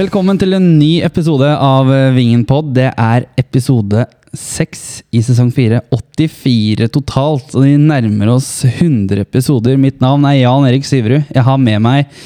[0.00, 2.14] Velkommen til en ny episode av Vingenpod.
[2.16, 2.68] Vingen Pod.
[2.72, 5.82] Det er episode seks i sesong fire.
[5.92, 9.76] 84 totalt, og vi nærmer oss 100 episoder.
[9.76, 11.26] Mitt navn er Jan Erik Syverud.
[11.28, 12.22] Jeg har med meg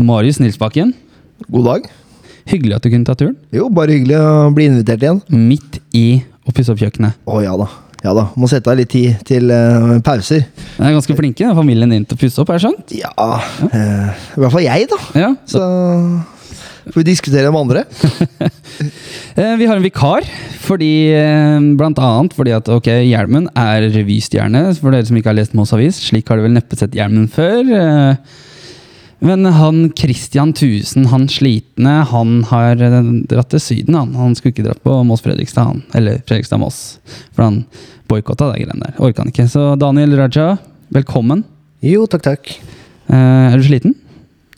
[0.00, 0.94] Marius Nilsbakken.
[1.50, 1.90] God dag.
[2.48, 3.36] Hyggelig at du kunne ta turen.
[3.52, 5.20] Jo, bare hyggelig å bli invitert igjen.
[5.28, 6.06] Midt i
[6.48, 7.20] å pusse opp kjøkkenet.
[7.28, 7.68] Å ja da.
[8.06, 8.28] Ja da.
[8.40, 10.48] Må sette av litt tid til eh, pauser.
[10.78, 12.96] Den er ganske flinke, familien din, til å pusse opp, har jeg skjønt?
[13.02, 13.12] Ja
[13.68, 15.02] eh, I hvert fall jeg, da.
[15.26, 15.68] Ja, Så
[16.92, 17.84] får vi diskutere med andre.
[19.38, 20.24] Eh, Vi har en vikar,
[20.62, 25.36] fordi, eh, blant annet fordi at ok, Hjelmen er revystjerne, for dere som ikke har
[25.38, 25.98] lest Moss Avis.
[26.08, 27.62] Slik har du vel neppe sett Hjelmen før.
[27.70, 28.16] eh.
[29.20, 33.94] Men han Christian Tusen, han slitne, han har dratt til Syden.
[33.98, 35.82] Han Han skulle ikke dratt på Moss-Fredrikstad, han.
[35.94, 36.98] Eller Fredrikstad-Moss.
[37.34, 37.64] For han
[38.10, 38.94] boikotta de greiene der.
[39.02, 39.48] Orka han ikke.
[39.50, 40.56] Så Daniel Raja,
[40.94, 41.42] velkommen.
[41.82, 42.54] Jo, takk, takk.
[43.10, 43.94] Eh, er du sliten?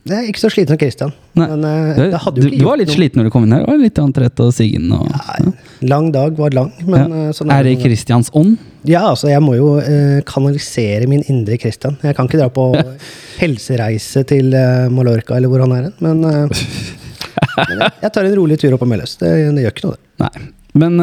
[0.05, 1.13] Jeg er ikke så sliten som Christian.
[1.39, 1.47] Nei.
[1.47, 2.97] Men uh, Du, det hadde jo ikke du var litt noe.
[2.99, 3.63] sliten når du kom inn her.
[3.71, 5.53] Og litt antrett og siggen og Nei,
[5.93, 7.21] lang dag var lang, men Ja.
[7.29, 7.77] eh, sånn Er det.
[7.85, 8.57] Christians ånd?
[8.89, 11.99] Ja, altså, jeg må jo uh, kanalisere min indre Christian.
[12.03, 12.67] Jeg kan ikke dra på
[13.43, 18.59] helsereise til uh, Mallorca eller hvor han er hen, men, men jeg, tar en rolig
[18.61, 19.15] tur opp på Meløs.
[19.21, 20.25] Det, det gjør ikke noe, det.
[20.25, 20.49] Nei.
[20.81, 21.01] Men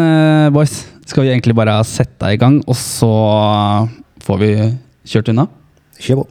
[0.56, 3.10] boys, skal vi egentlig bare sette deg i gang, og så
[4.24, 4.52] får vi
[5.12, 5.48] kjørt unna?
[6.00, 6.28] Kjør på.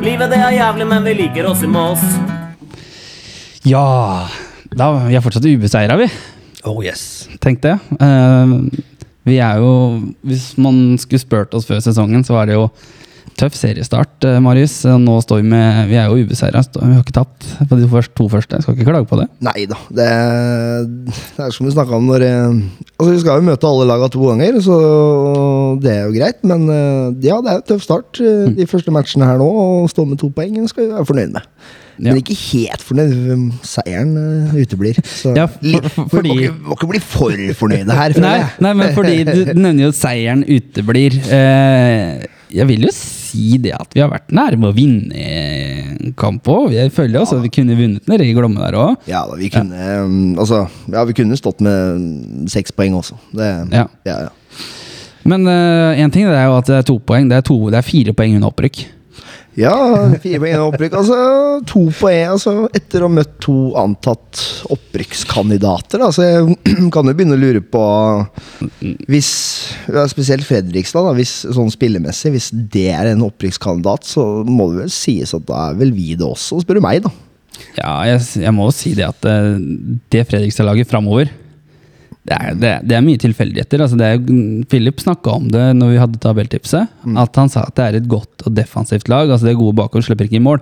[0.00, 2.00] Livet det er jævlig, men vi liker oss i Moss.
[3.68, 3.82] Ja
[4.72, 6.08] da, Vi er fortsatt ubeseira, vi.
[6.64, 7.28] Oh yes.
[7.42, 7.76] Tenk det.
[8.00, 8.64] Uh,
[9.26, 12.68] vi er jo Hvis man skulle spurt oss før sesongen, så var det jo
[13.40, 14.74] tøff seriestart, eh, Marius.
[14.84, 16.62] Nå står vi med Vi er jo ubeseira.
[16.74, 18.56] Vi har ikke tapt på de første, to første.
[18.58, 19.28] Jeg skal ikke klage på det.
[19.42, 19.78] Nei da.
[19.90, 20.08] Det,
[21.36, 22.62] det er som vi snakka om når eh,
[23.02, 24.76] Altså, Vi skal jo møte alle laga to ganger, så
[25.82, 26.42] det er jo greit.
[26.46, 28.20] Men eh, ja, det er jo tøff start.
[28.22, 29.48] eh, De første matchene her nå.
[29.82, 31.48] Å stå med to poeng skal vi være fornøyd med.
[32.02, 33.16] Men ikke helt fornøyd.
[33.68, 34.14] Seieren
[34.56, 34.96] uteblir.
[35.06, 38.38] Så Ja, for- litt- for- vi må, ikke, må ikke bli for fornøyde her, Nei,
[38.64, 41.18] nei, men fordi du nevner jo at seieren uteblir.
[41.28, 46.72] Eh, jeg vil jo si det at vi har vært nærme å vinne kamp òg.
[46.76, 49.08] Jeg føler også at vi kunne vunnet nede i Glomme der òg.
[49.10, 53.18] Ja, vi kunne um, Altså, ja, vi kunne stått med seks poeng også.
[53.32, 53.86] Det, Ja.
[54.08, 54.32] ja, ja.
[55.24, 57.28] Men én ting det er jo at det er to poeng.
[57.30, 58.80] Det er, to, det er fire poeng under opprykk.
[59.58, 59.72] Ja,
[60.22, 60.94] fire poeng og opprykk.
[60.96, 61.16] Altså,
[61.68, 64.40] to poeng altså, etter å ha møtt to antatt
[64.72, 66.00] opprykkskandidater.
[66.06, 67.82] altså, Så jeg kan jo begynne å lure på
[69.12, 69.32] Hvis
[70.12, 72.32] Spesielt Fredrikstad, da, hvis, sånn spillemessig.
[72.32, 76.14] Hvis det er en opprykkskandidat, så må det vel sies at da er vel vi
[76.16, 77.12] det også, spør du meg, da.
[77.76, 79.60] Ja, jeg, jeg må jo si det at eh,
[80.12, 81.28] det Fredrikstad-laget framover
[82.28, 83.82] det er, det, det er mye tilfeldigheter.
[83.82, 84.18] Altså det er,
[84.70, 86.88] Philip snakka om det når vi hadde tabelltipset.
[87.18, 89.26] At han sa at det er et godt og defensivt lag.
[89.30, 90.60] Altså Det er gode bakover, slipper ikke i mål.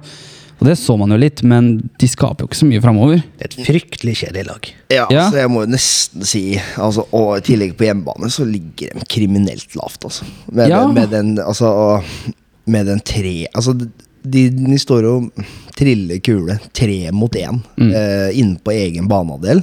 [0.60, 3.22] Og det så man jo litt, men de skaper jo ikke så mye framover.
[3.40, 4.66] Det er et fryktelig kjedelig lag.
[4.92, 5.22] Ja, Ja.
[5.32, 6.42] så jeg må jo nesten si
[6.76, 10.24] altså, Og i tillegg på hjemmebane så ligger de kriminelt lavt, altså.
[10.52, 10.82] Med, Ja.
[10.84, 12.02] den, med den Altså
[12.66, 13.72] med den tre Altså,
[14.24, 15.30] de, de står og
[15.76, 17.92] triller kule tre mot én Mm.
[17.96, 19.62] eh, inne på egen banehalvdel.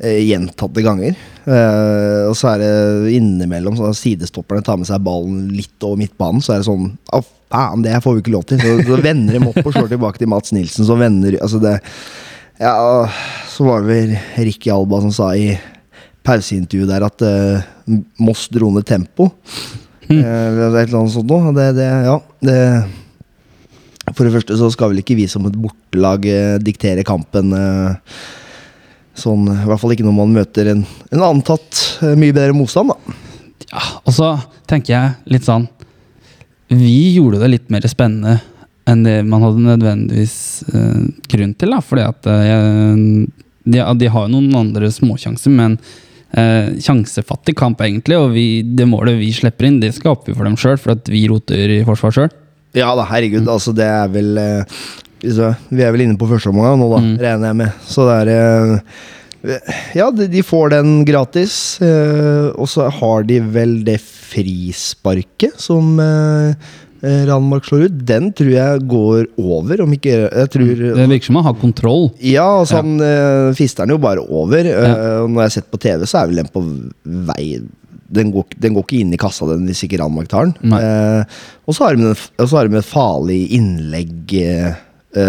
[0.00, 1.16] Eh, gjentatte ganger.
[1.44, 6.40] Eh, og så er det innimellom så sidestopperne tar med seg ballen litt over midtbanen.
[6.40, 7.20] Så er det sånn Å,
[7.52, 8.62] faen, det får vi ikke lov til.
[8.62, 11.76] Så, så vender de opp og slår tilbake til Mats Nilsen, Så vender Altså, det
[12.60, 13.08] ja,
[13.48, 14.10] så var det vel
[14.44, 15.54] Ricky Alba som sa i
[16.28, 17.68] pauseintervjuet der at eh,
[18.20, 19.30] Moss dro ned tempo.
[20.10, 21.52] Eh, et eller annet sånt noe.
[21.56, 22.58] Det, det, ja, det
[24.16, 28.20] For det første så skal vel ikke vi som et bortelag eh, diktere kampen eh,
[29.22, 32.92] sånn I hvert fall ikke når man møter en, en antatt eh, mye bedre motstand,
[32.92, 33.18] da.
[33.70, 34.32] Ja, Og så
[34.70, 35.68] tenker jeg litt sånn
[36.72, 38.38] Vi gjorde det litt mer spennende
[38.90, 40.36] enn det man hadde nødvendigvis
[40.72, 41.70] eh, grunn til.
[41.76, 43.02] da, fordi at eh,
[43.70, 45.76] de, de har jo noen andre småsjanser, men
[46.32, 48.18] eh, sjansefattig kamp, egentlig.
[48.18, 51.10] Og vi, det målet vi slipper inn, det skaper vi for dem sjøl, for at
[51.12, 52.32] vi roter i forsvar sjøl.
[52.78, 53.46] Ja da, herregud.
[53.50, 54.82] Altså, det er vel eh,
[55.22, 57.16] Vi er vel inne på første omgang nå, da, Mm.
[57.20, 57.72] regner jeg med.
[57.86, 59.56] Så det er eh,
[59.96, 61.80] Ja, de, får den gratis.
[61.80, 66.54] eh, og så har de vel det frisparket som eh,
[67.00, 68.00] Ranmark slår ut.
[68.04, 70.66] Den tror jeg går over, om ikke Jeg tror
[70.98, 72.10] Det virker som han har kontroll.
[72.20, 74.64] ja, altså han fister den jo bare over.
[74.68, 75.24] Ja.
[75.26, 76.60] når jeg har sett på TV, så er vel den på
[77.32, 77.60] vei
[78.12, 80.72] Den går, den går ikke inn i kassa, den, hvis ikke Ranmark tar den.
[80.74, 81.24] Eh,
[81.66, 84.74] og så har de et farlig innlegg eh,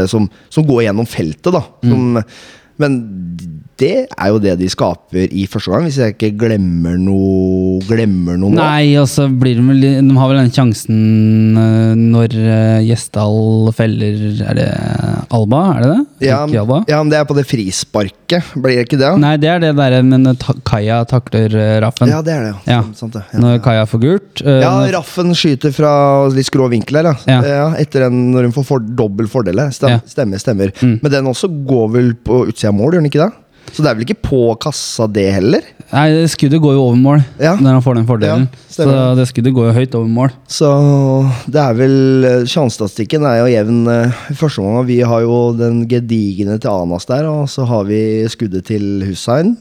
[0.08, 1.64] som, som går gjennom feltet, da.
[1.82, 2.20] Som,
[2.82, 3.00] Men
[3.82, 8.38] det er jo det de skaper i første gang, hvis jeg ikke glemmer noe, glemmer
[8.38, 8.54] noe.
[8.54, 13.72] Nei, og så blir de vel De har vel den sjansen eh, når eh, Gjesdal
[13.76, 14.68] feller Er det
[15.34, 15.62] Alba?
[15.78, 16.28] Er det det?
[16.28, 19.12] Ja, ja, men det er på det frisparket, blir det ikke det?
[19.22, 22.12] Nei, det er det derre men ta Kaja takler eh, Raffen.
[22.12, 22.54] Ja, det er det.
[22.70, 22.82] Ja.
[22.98, 23.24] Sant, det.
[23.34, 23.58] Ja, Når.
[23.66, 24.44] Kaja får gult.
[24.46, 25.92] Uh, Ja, Raffen skyter fra
[26.32, 27.40] litt skrå vinkel her, ja.
[27.48, 27.66] Ja.
[27.82, 29.74] Etter den, når hun får for, dobbel fordel her.
[29.76, 29.98] Stem.
[30.10, 30.74] Stemmer, stemmer.
[30.84, 31.00] Mm.
[31.02, 33.32] Men den også går vel på utsida av mål, gjør den ikke det?
[33.72, 35.64] Så det er vel ikke på kassa, det heller?
[35.94, 37.54] Nei, skuddet går jo over mål Ja.
[37.56, 38.48] når han får den fordelen.
[38.52, 40.34] Ja, så det skuddet går jo høyt over mål.
[40.52, 40.68] Så
[41.52, 43.80] det er vel eh, Sjansestatistikken er jo jevn.
[43.88, 48.02] eh, første omgang vi har jo den gedigne til Anas der, og så har vi
[48.34, 49.56] skuddet til Hussein.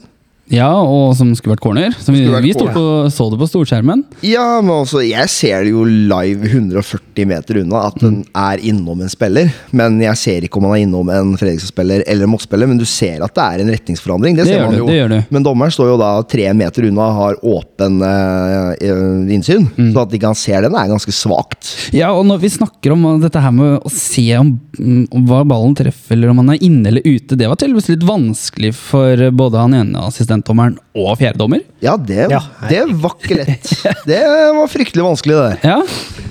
[0.51, 1.95] Ja, og som skulle vært corner.
[1.95, 4.03] Som vi, vært vi på, så det på storskjermen.
[4.27, 9.01] Ja, men også, jeg ser det jo live 140 meter unna at den er innom
[9.03, 9.51] en spiller.
[9.75, 12.69] Men jeg ser ikke om han er innom en Fredrikstad-spiller eller Moss-spiller.
[12.69, 14.37] Men du ser at det er en retningsforandring.
[14.37, 15.07] Det, Det ser man du, jo.
[15.11, 15.21] det.
[15.31, 18.91] Men dommeren står jo da tre meter unna og har åpen eh,
[19.37, 19.69] innsyn.
[19.77, 19.91] Mm.
[19.93, 21.71] Så at ikke han ser den, er ganske svakt.
[21.95, 25.43] Ja, og når vi snakker om dette her med å se om, mm, om hva
[25.47, 29.25] ballen treffer, eller om han er inne eller ute, det var tydeligvis litt vanskelig for
[29.31, 30.01] både han ene
[30.41, 31.61] assistentdommeren og fjerdedommer.
[31.81, 32.39] Ja, det, Ja.
[32.69, 33.69] det var ikke lett.
[34.05, 34.19] Det
[34.55, 35.69] var fryktelig vanskelig, det der.
[35.69, 35.81] Ja,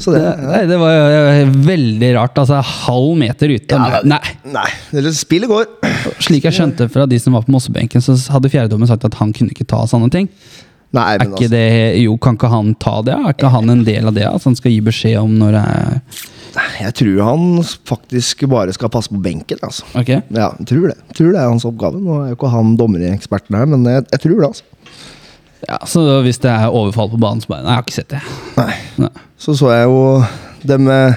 [0.01, 2.39] Så det, det, nei, det var veldig rart.
[2.41, 3.77] Altså, halv meter ute.
[3.77, 4.21] Ja, Nei,
[4.51, 5.67] Nei, eller spillet går.
[6.21, 9.33] slik jeg skjønte fra de som var på Mossebenken, så hadde fjerdedommer sagt at han
[9.33, 10.29] kunne ikke ta sånne ting.
[10.93, 13.15] Nei, Er men ikke altså, det, jo, Kan ikke han ta det?
[13.15, 14.25] Er ikke han en del av det?
[14.27, 16.01] Altså, han skal gi beskjed om når det er
[16.81, 17.45] jeg tror han
[17.89, 19.59] faktisk bare skal passe på benken.
[19.63, 19.85] altså.
[19.99, 20.09] Ok?
[20.09, 20.97] Ja, jeg tror det.
[21.11, 22.01] Jeg tror det er hans oppgave.
[22.03, 24.49] Nå er jo ikke han dommereksperten her, men jeg, jeg tror det.
[24.51, 24.65] altså.
[25.69, 28.15] Ja, Så hvis det er overfall på banen, så bare Nei, jeg har ikke sett
[28.15, 28.21] det.
[28.57, 28.75] Nei.
[29.05, 29.11] Nei.
[29.41, 30.01] Så så jeg jo
[30.69, 31.15] dem eh,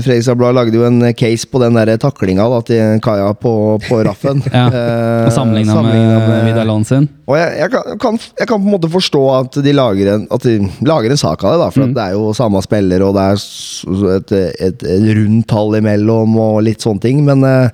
[0.00, 3.52] Fredrikstad Blad lagde jo en case på den der taklinga da, til Kaja på,
[3.84, 4.40] på Raffen.
[4.52, 7.08] Ja, Eh, Og sammenligna med, med Vidar Land sin.
[7.28, 10.24] Og jeg, jeg, kan, kan, jeg kan på en måte forstå at de lager en,
[10.32, 10.56] at de
[10.88, 11.90] lager en sak av det, da, for Mm.
[11.90, 14.32] at det er jo samme spiller, og det er et,
[14.70, 17.68] et, et rundt tall imellom, og litt sånne ting, men eh,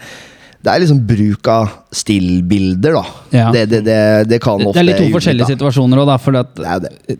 [0.58, 3.02] det er liksom bruk av stillbilder, da.
[3.30, 3.46] Ja.
[3.54, 3.98] Det, det, det,
[4.32, 5.54] det kan ofte Det er litt to forskjellige da.
[5.54, 7.18] situasjoner òg, for at Det det.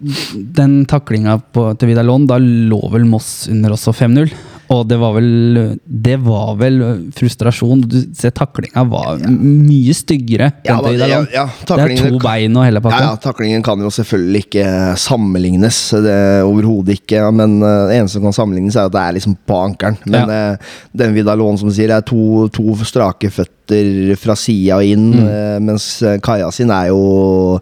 [0.59, 4.33] den taklinga til Vidar Lån, da lå vel Moss under også 5-0.
[4.75, 6.77] Og det var vel Det var vel
[7.17, 7.81] frustrasjon.
[7.89, 10.51] Du ser taklinga var mye styggere.
[10.67, 12.99] Ja, da, ja, ja, det er to bein og hele pakka.
[13.07, 14.67] ja, Taklingen kan jo selvfølgelig ikke
[15.01, 15.79] sammenlignes.
[16.05, 17.23] Det Overhodet ikke.
[17.33, 19.97] Men eh, det eneste som kan sammenlignes, er at det er liksom på ankelen.
[20.07, 25.09] Men eh, den Vidalon som sier, er to, to strake føtter fra sida og inn,
[25.09, 25.25] Mm.
[25.33, 25.89] eh, mens
[26.25, 27.59] kaia sin er jo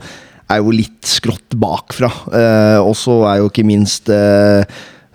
[0.50, 2.10] er jo litt skrått bakfra.
[2.34, 4.62] Eh, og så er jo ikke minst eh,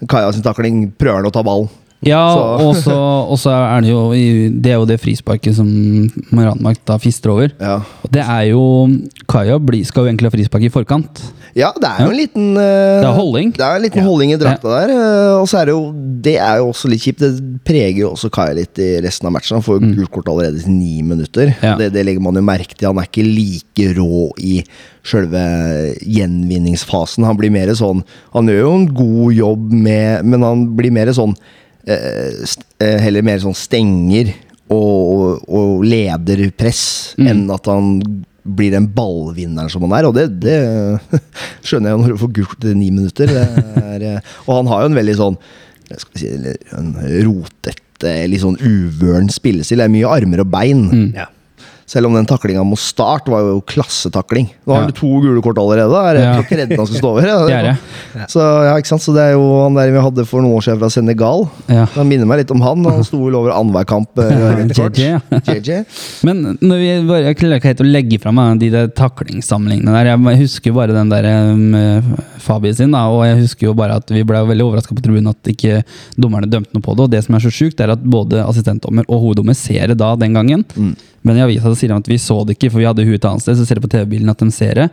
[0.10, 1.70] Kaja sin takling prøver han å ta ballen.
[2.02, 4.10] Ja, Så- og så er det jo
[4.50, 7.52] Det er jo det frisparket som Ranmark da fister over.
[7.60, 7.82] Ja.
[8.10, 8.90] Det er jo
[9.30, 11.22] Kaja skal jo egentlig ha frispark i forkant.
[11.56, 13.52] Ja, det er jo en liten uh, Det er holding.
[13.54, 14.90] Det er en liten holding i drakta der.
[14.90, 17.20] Uh, og så er det jo Det er jo også litt kjipt.
[17.20, 19.60] Det preger jo også Kaja litt i resten av matchen.
[19.60, 21.54] Han får jo gult kort allerede til ni minutter.
[21.62, 21.76] Ja.
[21.78, 22.88] Det, det legger man jo merke til.
[22.88, 24.64] Han er ikke like rå i
[25.06, 27.26] sjølve gjenvinningsfasen.
[27.26, 31.12] Han blir mer sånn Han gjør jo en god jobb med Men han blir mer
[31.16, 31.36] sånn
[31.86, 34.34] Heller mer sånn stenger
[34.72, 37.28] og, og leder press Mm.
[37.28, 37.88] enn at han
[38.42, 40.08] blir den ballvinneren som han er.
[40.08, 40.56] Og det, det
[41.68, 43.28] skjønner jeg når du får gult etter ni minutter.
[43.30, 43.44] Det
[43.84, 45.38] er, eh, og han har jo en veldig sånn
[45.92, 46.30] skal si,
[46.78, 46.94] en
[47.28, 49.82] rotete, litt sånn uvøren spillestil.
[49.84, 50.86] Det er mye armer og bein.
[50.88, 51.08] Mm.
[51.20, 51.28] Ja.
[51.90, 54.50] Selv om den taklinga mot start var jo klassetakling.
[54.66, 54.86] Nå har Ja.
[54.88, 55.92] han to gule kort allerede.
[56.10, 56.36] Er det Ja.
[56.42, 57.22] ikke redd han skal stå over?
[57.48, 57.78] Det er det.
[58.32, 59.02] Så, ja, ikke sant?
[59.02, 61.48] så det er jo han der vi hadde for noen år siden fra Senegal.
[61.68, 61.86] Ja.
[61.96, 62.84] Han minner meg litt om han.
[62.86, 64.10] Han sto vel over annenhver kamp.
[64.20, 64.68] eh.
[64.72, 65.22] JJ.
[65.48, 65.86] JJ.
[66.28, 69.92] Men når vi bare, jeg klarer ikke helt å legge fra meg de der taklingssamlingene
[69.92, 70.12] der.
[70.16, 74.10] Jeg husker bare den der um, Fabi sin, da, og jeg husker jo bare at
[74.12, 75.84] vi ble veldig overraska på tribunen at ikke
[76.18, 77.04] dommerne dømte noe på det.
[77.08, 80.16] Og det som er så sjukt, er at både assistentdommer og hoveddommer ser det da
[80.16, 80.66] den gangen.
[81.28, 83.28] Men i avisa sier de at vi så det ikke, for vi hadde huet et
[83.30, 83.58] annet sted.
[83.60, 84.88] Så ser de på TV-bilen at de ser det.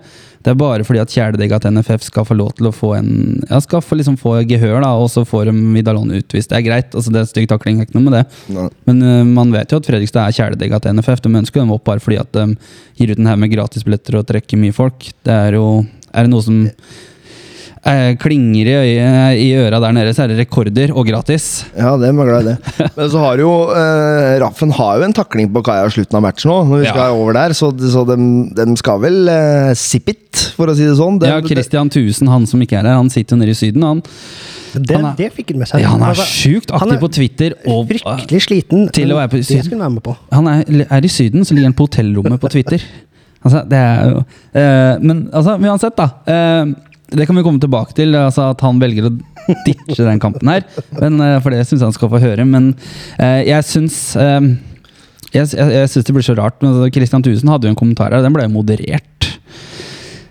[0.44, 3.10] Det er bare fordi at kjæledegga til NFF skal få lov til å få en
[3.48, 6.52] Ja, skal få, liksom få gehør, da, og så får de Vidalon utvist.
[6.52, 6.94] Det er greit.
[6.94, 8.24] altså Det er stygg takling, det er ikke noe med det.
[8.54, 8.68] Nei.
[8.90, 11.24] Men uh, man vet jo at Fredrikstad er kjæledegga til NFF.
[11.24, 12.46] De ønsker dem opp bare fordi at de
[13.00, 15.10] gir ut en haug med gratisbilletter og trekker mye folk.
[15.24, 15.68] Det er jo
[16.08, 16.62] Er det noe som
[17.84, 19.10] eh, klinger i, øye,
[19.42, 21.64] i øra der nede, så er det rekorder og gratis.
[21.76, 22.56] Ja, det er jeg glad i det.
[22.98, 26.24] Men så har jo eh, Raffen har jo en takling på kaia i slutten av
[26.26, 26.92] matchen nå, når vi Ja.
[26.94, 30.96] skal over der, så, så de, skal vel eh, sip it, for å si det
[30.98, 31.18] sånn.
[31.22, 33.82] Dem, Ja, Christian Thusen, han som ikke er her, han sitter jo nede i Syden.
[33.86, 34.02] Han,
[34.74, 35.80] Det, Han er- det fikk han med seg.
[35.80, 37.54] ja, han er sjukt aktiv er på Twitter.
[37.66, 38.88] Og, Fryktelig sliten.
[38.92, 40.16] Til å være på Det skulle han være med på.
[40.36, 42.82] Han er, er i Syden, så ligger han på hotellrommet på Twitter.
[43.38, 46.08] Altså, det er jo uh, Men altså, uansett, da.
[46.26, 46.72] eh,
[47.10, 49.12] det kan vi komme tilbake til, altså at han velger å
[49.66, 50.64] ditche den kampen her.
[50.98, 52.44] Men, eh, for det syns jeg han skal få høre.
[52.48, 52.72] Men
[53.16, 54.40] eh, jeg syns eh,
[55.32, 56.58] jeg, jeg, jeg syns det blir så rart.
[56.60, 59.30] Men altså, Christian Thusen hadde jo en kommentar her, den ble jo moderert.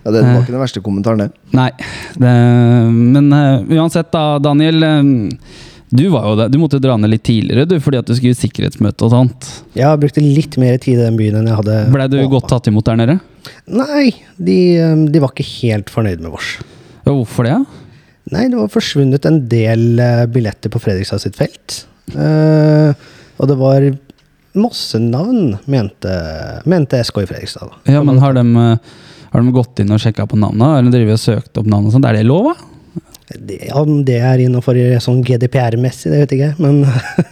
[0.04, 1.56] ja, det var ikke den verste kommentaren, det.
[1.58, 1.70] Nei.
[2.18, 2.34] Det,
[2.94, 3.32] men
[3.80, 4.86] uansett, da, Daniel.
[5.90, 6.50] du var jo det.
[6.54, 9.50] Du måtte dra ned litt tidligere du, fordi at du skulle i sikkerhetsmøte og sånt.
[9.78, 12.70] Jeg brukte litt mer tid i den byen enn jeg hadde Blei du godt tatt
[12.70, 13.18] imot der nede?
[13.70, 16.56] Nei, de, um, de var ikke helt fornøyd med vårs.
[17.04, 17.58] Ja, hvorfor det?
[18.32, 21.82] Nei, det var forsvunnet en del eh, billetter på Fredrikstad sitt felt.
[22.12, 22.92] Uh,
[23.38, 23.86] og det var
[24.58, 26.14] masse navn, mente,
[26.68, 27.70] mente SK i Fredrikstad.
[27.70, 27.94] Da.
[27.94, 28.96] Ja, men har de, eh,
[29.32, 32.04] har de gått inn og sjekka på navna, eller driver og søkt opp navn og?
[32.04, 32.74] Er det lov, da?
[33.28, 36.64] Det, om det er innafor sånn GDPR-messig, det vet jeg ikke.
[36.64, 36.80] Men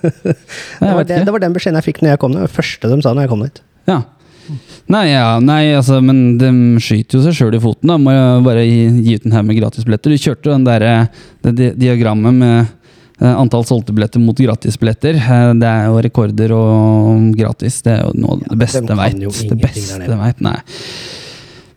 [0.22, 2.44] det, var det, det var den beskjeden jeg fikk når jeg kom ned.
[2.44, 3.62] Det første de sa når jeg kom dit.
[3.88, 4.02] Ja.
[4.92, 6.50] Nei, ja, nei, altså, men de
[6.82, 7.90] skyter jo seg sjøl i foten.
[7.90, 10.14] da Må jo bare gi, gi ut en haug med gratisbilletter.
[10.14, 11.06] Du kjørte jo den der, eh,
[11.42, 12.56] det di diagrammet med
[13.20, 15.16] eh, antall solgte billetter mot gratisbilletter.
[15.18, 17.80] Eh, Det er jo rekorder og gratis.
[17.82, 19.20] Det er jo noe av det beste jeg veit.
[19.50, 20.40] Det beste jeg veit.
[20.44, 20.58] Nei.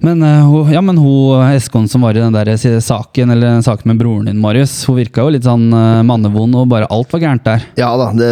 [0.02, 2.48] Men uh, ja, men hun Eskon som var i den der
[2.80, 6.56] saken Eller den saken med broren din, Marius, hun virka jo litt sånn uh, mannevond,
[6.56, 7.66] og bare alt var gærent der.
[7.76, 8.30] Ja da, det,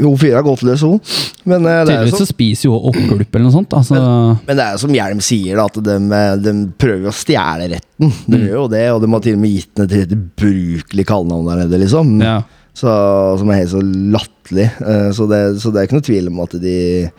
[0.00, 0.96] hun fyra godt løs, hun.
[1.44, 3.76] Men, uh, Tydeligvis så som, spiser jo hun oppgulp eller noe sånt.
[3.76, 4.00] Altså,
[4.48, 7.68] men det er jo som Hjelm sier, da, at de, eh, de prøver å stjele
[7.74, 8.08] retten.
[8.26, 8.46] De Mm.
[8.48, 11.60] gjør jo det, og de har til og med gitt den et ubrukelig kallenavn der
[11.66, 12.16] nede, liksom.
[12.24, 12.38] ja.
[12.72, 12.88] Så,
[13.36, 14.70] som er helt så latterlig.
[14.80, 17.10] Eh, Så, det- så det er ikke noe tvil om at de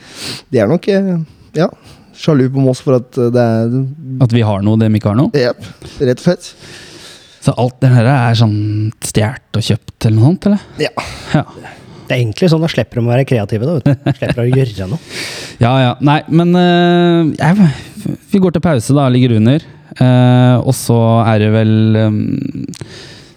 [0.50, 1.12] De er nok eh,
[1.54, 1.68] ja,
[2.24, 3.78] sjalu på Moss for at eh, det er
[4.24, 5.34] At vi har noe de ikke har noe.
[5.38, 5.64] Jepp,
[6.00, 6.52] rett og slett.
[7.44, 8.60] Så alt det her er sånn
[9.04, 10.68] stjålet og kjøpt eller noe sånt, eller?
[10.80, 10.94] Ja.
[11.36, 11.44] Ja.
[12.04, 13.68] Det er egentlig sånn, da slipper de å være kreative.
[13.68, 14.12] da, vet du.
[14.20, 15.00] Slipper å gjøre noe.
[15.66, 15.94] ja, ja.
[16.04, 19.08] Nei, men uh, jeg, Vi går til pause, da.
[19.12, 19.66] Ligger under.
[20.00, 22.16] Uh, og så er det vel um,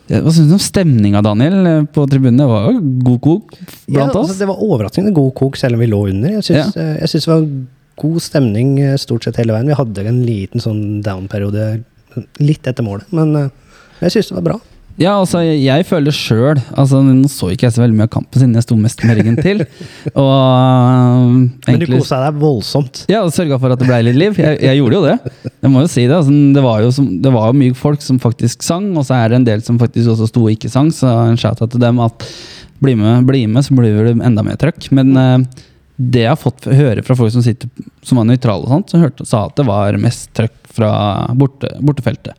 [0.08, 2.38] Hva syns du om stemninga, Daniel, på tribunen?
[2.42, 4.38] Det var jo god kok Ja, blant altså, oss.
[4.40, 6.38] det var overraskende god kok, selv om vi lå under.
[6.38, 6.94] Jeg syns, ja.
[7.02, 7.48] det var
[8.00, 9.68] god stemning eh, stort sett hele veien.
[9.70, 11.68] Vi hadde en liten sånn down-periode
[12.40, 13.52] litt etter målet, men eh,
[14.04, 14.58] jeg syns det var bra.
[14.96, 18.40] Ja, altså, jeg, føler sjøl altså, Nå så ikke jeg så veldig mye av kampen
[18.40, 19.60] siden jeg sto mest med ryggen til.
[20.22, 21.34] Og um,
[21.66, 23.02] Men du kosa deg voldsomt.
[23.12, 24.40] Ja, og sørga for at det ble litt liv.
[24.40, 25.50] Jeg, jeg gjorde jo det.
[25.52, 28.04] Jeg må jo si Det altså, det, var jo som, det var jo mye folk
[28.04, 30.72] som faktisk sang, og så er det en del som faktisk også sto og ikke
[30.72, 32.28] sang, så en shout-out til dem at
[32.80, 34.88] bli med, bli med, så blir det enda mer trøkk.
[34.96, 37.70] Men eh, det jeg har fått høre fra folk som, sitter,
[38.04, 40.90] som var nøytrale, og sånt, som hørte, sa at det var mest trøkk fra
[41.38, 42.36] borte, bortefeltet.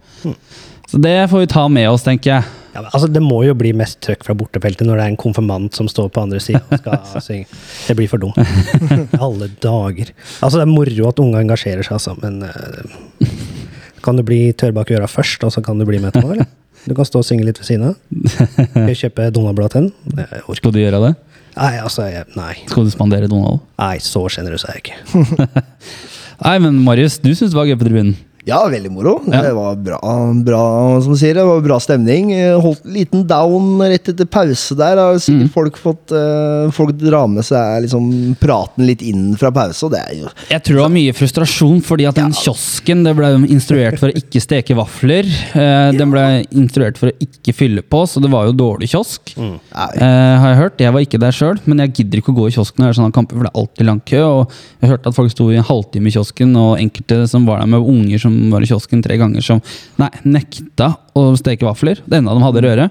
[0.87, 2.51] Så det får vi ta med oss, tenker jeg.
[2.77, 5.19] Ja, men, altså, det må jo bli mest trøkk fra bortefeltet når det er en
[5.19, 7.49] konfirmant som står på andre siden og skal synge.
[7.87, 8.37] Det blir for dumt.
[9.25, 10.13] Alle dager.
[10.37, 13.33] Altså, det er moro at unge engasjerer seg, altså, men uh,
[14.05, 16.47] Kan du bli tørr bak øra først, og så kan du bli med etterpå, eller?
[16.87, 17.97] Du kan stå og synge litt ved siden av.
[18.69, 20.29] Skal jeg kjøpe Donald-blad til den?
[20.55, 21.09] Skal du gjøre det?
[21.57, 22.53] Nei, altså, jeg, nei.
[22.69, 23.63] Skal du spandere Donald?
[23.81, 25.47] Nei, så sjenerøs er jeg ikke.
[26.45, 28.13] Nei, men Marius, du syns det var gøy på tribunen?
[28.47, 29.17] Ja, veldig moro.
[29.27, 29.41] Ja.
[29.43, 29.99] Det var bra,
[30.45, 30.63] bra
[31.03, 32.31] som du sier, det var bra stemning.
[32.31, 35.01] Eh, Holdt en liten down rett etter pause der.
[35.01, 38.07] Har sikkert folk fått uh, Folk drar med seg liksom
[38.39, 41.81] praten litt inn fra pause, og det er jo Jeg tror det var mye frustrasjon,
[41.83, 45.27] fordi at den kiosken det ble instruert for å ikke steke vafler.
[45.27, 46.25] Eh, den ble
[46.55, 49.35] instruert for å ikke fylle på, så det var jo dårlig kiosk.
[49.35, 49.57] Mm.
[49.75, 50.85] Uh, har jeg hørt.
[50.87, 52.95] Jeg var ikke der sjøl, men jeg gidder ikke å gå i kiosken når det
[52.95, 54.23] er sånne kamper, for det er alltid lang kø.
[54.39, 57.63] Og jeg hørte at folk sto i en halvtime i kiosken, og enkelte som var
[57.65, 59.61] der med unger som var i kiosken tre ganger, som
[60.01, 62.01] nei, nekta å steke vafler.
[62.05, 62.89] Det enda de hadde røre.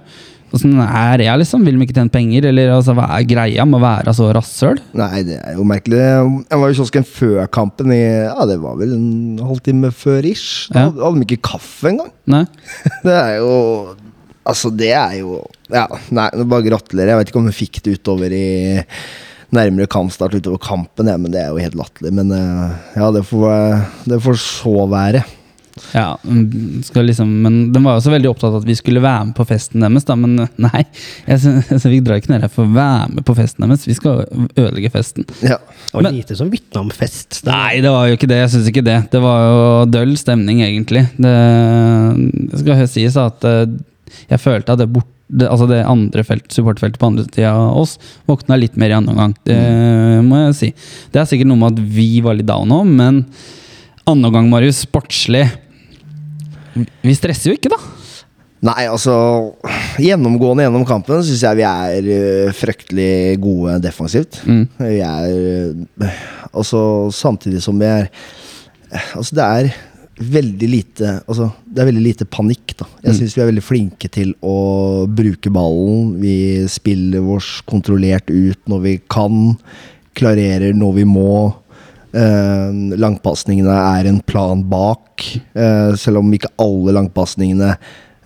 [0.55, 1.65] Åssen er jeg, liksom?
[1.67, 4.79] Vil de ikke tjene penger, eller altså, hva er greia med å være så rasshøl?
[4.97, 5.99] Nei, det er jo merkelig.
[6.47, 7.91] Jeg var i kiosken før kampen.
[7.93, 7.99] I,
[8.29, 10.69] ja, Det var vel en halvtime før ish.
[10.73, 10.93] Da Ja.
[10.95, 12.13] hadde de ikke kaffe engang.
[12.31, 12.45] Nei?
[13.07, 13.53] Det er jo
[14.47, 15.41] Altså, det er jo
[15.75, 17.09] Ja, nei, bare gratulerer.
[17.17, 18.85] Jeg vet ikke om du fikk det utover i
[19.55, 22.13] nærmere kampstart utover kampen, ja, men det er jo helt latterlig.
[22.19, 25.25] Men eh, ja, det får, det får så være.
[25.93, 26.17] Ja,
[26.87, 29.37] skal liksom, men Den var jo også veldig opptatt av at vi skulle være med
[29.37, 30.07] på festen deres.
[30.09, 30.83] Da, men eh, nei,
[31.27, 33.85] jeg, altså, vi drar ikke ned her for å være med på festen deres.
[33.89, 34.23] Vi skal
[34.57, 35.27] ødelegge festen.
[35.45, 35.59] Ja.
[35.61, 37.43] Det var Men- lite som vitna om fest.
[37.45, 37.53] Da.
[37.53, 38.41] Nei, det var jo ikke det.
[38.45, 38.97] Jeg syns ikke det.
[39.13, 41.05] Det var jo døll stemning, egentlig.
[41.21, 41.35] Det,
[42.55, 43.67] det skal sies at eh,
[44.33, 47.81] jeg følte at det, bort, det, altså det andre felt, supportfeltet på andre sida av
[47.81, 47.97] oss
[48.31, 49.35] våkna litt mer i andre omgang.
[49.47, 49.59] Det
[50.27, 50.73] må jeg si.
[51.11, 53.25] Det er sikkert noe med at vi var litt down òg, men
[54.07, 55.49] andre omgang, Marius, sportslig
[56.77, 57.81] Vi stresser jo ikke, da.
[58.67, 59.15] Nei, altså
[60.01, 64.41] Gjennomgående gjennom kampen syns jeg vi er øh, fryktelig gode defensivt.
[64.49, 64.65] Mm.
[64.81, 66.81] Vi er øh, Altså
[67.13, 68.09] samtidig som vi er
[69.17, 69.71] Altså det er
[70.17, 72.87] veldig lite Altså det er veldig lite panikk, da.
[73.05, 73.19] Jeg Mm.
[73.19, 76.19] syns vi er veldig flinke til å bruke ballen.
[76.21, 79.59] Vi spiller vårs kontrollert ut når vi kan.
[80.15, 81.55] Klarerer når vi må.
[82.15, 83.69] Eh, langpasningene
[84.01, 85.21] er en plan bak,
[85.55, 87.77] eh, selv om ikke alle langpasningene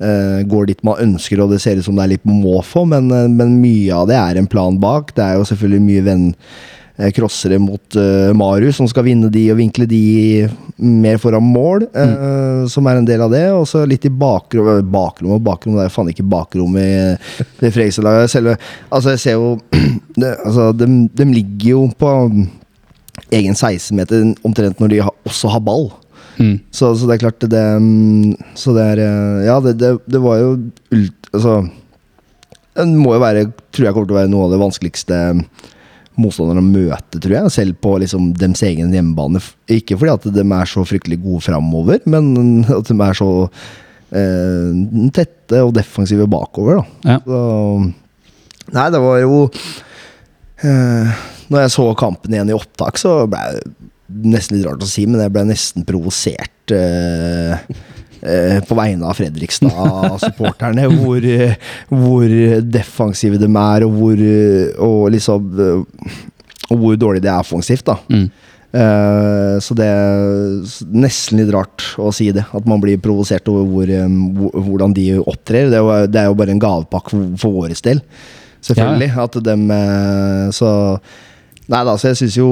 [0.01, 3.11] eh, går dit man ønsker, og det ser ut som det er litt måfå, men,
[3.11, 5.13] eh, men mye av det er en plan bak.
[5.15, 6.35] Det er jo selvfølgelig mye venn
[7.17, 10.49] crossere mot uh, Marius, som skal vinne de og vinkle de
[10.81, 13.45] mer foran mål, eh, som er en del av det.
[13.53, 16.91] Og så litt i bakrom, bakrom og bakrom, det er jo faen ikke bakrom i
[17.61, 18.61] det Fredrikstad-laget.
[18.89, 19.59] Altså, jeg ser jo
[20.21, 22.13] det, Altså, dem, dem ligger jo på
[23.31, 25.91] egen 16-meter omtrent når de har, også har ball.
[26.41, 26.57] Mm.
[26.73, 30.21] Så, så det er klart det mm, Så det er eh, Ja, det, det, det
[30.23, 30.55] var jo
[30.95, 31.27] ult...
[31.35, 31.57] Altså
[32.79, 33.43] Det må jo være
[33.75, 35.19] Tror jeg kommer til å være noe av det vanskeligste
[36.21, 37.53] motstanderne å møte, tror jeg.
[37.55, 39.43] Selv på liksom deres egen hjemmebane.
[39.73, 42.33] Ikke fordi at de er så fryktelig gode framover, men
[42.79, 44.83] at de er så eh,
[45.17, 47.17] tette og defensive bakover, da.
[47.17, 47.21] Ja.
[47.27, 47.97] Så
[48.71, 49.39] Nei, det var jo
[50.63, 53.65] eh, Når jeg så kampen igjen i opptak, så ble det
[54.31, 57.59] nesten litt rart å si, men jeg ble nesten provosert eh,
[58.21, 60.87] på vegne av Fredrikstad-supporterne.
[61.01, 61.57] hvor, eh,
[61.89, 62.29] hvor
[62.61, 66.15] defensive de er, og hvor, eh, og liksom, eh,
[66.71, 67.85] og hvor dårlig det er offensivt.
[67.87, 68.31] da Mm.
[68.71, 70.61] Uh, så det er
[70.95, 72.45] nesten litt rart å si det.
[72.55, 75.67] At man blir provosert over hvor, um, hvordan de opptrer.
[75.73, 77.99] Det er, jo, det er jo bare en gavepakke for, for vår del.
[78.63, 79.11] Selvfølgelig.
[79.25, 80.71] At dem uh, Så
[81.71, 82.47] Nei da, så jeg syns jo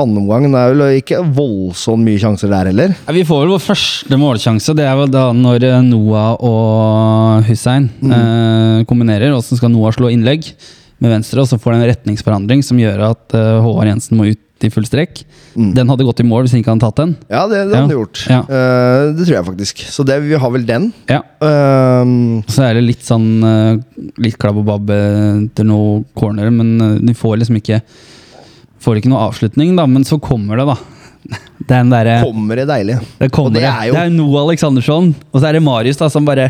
[0.00, 2.94] andreomgangen er vel ikke voldsomt mye sjanser der heller.
[3.04, 4.72] Ja, Vi får vel vår første målsjanse.
[4.78, 9.34] Det er vel da når eh, Noah og Hussein eh, kombinerer.
[9.36, 10.48] Og så skal Noah slå innlegg
[11.02, 14.30] med venstre, og så får det en retningsforandring som gjør at eh, Håvard Jensen må
[14.30, 15.24] ut i full strekk.
[15.58, 15.72] Mm.
[15.74, 17.14] Den hadde gått i mål hvis han ikke hadde tatt den.
[17.26, 17.80] Ja, det, det Ja.
[17.82, 18.20] hadde gjort.
[18.30, 18.38] Ja.
[18.46, 19.82] Uh, det tror jeg faktisk.
[19.90, 20.86] Så det, vi har vel den.
[21.10, 21.18] Ja.
[21.42, 23.82] Uh, Så er det litt sånn uh,
[24.22, 27.80] Litt klabb og babb etter noen corner, men de får liksom ikke
[28.82, 29.86] Får ikke noe avslutning, da.
[29.86, 30.76] Men så kommer det, da.
[31.72, 32.96] Den derre kommer det deilig.
[33.20, 35.96] Det kommer Og det er jo- Det er Noah Aleksandersson, og så er det Marius
[36.00, 36.48] da, som bare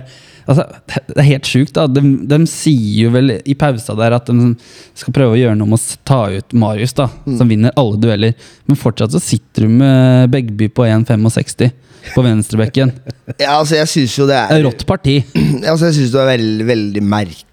[0.49, 1.73] altså, Det er helt sjukt.
[1.77, 1.85] da.
[1.87, 4.55] De, de sier jo vel i pausa der at de
[4.99, 7.37] skal prøve å gjøre noe med å ta ut Marius, da, Mm.
[7.38, 8.35] som vinner alle dueller.
[8.66, 11.71] Men fortsatt så sitter du med Begby på 1,65
[12.16, 12.92] på venstrebekken.
[13.38, 15.21] Ja, altså, jeg syns jo det Det er er rått parti.
[15.68, 17.52] Altså, jeg synes det var veldig, veldig merkelig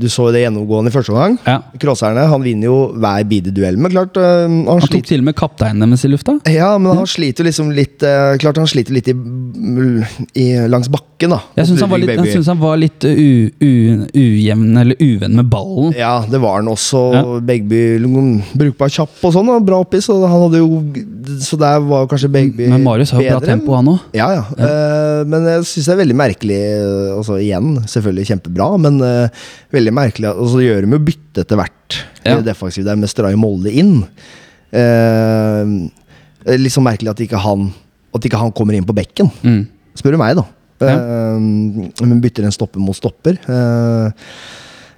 [0.00, 1.36] Du så jo det gjennomgående i første omgang.
[1.46, 1.58] Ja.
[1.82, 5.36] Crosserne han vinner jo hver bidige men klart øh, Han Han tok til og med
[5.36, 6.38] kapteinen deres i lufta.
[6.48, 9.14] ja, men han sliter jo liksom litt øh, Klart han sliter litt i,
[10.40, 11.40] i, langs bakken, da.
[11.58, 13.72] Jeg syns han, var litt- synes han var litt u, u,
[14.16, 15.92] ujevn eller uvenn med ballen.
[15.96, 17.02] Ja, det var han også.
[17.16, 17.24] Ja.
[17.52, 17.82] Begby
[18.56, 19.48] brukbar kjapp og sånn.
[19.52, 20.80] og Bra oppi, så han hadde jo
[21.42, 23.98] Så der var kanskje Begby Men Marius har jo bra tempo, han òg.
[24.16, 24.42] Ja, ja.
[24.56, 29.46] Eh, men jeg syns det er veldig merkelig eh, Altså igjen, selvfølgelig kjempebra, men uh,
[29.74, 32.40] veldig merkelig Og så gjør de jo bytte etter hvert Ja.
[32.42, 34.00] defensive der med Stray Molde inn.
[34.74, 35.88] Uh,
[36.58, 37.68] litt sånn merkelig at ikke han
[38.16, 39.66] At ikke han kommer inn på bekken, Mm.
[39.96, 40.44] spør du meg, da.
[40.80, 40.96] Ja.
[41.40, 43.38] Men bytter en stopper mot stopper.
[43.48, 44.10] Eh,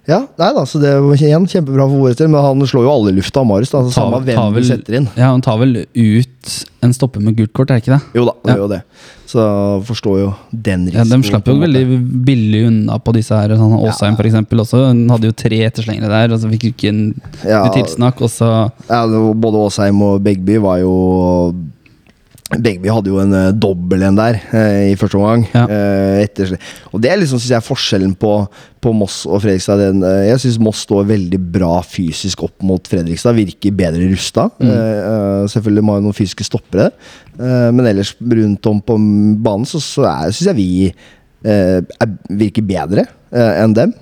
[0.08, 2.92] ja, nei da, så det var igjen kjempebra for vår del, men han slår jo
[2.94, 3.70] alle i lufta, Marius.
[3.74, 5.08] da, så Ta- Samme hvem du setter inn.
[5.16, 8.02] Ja, Han tar vel ut en stopper med gult kort, er det ikke det?
[8.14, 8.56] Jo da, det Ja.
[8.62, 8.82] gjør det.
[9.28, 9.40] Så
[9.84, 11.10] forstår jo den risikoen.
[11.10, 13.48] Ja, de slapp jo veldig billig unna på disse her.
[13.58, 14.24] Sånn, Åsheim Ja.
[14.24, 14.86] eksempel også.
[14.86, 17.68] Han hadde jo tre etterslengere der, og så fikk jo ikke en Ja.
[17.68, 18.22] tilsnakk.
[18.22, 21.54] Og så Ja, både Åsheim og Begby var jo
[22.48, 25.42] Begby hadde jo en uh, dobbel en der uh, i første omgang.
[25.52, 25.66] Ja.
[25.68, 26.54] Uh, etter,
[26.88, 28.30] og det er liksom, synes jeg, forskjellen på,
[28.80, 29.82] på Moss og Fredrikstad.
[29.82, 33.36] Den, jeg syns Moss står veldig bra fysisk opp mot Fredrikstad.
[33.36, 34.46] Virker bedre rusta.
[34.62, 34.72] Mm.
[35.52, 36.88] Selvfølgelig må jo noen fysiske stoppere,
[37.36, 38.96] men ellers rundt om på
[39.44, 40.70] banen så, så syns jeg vi
[41.44, 41.84] er,
[42.40, 43.92] virker bedre enn dem.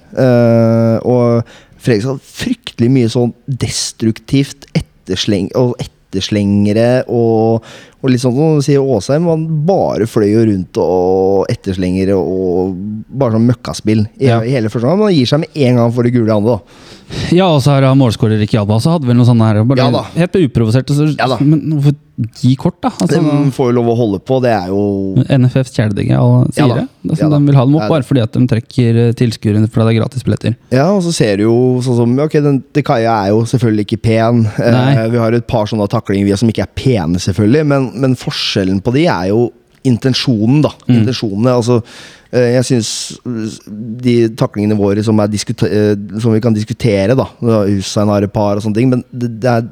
[1.02, 1.42] Og
[1.82, 7.64] Fredrikstad har fryktelig mye sånn destruktivt ettersleng og etterslengere og,
[8.06, 9.26] og litt sånn som du sier Åsheim.
[9.28, 12.76] Han bare fløy jo rundt og etterslengere og
[13.10, 14.40] bare sånn møkkaspill i, Ja.
[14.46, 14.98] i hele første gang.
[15.00, 17.16] Men han gir seg med en gang for det gule andre, da.
[17.36, 20.02] Ja, og så han målskårer Ricky så Hadde vel noe sånt her bare Ja da.
[20.16, 20.88] Helt uprovosert.
[20.90, 21.38] Så, Ja da.
[21.42, 22.90] Men hvorfor gi kort, da?
[22.96, 26.22] Altså, De får jo lov å holde på, det er jo NFFs kjæledegge Ja
[26.57, 26.85] sier da.
[26.87, 27.12] det.
[27.12, 29.68] er Ja de vil ha dem opp Ja bare fordi at de trekker eh, tilskuerne
[29.68, 30.57] fordi det er gratis billetter.
[30.72, 34.00] Ja, og så ser du jo sånn som Ok, den Kaja er jo selvfølgelig ikke
[34.09, 34.44] pen.
[34.62, 38.18] Eh, vi har et par sånne taklinger vi som ikke er pene, selvfølgelig, men, men
[38.18, 39.48] forskjellen på de er jo
[39.87, 40.72] intensjonen, da.
[40.87, 40.96] Mm.
[41.00, 41.79] Intensjonene, altså
[42.33, 42.90] eh, Jeg syns
[44.02, 47.29] de taklingene våre som, er eh, som vi kan diskutere, da
[47.68, 49.70] Hussein har et par og sånne ting, men det, det er,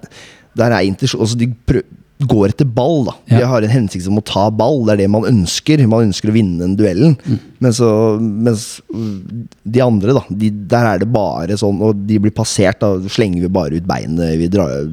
[0.55, 1.83] der er intensjon Altså, de prøv,
[2.25, 3.15] går etter ball, da.
[3.29, 3.39] Ja.
[3.43, 4.85] De har en hensikt om å ta ball.
[4.87, 5.83] Det er det man ønsker.
[5.91, 7.17] Man ønsker å vinne den duellen.
[7.27, 7.41] Mm.
[7.65, 7.89] Men så,
[8.23, 12.95] mens de andre, da, de, der er det bare sånn, og de blir passert, da
[13.11, 14.87] slenger vi bare ut beinet, vi drar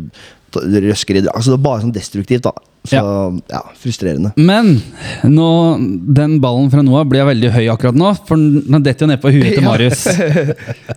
[0.52, 2.52] røsker i dra- Altså det er bare sånn destruktivt, da.
[2.90, 2.98] Så
[3.54, 4.34] ja, frustrerende.
[4.42, 4.74] Men
[5.30, 5.48] nå,
[6.18, 9.32] den ballen fra Noah blir veldig høy akkurat nå, for den detter jo ned på
[9.32, 9.70] huet til Ja.
[9.70, 10.02] Marius.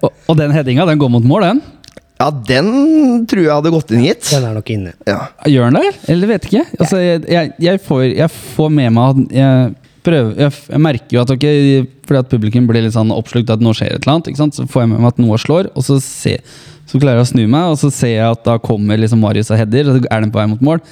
[0.01, 1.61] og, og den headinga, den går mot mål, den?
[2.25, 4.25] Ja, den tror jeg hadde gått inn, gitt.
[4.33, 4.95] Den er nok inne.
[5.05, 5.27] Ja.
[5.51, 5.91] Gjør den det?
[6.15, 6.63] Eller vet ikke.
[6.79, 11.17] Altså, jeg, jeg, jeg, får, jeg får med meg at jeg prøver Jeg, jeg merker
[11.17, 11.45] jo at ok,
[12.05, 14.57] fordi at publikum blir litt sånn oppslukt at nå skjer et eller annet, ikke sant?
[14.57, 16.35] så får jeg med meg at noe slår, og så, se,
[16.91, 19.53] så klarer jeg å snu meg, og så ser jeg at da kommer liksom Marius
[19.53, 20.83] og Hedder, og så er den på vei mot mål.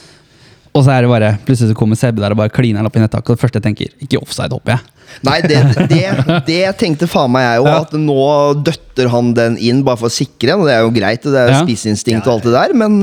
[0.73, 3.03] Og så er det bare Plutselig så kommer Sebbe der og bare kliner opp i
[3.03, 4.87] nettaket, og det første jeg tenker Ikke offside, håper jeg.
[5.29, 5.59] Nei, det,
[5.91, 6.05] det,
[6.49, 7.69] det tenkte faen meg jeg òg.
[7.69, 7.79] Ja.
[7.85, 8.23] At nå
[8.65, 10.63] døtter han den inn bare for å sikre den.
[10.65, 11.61] Og det er jo greit, det er Ja.
[11.67, 13.03] spisinstinkt og alt det der, men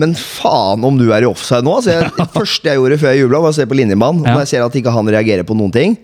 [0.00, 1.74] men faen om du er i offside nå.
[1.76, 4.22] Altså jeg, det første jeg gjorde før jeg jubla, var å se på linjemannen.
[4.24, 4.32] Ja.
[4.32, 5.98] Når jeg ser at ikke han reagerer på noen ting,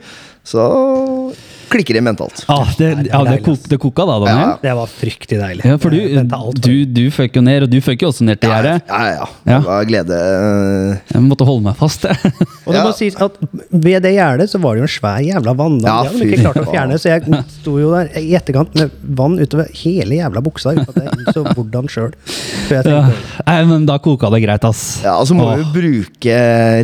[0.45, 0.67] så
[1.73, 2.45] klikker det mentalt.
[2.53, 4.43] Ah, det, ja, det, kok, det koka da, Daniel.
[4.49, 4.57] Ja.
[4.63, 5.65] Det var fryktelig deilig.
[5.67, 6.01] Ja, for du,
[6.63, 8.77] du, du føk jo ned, og du føk jo også ned til gjerdet.
[8.89, 9.27] ja, ja.
[9.47, 9.59] Ja.
[9.61, 10.19] Det var glede.
[11.13, 12.17] Jeg måtte holde meg fast, jeg.
[12.67, 12.85] Og det Ja.
[12.87, 13.37] må sies at
[13.71, 15.87] Ved det gjerdet så var det jo en svær jævla vanndam.
[15.87, 19.37] Ja, det ikke klart å fjerne, så jeg sto jo der i etterkant med vann
[19.41, 20.75] utover hele jævla buksa.
[20.77, 22.13] Uten at jeg så hvordan sjøl.
[22.71, 23.03] Ja.
[23.47, 24.83] Nei, men da koka det greit, ass.
[25.05, 25.61] Ja, og så må Åh.
[25.63, 26.37] vi bruke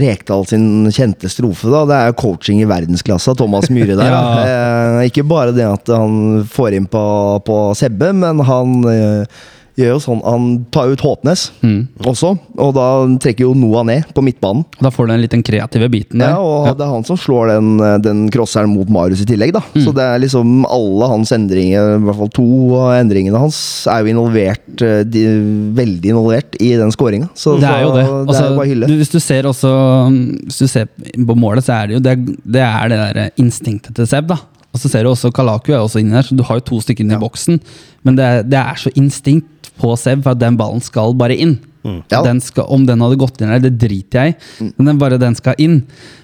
[0.03, 1.71] Rekdal sin kjente strofe.
[1.73, 4.09] da Det er coaching i verdensklasse av Thomas Myhre der.
[4.13, 4.23] Ja.
[4.73, 7.05] Eh, ikke bare det at han får inn på,
[7.47, 9.43] på Sebbe, men han eh,
[9.81, 11.87] gjør jo sånn Han tar ut Håpnes Mm.
[12.05, 12.83] også, og da
[13.25, 14.67] trekker jo Noah ned på midtbanen.
[14.85, 16.35] Da får du den litt den kreative biten der.
[16.35, 19.55] Ja, og det er han som slår den, eh, den crosseren mot Marius i tillegg,
[19.57, 19.63] da.
[19.73, 19.81] Mm.
[19.87, 22.45] Så det er liksom alle hans endringer, i hvert fall to
[22.83, 25.25] av endringene hans, er jo involvert de,
[25.81, 27.31] Veldig involvert i den skåringa.
[27.33, 28.05] Så Det er jo det.
[28.05, 28.87] så det Altså, er jo bare hylle.
[28.93, 29.73] du, hvis du ser også
[30.45, 33.97] Hvis du ser på målet, så er det jo det, det, er det der instinktet
[33.97, 34.29] til Seb.
[34.29, 34.37] da
[34.73, 36.81] Og så ser du også Kalaku er også inni der, så du har jo to
[36.81, 37.61] stykker inni boksen.
[38.03, 41.59] Men det, det er så instinkt på Seb for at den ballen skal bare inn.
[41.85, 42.23] Ja.
[42.23, 44.71] Den skal, om den hadde gått inn eller det driter jeg i.
[44.79, 45.83] Men den, bare den skal inn.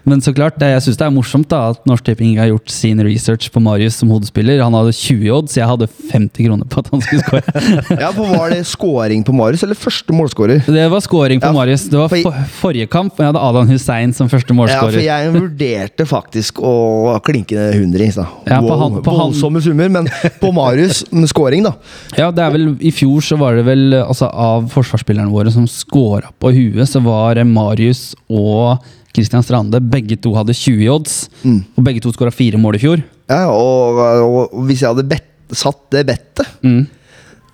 [0.09, 2.71] Men så klart, det, jeg syns det er morsomt da at Norsk Tipping har gjort
[2.73, 4.63] sin research på Marius som hodespiller.
[4.65, 7.43] Han hadde 20 odds, jeg hadde 50 kroner på at han skulle score.
[8.05, 10.63] Ja, for Var det scoring på Marius, eller første målskårer?
[10.65, 11.89] Det var scoring på Ja, Marius.
[11.91, 13.13] Det var for- for, forrige kamp.
[13.19, 17.75] og Jeg hadde Adan Hussein som første Ja, for jeg vurderte faktisk å klinke ned
[17.81, 18.17] hundrings.
[18.17, 20.07] I Ja, Wow, på han- Voldsomme summer, men
[20.41, 21.75] på Marius med scoring, da.
[22.17, 25.67] Ja, det er vel, I fjor så var det vel altså, av forsvarsspillerne våre som
[25.71, 28.85] scora på huet, så var Marius og
[29.15, 29.81] Christian Strande.
[29.83, 31.17] Begge to hadde 20 i odds.
[31.43, 31.63] Mm.
[31.77, 33.03] Og begge to skåra fire mål i fjor.
[33.29, 36.87] Ja, og, og, og hvis jeg hadde bet, satt det bettet Mm.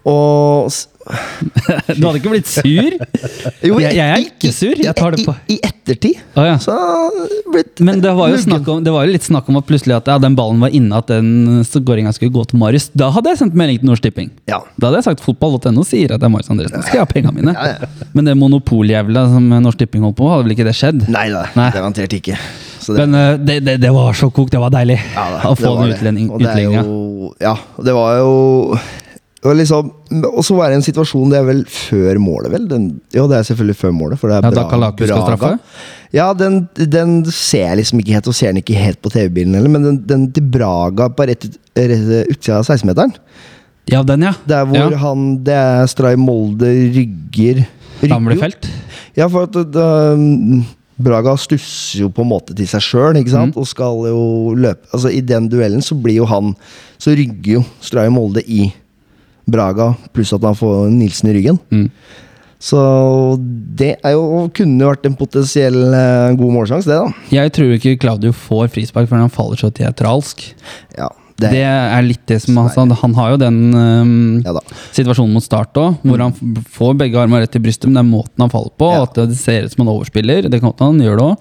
[0.05, 0.73] Og
[1.05, 2.95] Du hadde ikke blitt sur?
[3.61, 5.35] jo, Jeg- jeg er ikke sur, jeg tar det på.
[5.53, 6.55] I, i ettertid Å, ja.
[6.63, 6.73] så
[7.53, 9.99] blitt Men det var jo snakk om, det var jo litt snakk om at plutselig
[9.99, 12.89] at ja, den ballen var inne, at den skåringa skulle gå til Marius.
[12.97, 14.31] Da hadde jeg sendt melding til Norsk Tipping.
[14.49, 14.63] Ja.
[14.81, 16.81] Da hadde jeg sagt fotball.no sier at det er Marius Andresen.
[16.89, 17.53] Skal jeg ha penga mine?
[17.53, 18.09] Ja, ja.
[18.17, 21.05] Men det monopoljævla som Norsk Tipping holdt på hadde vel ikke det skjedd?
[21.13, 21.69] Nei da, Nei.
[21.77, 22.41] garantert ikke.
[22.85, 25.55] Det, Men eh, det, det, det var så kokt, det var deilig ja, da, å
[25.57, 25.99] få den det.
[26.01, 26.89] utlending, Og det utlendinger.
[26.89, 28.33] jo- Ja, det var jo
[29.49, 29.91] var liksom,
[30.31, 32.69] Og så var det en situasjon Det er vel før målet, vel?
[32.71, 34.21] Den, jo, det er selvfølgelig før målet.
[34.21, 35.51] For det er Ja, da Bra- Kalaku skal straffe?
[36.15, 39.57] Ja, den, den ser jeg liksom ikke helt, og ser den ikke helt på TV-bilen
[39.59, 39.73] heller.
[39.75, 43.17] Men den, den til Braga på rett, rett utsida av 16-meteren
[43.91, 44.33] Ja, den, ja.
[44.49, 45.03] Der hvor ja.
[45.03, 47.65] han Det er Stray Molde rygger
[48.01, 48.55] rygger
[49.19, 49.89] Ja, for at da,
[50.95, 53.19] Braga stusser jo på en måte til seg sjøl?
[53.19, 53.53] Mm.
[53.59, 56.55] Og skal jo løpe Altså, i den duellen så blir jo han
[57.03, 58.69] Så rygger jo Stray Molde i
[59.47, 61.59] Braga, pluss at han får Nilsen i ryggen.
[61.71, 61.89] Mm.
[62.65, 62.79] Så
[63.77, 67.27] det er jo, kunne vært en potensiell eh, god målsjanse, det, da.
[67.35, 70.47] Jeg tror ikke Claudio får frispark før han faller så teatralsk.
[70.97, 74.53] Ja, Det- Det er litt det som altså, Han har jo den um, Ja
[74.95, 76.33] situasjonen mot start òg, hvor han
[76.71, 79.03] får begge armer rett i brystet, men det er måten han faller på, Ja.
[79.03, 80.49] at det ser ut som han overspiller.
[80.49, 81.37] Det kan hende han gjør det òg.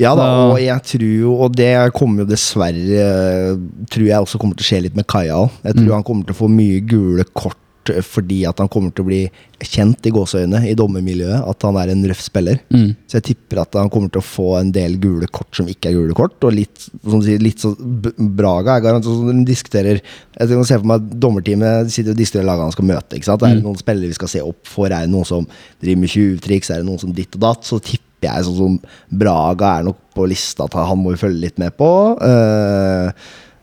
[0.00, 3.58] Ja da, og jeg tror jo, og det kommer jo dessverre
[3.90, 5.50] Tror jeg også kommer til å skje litt med Kaja òg.
[5.64, 5.98] Jeg tror Mm.
[5.98, 7.58] han kommer til å få mye gule kort
[7.92, 9.30] eh, fordi at han kommer til å bli
[9.64, 11.44] kjent i gåseøyne i dommermiljøet.
[11.48, 12.58] At han er en røff spiller.
[12.72, 12.94] Mm.
[13.06, 15.90] Så jeg tipper at han kommer til å få en del gule kort som ikke
[15.90, 16.36] er gule kort.
[16.42, 20.64] Og litt, som du sier, litt så Braga er garantert sånn de diskuterer Jeg kan
[20.64, 23.14] se for meg at dommerteamet sitter og diskuterer lagene han skal møte.
[23.20, 23.42] Ikke sant?
[23.46, 24.86] Er det noen spillere vi skal se opp for?
[24.88, 25.46] Er det noen som
[25.80, 26.70] driver med tjuvtriks?
[26.74, 27.62] Er det noen som ditt og datt?
[27.68, 28.76] Så tipper jeg sånn som
[29.22, 31.88] Braga er nok på lista til han må vi følge litt med på.
[32.20, 33.10] Uh,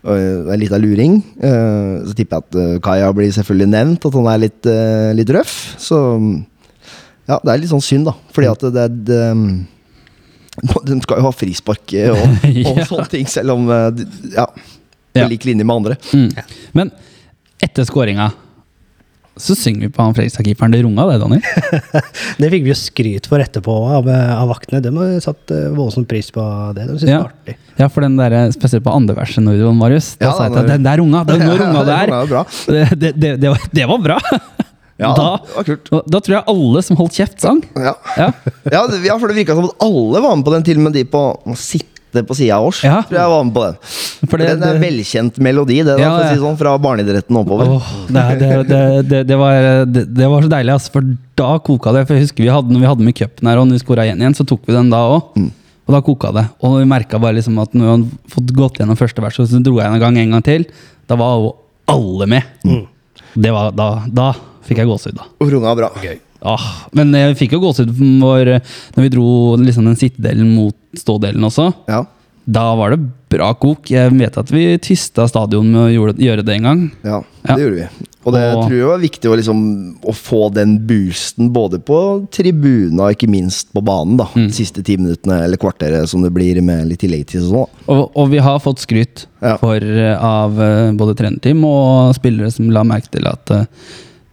[0.04, 1.20] en liten luring.
[1.38, 5.12] Uh, så tipper jeg at eh, Kaja blir selvfølgelig nevnt, at han er litt, uh,
[5.14, 5.54] litt røff.
[5.82, 6.00] Så
[7.30, 8.16] ja, det er litt sånn synd, da.
[8.34, 9.20] Fordi at det, det,
[10.66, 12.24] det De skal jo ha frispark og,
[12.72, 12.88] og Ja.
[12.90, 14.48] sånne ting, selv om Ja.
[15.12, 15.28] På Ja.
[15.28, 15.98] lik linje med andre.
[16.16, 16.30] Mm.
[16.74, 16.92] Men
[17.62, 18.32] etter skåringa
[19.40, 20.74] så synger vi på han Fredrikstad-keeperen.
[20.76, 21.42] Det runga, det, Daniel.
[22.42, 24.82] Det fikk vi jo skryt for etterpå av, av vaktene.
[24.84, 26.44] De har satt eh, voldsom pris på
[26.76, 26.88] det.
[26.90, 27.22] De synes det Ja.
[27.24, 27.56] var artig.
[27.80, 30.16] Ja, for den der, spesielt på andre verset, når Marius.
[30.20, 32.06] Da Ja, sa jeg når- at den der runga, det er runga det Ja, er.
[32.06, 32.44] det var bra.
[32.68, 34.20] Det, det, det, var, det var bra!
[35.02, 35.88] Ja, da, det var kult.
[36.14, 37.64] da tror jeg alle som holdt kjeft, sang.
[37.74, 37.96] Ja.
[38.20, 38.28] Ja.
[38.70, 40.84] Ja, det, ja, for det virka som at alle var med på den, til og
[40.86, 42.82] med de på å sitte på sida av oss.
[42.84, 42.98] Ja.
[43.08, 43.78] Tror jeg var med på den.
[44.30, 46.74] For det- den er en velkjent melodi, det, da, Ja, for å si sånn, fra
[46.78, 47.72] barneidretten oppover.
[47.78, 48.50] Åh, det,
[49.08, 51.02] det, det, var, det, det var så deilig, ass, for
[51.40, 52.06] da koka det.
[52.08, 54.06] For jeg husker vi hadde, når vi hadde med cupen her, og når vi skåra
[54.06, 55.32] igjen igjen, så tok vi den da òg.
[55.88, 56.46] Og da koka det.
[56.62, 59.64] Og vi merka bare liksom at når vi hadde fått gått gjennom første vers, så
[59.64, 60.66] dro jeg en gang en gang til.
[61.08, 61.56] Da var jo
[61.88, 62.44] alle med.
[63.36, 64.34] Det var, da, da
[64.68, 65.26] fikk jeg gåsehud, da.
[65.42, 65.90] Og runga bra.
[66.44, 68.56] Ah, men jeg fikk jo gåsehud når,
[68.96, 69.28] når vi dro
[69.62, 71.70] liksom den sittedelen mot stådelen også.
[71.88, 72.04] Ja.
[72.52, 73.86] Da var det bra kok.
[73.94, 76.82] Jeg vet at vi tysta stadion med å gjøre, det en gang.
[77.06, 77.56] Ja, Ja.
[77.56, 78.08] det gjorde vi.
[78.26, 82.28] Og det Og- tror jeg var viktig å, liksom, å få den boosten både på
[82.32, 84.18] tribunen og ikke minst på banen.
[84.18, 84.50] da Mm.
[84.52, 87.68] Siste ti minuttene eller kvarteret som det blir med litt tillegg til sånn.
[87.88, 89.58] Og, og vi har fått skryt Ja.
[89.58, 93.66] for, eh, av eh, både trenerteam og spillere som la merke til at eh,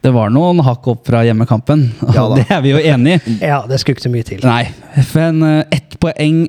[0.09, 1.89] det var noen hakk opp fra hjemmekampen.
[2.17, 3.37] Ja det er vi jo enig i.
[3.45, 4.41] Ja, det skulle ikke så mye til.
[4.47, 4.65] Nei,
[5.13, 6.47] men eh, ett poeng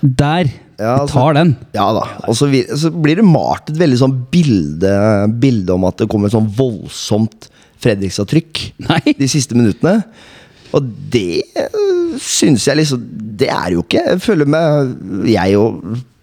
[0.00, 0.52] der.
[0.76, 1.54] Ja, altså- tar den.
[1.74, 2.04] Ja da.
[2.28, 4.94] Og så, så blir det malt et veldig sånn bilde,
[5.42, 7.50] bilde om at det kommer et sånn voldsomt
[7.84, 8.60] Fredrikstad-trykk
[9.20, 9.98] de siste minuttene.
[10.74, 11.44] Og det
[12.20, 13.02] syns jeg liksom
[13.38, 15.76] Det er jo ikke Jeg føler meg Jeg og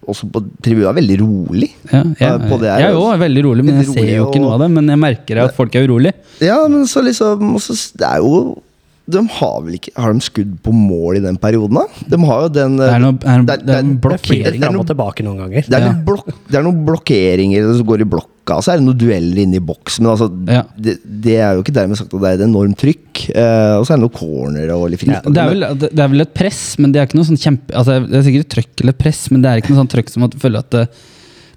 [0.10, 1.70] også på tribunen er veldig rolig.
[1.92, 4.44] Ja, jeg, på det her, jeg er jo veldig rolig, men jeg ser jo ikke
[4.44, 4.70] noe av det.
[4.76, 6.16] Men jeg merker at folk er urolige.
[6.44, 8.62] Ja, men så liksom også, Det er jo
[9.06, 11.86] De har vel ikke Har de skudd på mål i den perioden, da?
[12.08, 13.66] De har jo den Det er noe, er, det er- det er en det er-
[13.68, 14.46] Det er blokkering.
[14.54, 15.62] fint fram og tilbake noen ganger.
[15.68, 15.92] Det er, Ja.
[15.92, 18.98] litt blok, det er noen blokkeringer som går i blokka, og så er det noen
[18.98, 20.00] dueller inne i boks.
[20.00, 20.64] Men altså, Ja.
[20.80, 23.30] det, det er jo ikke dermed sagt at det er et enormt trykk.
[23.36, 25.34] Uh, og så er det noen corner og litt frispark.
[25.34, 27.72] Det er, vel, det er vel et press, men det er ikke noe sånn kjempe
[27.76, 30.10] altså Det er sikkert et trøkk eller press, men det er ikke noe sånn trøkk
[30.10, 30.88] som at du føler at det,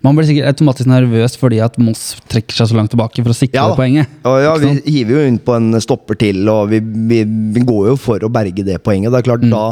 [0.07, 3.37] Man blir sikkert automatisk nervøs fordi at Moss trekker seg så langt tilbake for å
[3.37, 4.11] sikre Ja poenget.
[4.25, 7.25] Ja, ja, vi hiver jo inn på en stopper til, og vi, vi,
[7.57, 9.11] vi går jo for å berge det poenget.
[9.12, 9.51] Det er klart, Mm.
[9.51, 9.64] da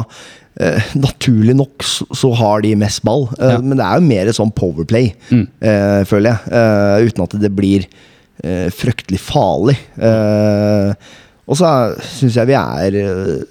[0.59, 3.61] eh, Naturlig nok så, så har de mest ball, eh, Ja.
[3.63, 5.47] men det er jo mer sånn powerplay, Mm.
[5.61, 6.53] eh, føler jeg.
[6.53, 7.87] Eh, uten at det blir
[8.43, 9.77] eh, fryktelig farlig.
[9.97, 10.93] Eh,
[11.47, 11.69] og så
[12.01, 13.45] syns jeg vi er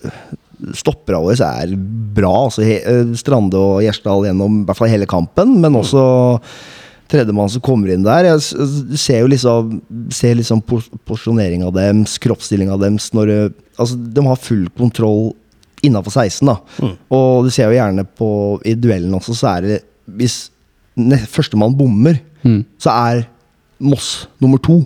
[0.72, 1.74] eh, av våre er
[2.16, 2.32] bra.
[2.46, 6.04] Altså, eh, Strande og Gjersdal gjennom i hvert fall hele kampen, men også
[7.12, 8.24] tredjemann som kommer inn der.
[8.32, 9.80] Jeg ser jo liksom
[10.14, 15.32] Ser liksom porsjoneringa deres, kroppsstillinga deres når Altså, de har full kontroll
[15.84, 16.54] innafor 16, da.
[17.12, 18.28] Og du ser jo gjerne på
[18.64, 20.50] I duellen også, så er det Hvis
[21.28, 22.64] førstemann bommer, Mm.
[22.78, 23.22] så er
[23.80, 24.84] Moss nummer to.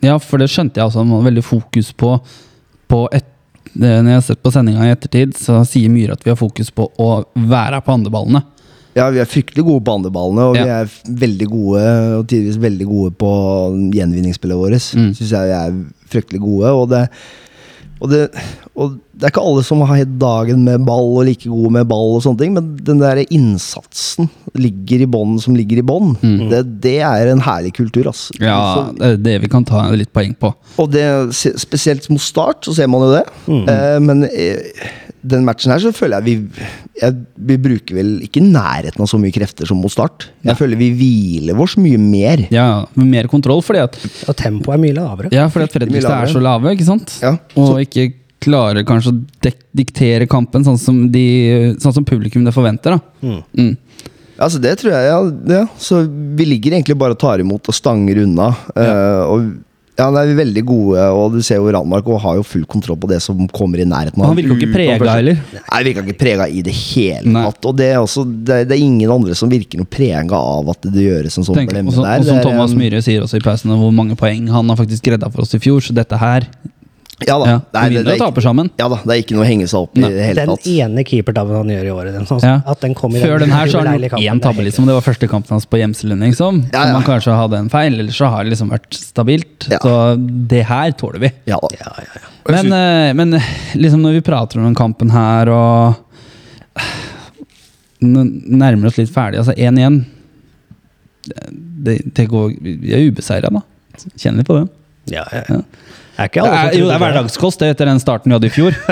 [0.00, 1.02] Ja, for det skjønte jeg også.
[1.04, 2.14] Man har veldig fokus på,
[2.88, 3.26] på et,
[3.74, 6.70] Når jeg har sett på sendinga i ettertid, så sier Myhre at vi har fokus
[6.74, 8.44] på å være på andreballene.
[8.94, 10.90] Ja, vi er fryktelig gode på andreballene, og vi er
[11.24, 11.80] veldig gode
[12.20, 13.30] Og tidvis veldig gode på
[13.96, 14.92] gjenvinningsspillet vårt.
[14.94, 15.08] Mm.
[15.18, 15.80] Syns jeg vi er
[16.12, 16.70] fryktelig gode.
[16.78, 17.08] Og det,
[18.02, 18.22] og, det,
[18.74, 21.86] og det er ikke alle som har helt dagen med ball og like gode med
[21.90, 24.28] ball, og sånne ting men den der innsatsen
[24.58, 26.12] ligger i bånn som ligger i bånn.
[26.50, 28.28] Det, det er en herlig kultur, ass.
[28.36, 28.44] Mm.
[28.46, 28.58] Ja,
[28.98, 30.52] det er det vi kan ta litt poeng på.
[30.78, 33.24] og det, spesielt mot start, så ser man jo det.
[33.50, 34.84] Eh, men eh,
[35.24, 36.64] den matchen her så føler jeg vi
[37.00, 37.14] jeg,
[37.50, 40.26] Vi bruker vel ikke nærheten av så mye krefter som mot start.
[40.44, 40.54] Jeg Ja.
[40.58, 42.46] føler vi hviler vårs mye mer.
[42.52, 43.96] Ja, med mer kontroll, fordi at,
[44.28, 45.32] Og tempoet er mye lavere.
[45.32, 47.18] ja, fordi at Fredrikstad er så lave, ikke sant?
[47.22, 48.12] Ja, Og ikke
[48.44, 52.98] klarer kanskje å dek diktere kampen sånn som, de, sånn som publikum det forventer.
[52.98, 53.00] da.
[53.56, 53.76] Mm.
[54.38, 55.66] Altså, det tror jeg, ja, ja.
[55.78, 56.02] Så
[56.36, 58.48] vi ligger egentlig bare og tar imot og stanger unna.
[58.76, 59.54] eh, og
[59.94, 62.98] ja, de er veldig gode, og du ser jo Ranmark og har jo full kontroll
[62.98, 65.38] på det som kommer i nærheten av Han virker jo ikke prega heller.
[65.54, 67.44] Nei, virka ikke prega i det hele Nei.
[67.46, 67.68] tatt.
[67.70, 70.72] Og det er, også, det, er, det er ingen andre som virker noe prega av
[70.74, 72.24] at det gjøres en sånn Tenk, blemme der.
[72.24, 75.12] og som Thomas um, Myhre sier også i pausen, hvor mange poeng han har faktisk
[75.14, 75.78] redda for oss i fjor.
[75.84, 76.48] Så dette her
[77.22, 77.46] Ja da.
[77.46, 78.68] ja, Nei, det, det, er taper ikke, sammen.
[78.80, 80.64] ja da, det er ikke noe å henge seg opp i det hele Den tatt.
[80.66, 82.56] ene keepertabben han gjør i året, den, sånn, Ja.
[82.66, 84.88] at den kom i Før den her så har han gjort én det tabbe, liksom.
[84.90, 86.58] Det var første kampen hans på Gjemselund, liksom.
[86.72, 86.92] Ja, ja.
[86.96, 89.68] man kanskje hadde en feil, eller så har det liksom vært stabilt.
[89.70, 89.78] Ja.
[89.78, 89.94] Så
[90.50, 91.30] det her tåler vi.
[91.46, 91.70] Ja da.
[91.78, 92.32] Ja, ja, ja.
[92.50, 93.38] Men, eh, men
[93.78, 95.94] liksom når vi prater om den kampen her og
[98.04, 100.02] nærmer oss litt ferdig, altså 1-1
[101.84, 103.62] det, det går Vi er ubeseira, da.
[104.18, 104.66] Kjenner litt på det.
[105.14, 105.44] ja, ja.
[105.48, 105.62] Ja.
[106.14, 108.30] Det er ikke Det alle som er, jo, det er hverdagskost det etter den starten
[108.30, 108.76] vi hadde i fjor.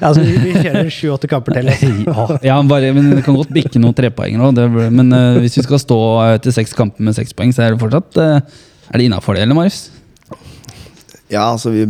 [0.00, 1.68] Altså, vi, vi kjører sju-åtte kamper til.
[2.48, 4.60] Ja, bare, men Det kan godt bikke noen trepoenger òg.
[4.90, 5.98] Men uh, hvis vi skal stå
[6.38, 8.40] etter seks kamper med seks poeng, så er det fortsatt uh,
[8.90, 9.90] Er det innafor det, eller, Marius?
[11.30, 11.84] Ja, altså vi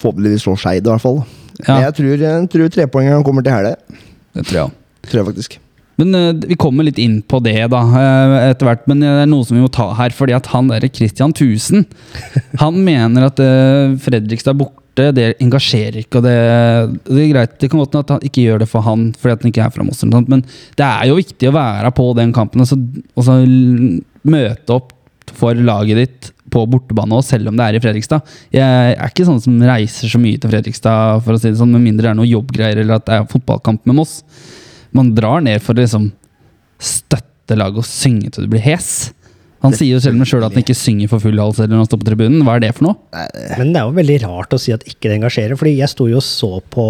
[0.00, 1.20] forhåpentligvis slår Skeid, i hvert fall.
[1.60, 1.74] Ja.
[1.76, 3.76] Men jeg tror, jeg tror trepoengeren kommer til helga.
[4.34, 4.78] Det tror jeg òg.
[5.10, 5.60] Tror jeg faktisk.
[6.00, 8.86] Men uh, vi kommer litt inn på det da, uh, etter hvert.
[8.90, 10.14] Men det er noe som vi må ta her.
[10.16, 11.86] fordi at han der Christian Thusen
[12.62, 16.20] Han mener at uh, Fredrikstad borte, det engasjerer ikke.
[16.20, 16.36] og Det,
[17.08, 19.36] det er greit, det kan godt hende at han ikke gjør det for han fordi
[19.36, 20.02] at han ikke er fra Moss.
[20.04, 20.44] Men
[20.76, 22.80] det er jo viktig å være på den kampen og så,
[23.14, 24.92] og så møte opp
[25.36, 28.32] for laget ditt på bortebane også, selv om det er i Fredrikstad.
[28.54, 31.72] Jeg er ikke sånn som reiser så mye til Fredrikstad, for å si det sånn,
[31.76, 34.18] med mindre det er noe jobbgreier eller at det er fotballkamp med Moss.
[34.96, 36.10] Man drar ned for å liksom
[36.80, 39.12] støtte laget og synge til du blir hes.
[39.60, 41.82] Han sier jo selv om selv at han ikke synger for full hals eller når
[41.82, 42.44] han står på tribunen.
[42.46, 43.26] Hva er det for noe?
[43.60, 46.06] Men det er jo veldig rart å si at ikke det engasjerer, fordi jeg sto
[46.08, 46.86] jo og så på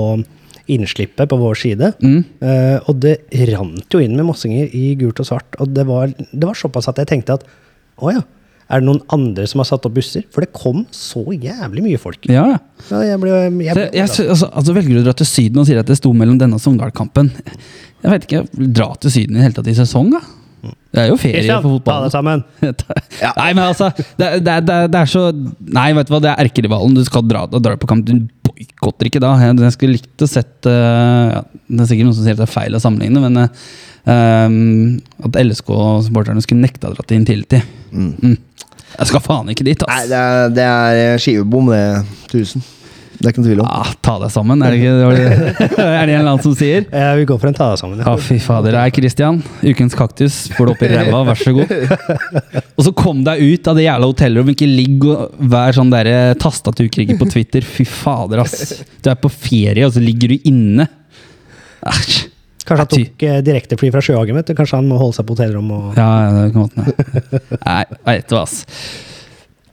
[0.70, 2.20] innslippet på vår side, Mm.
[2.46, 3.16] eh, og det
[3.50, 6.86] rant jo inn med mossinger i gult og svart, og det var, det var såpass
[6.92, 7.44] at jeg tenkte at
[7.98, 8.22] å ja,
[8.70, 10.22] er det noen andre som har satt opp busser?
[10.30, 12.22] For det kom så jævlig mye folk.
[12.30, 12.58] Ja, ja.
[13.02, 13.30] Jeg ble,
[13.66, 15.86] jeg ble jeg, sy- altså, altså velger du å dra til Syden og sier at
[15.90, 17.32] det sto mellom denne og Sogndal-kampen.
[18.00, 18.44] Jeg vet ikke,
[18.76, 20.22] Dra til Syden i det hele tatt i sesong, da?
[20.90, 22.42] Det er jo ferie Christian, for ta det sammen!
[23.40, 26.42] Nei, men altså det, det, det, det er så Nei, vet du hva, det er
[26.44, 26.96] erkerivalen.
[26.96, 28.08] Du skal dra, dra på kamp.
[28.08, 29.36] Du boikotter ikke da.
[29.40, 32.48] Jeg, jeg skulle likt å sett ja, Det er sikkert noen som sier at det
[32.48, 33.62] er feil å sammenligne, men eh,
[34.12, 37.62] ehm, at LSK-supporterne skulle nekta å dra til Intility.
[37.94, 38.36] Mm.
[38.90, 41.84] Jeg skal faen ikke dit, Nei, det er, det er skivebom, det.
[42.32, 42.66] 1000.
[43.20, 43.66] Det er ikke noe tvil om.
[43.68, 45.24] Ah, ta deg sammen, er det ikke er det,
[45.68, 46.86] er det en eller annen som sier?
[46.88, 48.00] Ja, vi går for en ta deg sammen.
[48.00, 48.78] Ja, fy fader.
[48.78, 49.42] Nei, Christian.
[49.60, 51.74] Ukens kaktus får du opp i ræva, vær så god.
[52.80, 54.56] Og så kom deg ut av det jævla hotellrommet.
[54.56, 57.66] Ikke ligg og vær sånn derre tastaturkriger på Twitter.
[57.76, 58.80] Fy fader, ass.
[59.04, 60.88] Du er på ferie, og så ligger du inne.
[61.92, 62.22] Æsj.
[62.70, 64.56] Kanskje han tok eh, direktefly fra Sjøhagen, vet du.
[64.58, 67.56] Kanskje han må holde seg på hotellrom og Ja, ja, det kan godt.
[67.64, 67.80] Nei,
[68.14, 68.60] vet du hva, ass.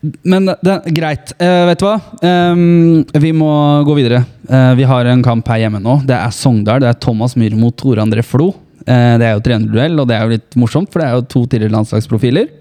[0.02, 1.34] Men det greit.
[1.42, 1.98] Uh, vet du hva?
[2.22, 3.50] Um, vi må
[3.88, 4.24] gå videre.
[4.50, 6.00] Uh, vi har en kamp her hjemme nå.
[6.08, 6.84] Det er Sogndal.
[6.84, 8.52] Det er Thomas Myhr mot Tore André Flo.
[8.88, 11.28] Uh, det er jo trenerduell, og det er jo litt morsomt, for det er jo
[11.34, 12.52] to tidligere landslagsprofiler.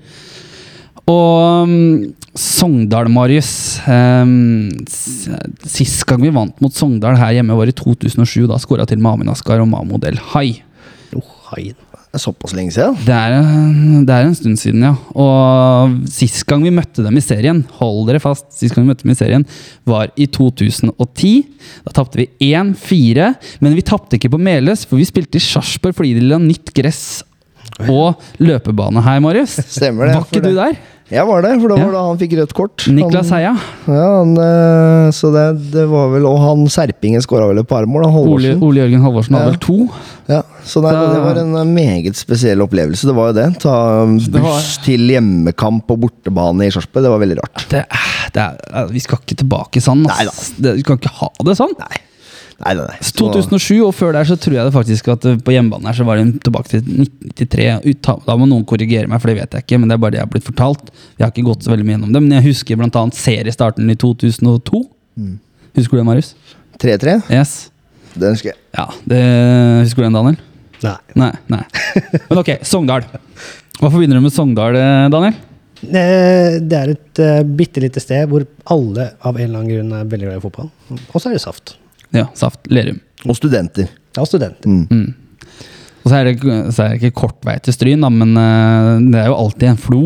[1.06, 1.74] Og um,
[2.36, 8.48] Sogndal, Marius um, Sist gang vi vant mot Sogndal her hjemme, var i 2007.
[8.50, 10.48] Da skåra til Mamin Askar og Mahmoud El Hai.
[11.14, 11.70] oh, hei.
[12.16, 12.94] Det er såpass lenge siden.
[13.04, 13.34] Det er,
[14.08, 14.94] det er en stund siden, ja.
[15.20, 19.04] Og sist gang vi møtte dem i serien, hold dere fast, sist gang vi møtte
[19.04, 19.44] dem i serien,
[19.84, 21.34] var i 2010.
[21.84, 23.28] Da tapte vi 1-4,
[23.60, 26.72] men vi tapte ikke på Meløs, for vi spilte i Sarpsborg fordi de la nytt
[26.76, 27.04] gress
[27.84, 29.58] og løpebane her, Marius.
[29.76, 30.16] Stemmer det.
[30.16, 30.80] Var ikke du der?
[31.06, 31.84] Jeg var det, for da Ja.
[31.86, 32.84] var det han fikk rødt kort.
[32.90, 33.52] Niklas Heia.
[33.86, 37.86] Ja, han, eh, så det, det var vel Og han Serpingen skåra vel et par
[37.86, 39.76] mål, Ole, Ole Jørgen Halvorsen hadde vel to.
[40.26, 43.06] Ja, så det, Da- det var en eh, meget spesiell opplevelse.
[43.06, 43.46] Det var jo det.
[43.62, 47.04] Ta buss var- til hjemmekamp på bortebane i Sarpsborg.
[47.06, 47.68] Det var veldig rart.
[47.70, 47.84] Det,
[48.34, 48.42] det
[48.74, 50.04] er, vi skal ikke tilbake sånn.
[50.10, 50.54] ass.
[50.58, 51.70] Det, vi kan ikke ha det sånn.
[51.78, 52.02] Nei.
[52.64, 52.96] Nei, nei, nei.
[53.04, 55.96] Så- 2007, og før der så tror jeg det faktisk at eh, på hjemmebane her
[55.98, 58.24] så var det tilbake til 1993.
[58.24, 60.20] Da må noen korrigere meg, for det vet jeg ikke, men det er bare det
[60.22, 60.88] jeg har blitt fortalt.
[61.18, 63.02] Jeg har ikke gått så veldig mye gjennom det, men jeg husker bl.a.
[63.12, 64.82] seriestarten i 2002.
[65.20, 65.34] Mm.
[65.76, 66.34] Husker du det, Marius?
[66.80, 67.54] 3-3, Yes.
[68.16, 68.58] det ønsker jeg.
[68.76, 69.20] Ja, det
[69.84, 70.40] Husker du den, Daniel?
[70.82, 70.96] Nei.
[71.16, 71.32] Nei.
[71.52, 71.62] nei.
[72.30, 73.04] Men ok, Sogndal.
[73.76, 75.36] Hva forbinder du med Sogndal, eh, Daniel?
[75.86, 79.92] Eh, Det er et uh, bitte lite sted hvor alle av en eller annen grunn
[80.00, 80.70] er veldig glad i fotball.
[81.12, 81.76] Og så er det saft.
[82.14, 82.66] Ja, Saft.
[82.70, 83.00] Lerum.
[83.26, 83.88] Og studenter.
[84.16, 84.68] Ja, studenter.
[84.68, 85.14] Mm.
[86.06, 88.94] Og så er, det, så er det ikke kort vei til Stryn, da, men uh,
[89.02, 90.02] det er jo alltid en flo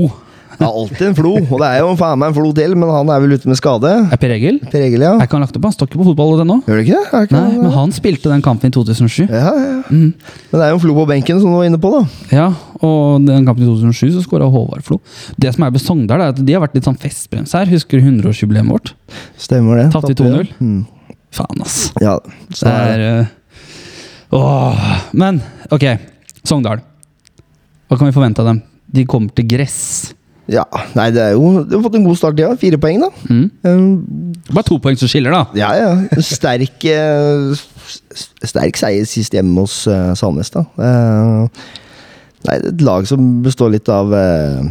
[0.54, 2.88] Det er alltid en flo, og det er jo faen meg en flo til, men
[2.92, 3.90] han er vel ute med skade.
[4.12, 4.58] Er Per Egil?
[4.72, 5.12] Per Egil, ja.
[5.16, 5.68] Er ikke han lagt opp?
[5.68, 6.58] Han står ikke på fotball ennå.
[6.66, 7.00] Gjør det ikke?
[7.16, 9.28] Er Nei, men han spilte den kampen i 2007.
[9.28, 9.80] ja, ja.
[9.88, 10.12] Mm.
[10.50, 12.02] Men det er jo en flo på benken, som du var inne på, da.
[12.36, 12.46] Ja,
[12.80, 15.00] og den kampen i 2007 så skåra Håvard Flo.
[15.40, 17.68] Det som er med Sogndal, er at de har vært litt sånn festbrems her.
[17.72, 18.92] Husker du 100-årsjubileet vårt?
[19.40, 19.90] Stemmer det.
[19.96, 20.56] Tatt i Tapte, 2-0.
[20.60, 20.80] Mm.
[21.34, 21.90] Faen, ass.
[22.02, 22.16] Ja,
[22.50, 23.36] så Det er eh,
[24.36, 24.86] Åh.
[25.18, 25.86] Men ok,
[26.46, 26.82] Sogndal.
[27.90, 28.62] Hva kan vi forvente av dem?
[28.90, 29.80] De kommer til gress.
[30.50, 30.64] Ja,
[30.98, 32.50] nei, det er jo De har fått en god start, ja.
[32.58, 33.10] Fire poeng, da.
[33.30, 33.44] Mm.
[33.66, 35.44] Um, Bare to poeng som skiller, da.
[35.58, 36.22] ja, ja.
[36.26, 37.62] Sterk eh,
[38.46, 40.64] Sterk seier sist hjemme hos uh, Sandnes, da.
[40.78, 41.46] Uh,
[42.46, 44.70] nei, det er et lag som består litt av eh,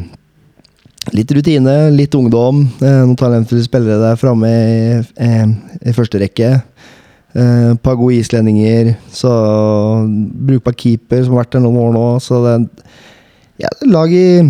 [1.16, 2.66] Litt rutine, litt ungdom.
[2.84, 5.46] eh, noen talentfulle spillere der framme i, eh,
[5.90, 6.62] i første rekke.
[7.36, 8.96] Eh, Et par gode islendinger.
[9.12, 9.30] Så
[10.46, 12.06] brukbar keeper som har vært der noen år nå.
[12.22, 12.70] Så det
[13.60, 14.42] ja, lag i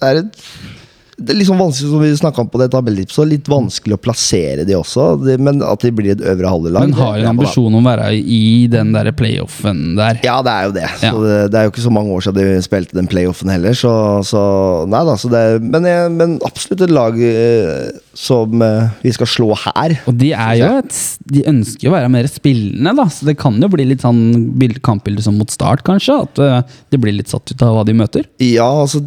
[0.00, 0.36] Det er et
[1.16, 4.64] det er sånn vanskelig som vi snakket om på det tabelltipset, litt vanskelig å plassere
[4.66, 5.06] de også.
[5.22, 6.88] Det, men at de blir et øvre halvdelag.
[6.88, 10.18] Men har en ambisjon om å være i den der playoffen der.
[10.26, 10.86] Ja, det er jo det.
[10.88, 11.12] Ja.
[11.12, 13.76] Så det, det er jo ikke så mange år siden de spilte den playoffen heller.
[13.78, 13.92] Så,
[14.26, 14.42] så
[14.90, 15.86] nei da, så det men,
[16.16, 19.98] men absolutt et lag eh, som eh, vi skal slå her.
[20.10, 21.00] Og de er jo et
[21.34, 23.06] De ønsker å være mer spillende, da.
[23.12, 24.24] Så det kan jo bli litt sånn
[24.58, 26.18] bild- kampbilde som mot start, kanskje.
[26.26, 26.42] At
[26.90, 28.28] de det blir litt satt ut av hva de møter.
[28.42, 29.02] Ja, altså,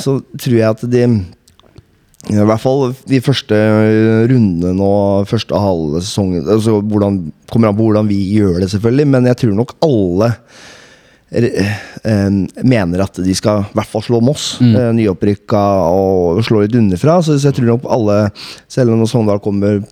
[0.00, 1.06] så tror jeg at de
[2.30, 3.56] i hvert fall de første
[4.30, 4.90] rundene nå,
[5.26, 7.16] første halve sesongen altså hvordan,
[7.50, 10.28] Kommer an på hvordan vi gjør det, selvfølgelig, men jeg tror nok alle
[11.32, 12.28] eh,
[12.62, 14.76] mener at de skal i hvert fall slå Moss, Mm.
[14.76, 17.18] eh, nyopprykka, og slå litt underfra.
[17.24, 18.30] Så, jeg tror nok alle,
[18.68, 19.82] selv om Sogndal kommer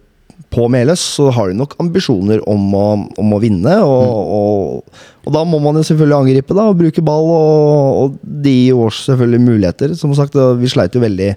[0.50, 2.86] på Meløs, så har de nok ambisjoner om å,
[3.18, 3.76] om å vinne.
[3.84, 8.16] Og, og, og da må man jo selvfølgelig angripe da, og bruke ball, og, og
[8.24, 9.94] de gir oss selvfølgelig muligheter.
[9.98, 11.34] Som sagt, vi sleit jo veldig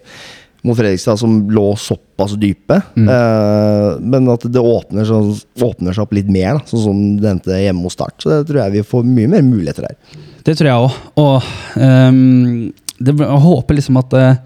[0.64, 2.80] mot Fredrikstad, som lå såpass dype.
[2.96, 5.20] Eh, men at det åpner, så,
[5.60, 8.16] åpner seg opp litt mer, da, sånn som det endte hjemme hos Start.
[8.24, 10.22] Så det tror jeg vi får mye mer muligheter der.
[10.48, 11.02] Det tror jeg òg.
[11.20, 11.50] Og
[11.84, 14.40] um, det, jeg håper liksom at uh,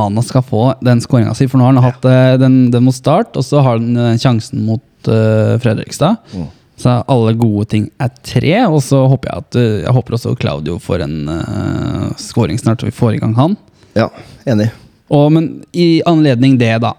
[0.00, 2.96] Ana skal få den skåringa si, for nå har han hatt uh, den, den mot
[2.96, 6.18] start, og så har han uh, sjansen mot Fredrikstad.
[6.36, 6.48] Mm.
[6.80, 9.56] Så alle gode ting er tre, og så håper jeg at
[9.86, 13.56] Jeg håper også Claudio får en uh, skåring snart, så vi får i gang han.
[13.96, 14.10] Ja,
[14.44, 14.68] enig.
[15.10, 16.94] Og, men i anledning det, da.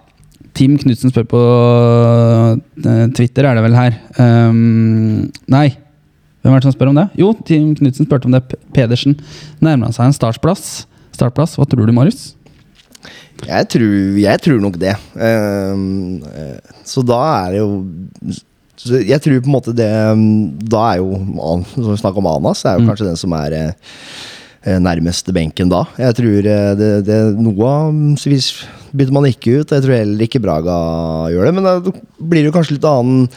[0.57, 1.41] Tim Knutsen spør på
[2.83, 3.95] eh, Twitter, er det vel her.
[4.19, 5.69] Um, nei,
[6.41, 7.07] hvem er det som spør om det?
[7.21, 8.43] Jo, Tim Knutsen spurte om det.
[8.75, 9.15] Pedersen
[9.63, 10.83] nærmer seg en startplass.
[11.15, 12.33] Startplass, Hva tror du, Marius?
[13.47, 14.93] Jeg tror, jeg tror nok det.
[15.15, 17.69] Ehm, eh, så da er det jo
[18.81, 19.89] så Jeg tror på en måte det
[20.71, 23.57] Da er jo Snakk om Anas, er jo kanskje den som er
[24.63, 25.85] eh, eh, benken da.
[25.97, 27.73] Jeg tror eh, det, det Noe
[28.91, 29.71] bytter man ikke ut.
[29.71, 30.77] Jeg tror heller ikke Braga
[31.31, 31.55] gjør det.
[31.57, 31.75] Men da
[32.19, 33.27] blir det jo kanskje litt annen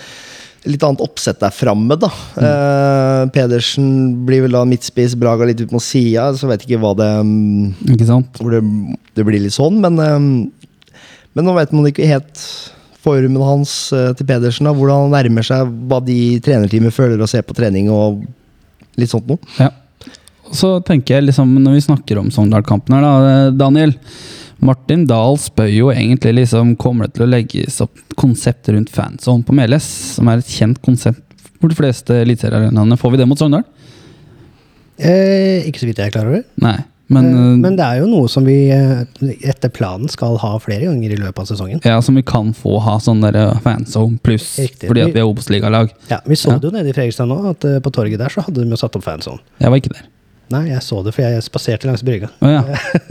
[0.65, 2.09] Litt annet oppsett der framme, da.
[2.41, 6.31] Eh, Pedersen blir vel da midtspiss, Braga litt ut mot sida.
[6.33, 8.41] Så vet ikke hva det mm, Ikke sant?
[8.41, 8.63] hvor det,
[9.13, 10.31] det blir litt sånn, men ehm,
[11.37, 12.41] Men nå vet man ikke helt
[13.05, 14.65] formen hans eh, til Pedersen.
[14.65, 18.23] Da, hvordan han nærmer seg, hva de trenerteamet føler og ser på trening og
[18.97, 19.43] litt sånt noe.
[19.59, 19.69] Ja.
[20.53, 23.13] Så tenker jeg liksom, når vi snakker om Sogndal-kampen her, da,
[23.47, 23.95] eh, Daniel.
[24.65, 29.45] Martin Dahl spør jo egentlig liksom Kommer det til å legges opp konsept rundt fanzone
[29.45, 29.83] på Meløs,
[30.15, 31.21] som er et kjent konsept
[31.61, 32.97] for de fleste eliteseriearenaene?
[32.97, 33.65] Får vi det mot Sogndal?
[34.99, 36.45] Eh, ikke så vidt jeg er klar over.
[36.63, 36.77] Nei.
[37.13, 39.03] Men, Eh, eh, men det er jo noe som vi eh,
[39.45, 41.83] etter planen skal ha flere ganger i løpet av sesongen.
[41.85, 45.91] ja, som vi kan få ha sånn der fanzone pluss, fordi at vi er Obos-ligalag.
[46.09, 46.59] Ja, Vi så Ja.
[46.59, 48.97] det jo nede i Fredrikstad nå, at på torget der så hadde de jo satt
[48.97, 49.41] opp fanzone.
[49.61, 50.07] Jeg var ikke der.
[50.55, 52.29] Nei, jeg så det, for jeg spaserte langs brygga.
[52.41, 52.63] Oh, ja.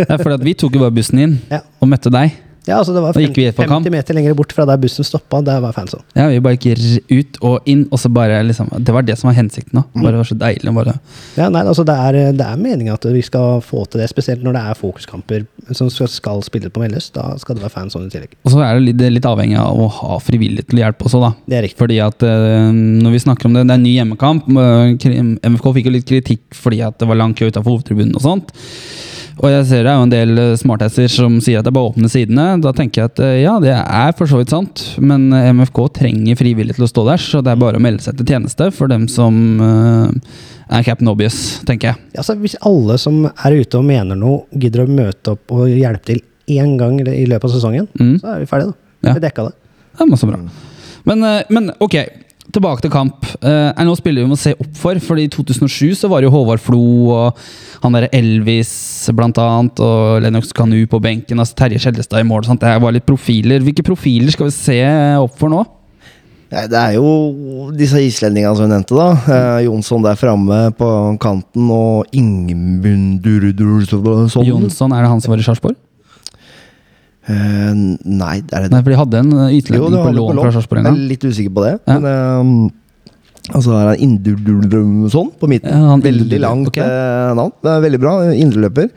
[0.08, 1.60] Er fordi at vi tok jo bare bussen inn Ja.
[1.84, 2.38] og møtte deg.
[2.68, 5.04] Ja, altså det var Da gikk vi 50, 50 meter lenger bort fra der bussen
[5.08, 6.06] stoppa, der var fanzone.
[6.16, 9.28] Ja, Vi bare gikk ut og inn, og så bare liksom Det var det som
[9.30, 9.82] var hensikten.
[9.82, 10.96] da Bare Det var så deilig å bare
[11.38, 14.44] Ja, nei, altså det er, det er meninga at vi skal få til det, spesielt
[14.46, 17.10] når det er fokuskamper som skal, skal spille på Melløs.
[17.16, 18.36] Da skal det være fanzone i tillegg.
[18.44, 21.06] Og så er det litt, det er litt avhengig av å ha frivillige til hjelp
[21.08, 21.32] også, da.
[21.48, 21.80] Det er riktig.
[21.80, 24.50] Fordi at eh, når vi snakker om det, det er en ny hjemmekamp.
[24.50, 28.24] eh, MFK fikk jo litt kritikk fordi at det var lang kø utafor hovedtribunen og
[28.24, 28.54] sånt.
[29.42, 31.88] Og jeg ser det er jo en del eh, som sier at det er bare
[31.88, 32.46] å åpne sidene.
[32.62, 35.80] Da tenker jeg at eh, ja, det er for så vidt sant, men eh, MFK
[35.98, 38.70] trenger frivillige til å stå der, så det er bare å melde seg til tjeneste
[38.76, 42.02] for dem som er Captain Obvious, tenker jeg.
[42.18, 46.12] Altså, hvis alle som er ute og mener noe, gidder å møte opp og hjelpe
[46.14, 46.22] til
[46.54, 48.20] én gang i løpet av sesongen, Mm.
[48.22, 49.10] så er vi ferdige, da.
[49.10, 49.14] Ja.
[49.18, 49.56] Vi dekka det.
[49.94, 50.40] Det er masse bra.
[51.06, 51.96] Men, eh, men ok,
[52.52, 53.24] tilbake til kamp.
[53.42, 54.96] Eh, er noen spillere vi må se opp for.
[55.04, 56.82] For I 2007 så var det jo Håvard Flo
[57.14, 57.28] og
[57.84, 58.72] han derre Elvis
[59.16, 61.40] blant annet, og Lennox Kanu på benken.
[61.40, 62.44] altså Terje Skjellestad i mål.
[62.44, 62.62] Sant?
[62.62, 62.68] sånt.
[62.68, 63.60] Det var litt profiler.
[63.64, 64.80] Hvilke profiler skal vi se
[65.20, 65.62] opp for nå?
[66.54, 67.08] Det er jo
[67.74, 69.08] disse islendingene som vi nevnte, da.
[69.26, 70.90] Eh, Jonsson der framme på
[71.24, 74.46] kanten, og Ingemundurdursson.
[74.46, 75.76] Jonsson, er det han som var i Sarpsborg?
[77.24, 80.82] Eh, nei, er det Nei, for de hadde en Jo, utlending på lån fra Sarpsborg
[80.82, 81.76] en Jeg er litt usikker på det.
[81.88, 81.96] Ja.
[81.96, 82.56] Men um,
[83.54, 85.72] altså er han Indurdurumsson på midten.
[85.72, 86.84] Ja, veldig langt okay.
[86.84, 87.54] uh, navn.
[87.64, 88.18] Det er veldig bra.
[88.36, 88.92] Indreløper.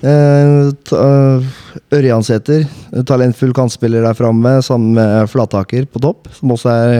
[0.00, 1.44] Uh,
[1.92, 2.64] Ørjansæter,
[3.04, 6.96] talentfull kantspiller der framme, sammen med Flataker på topp, som også er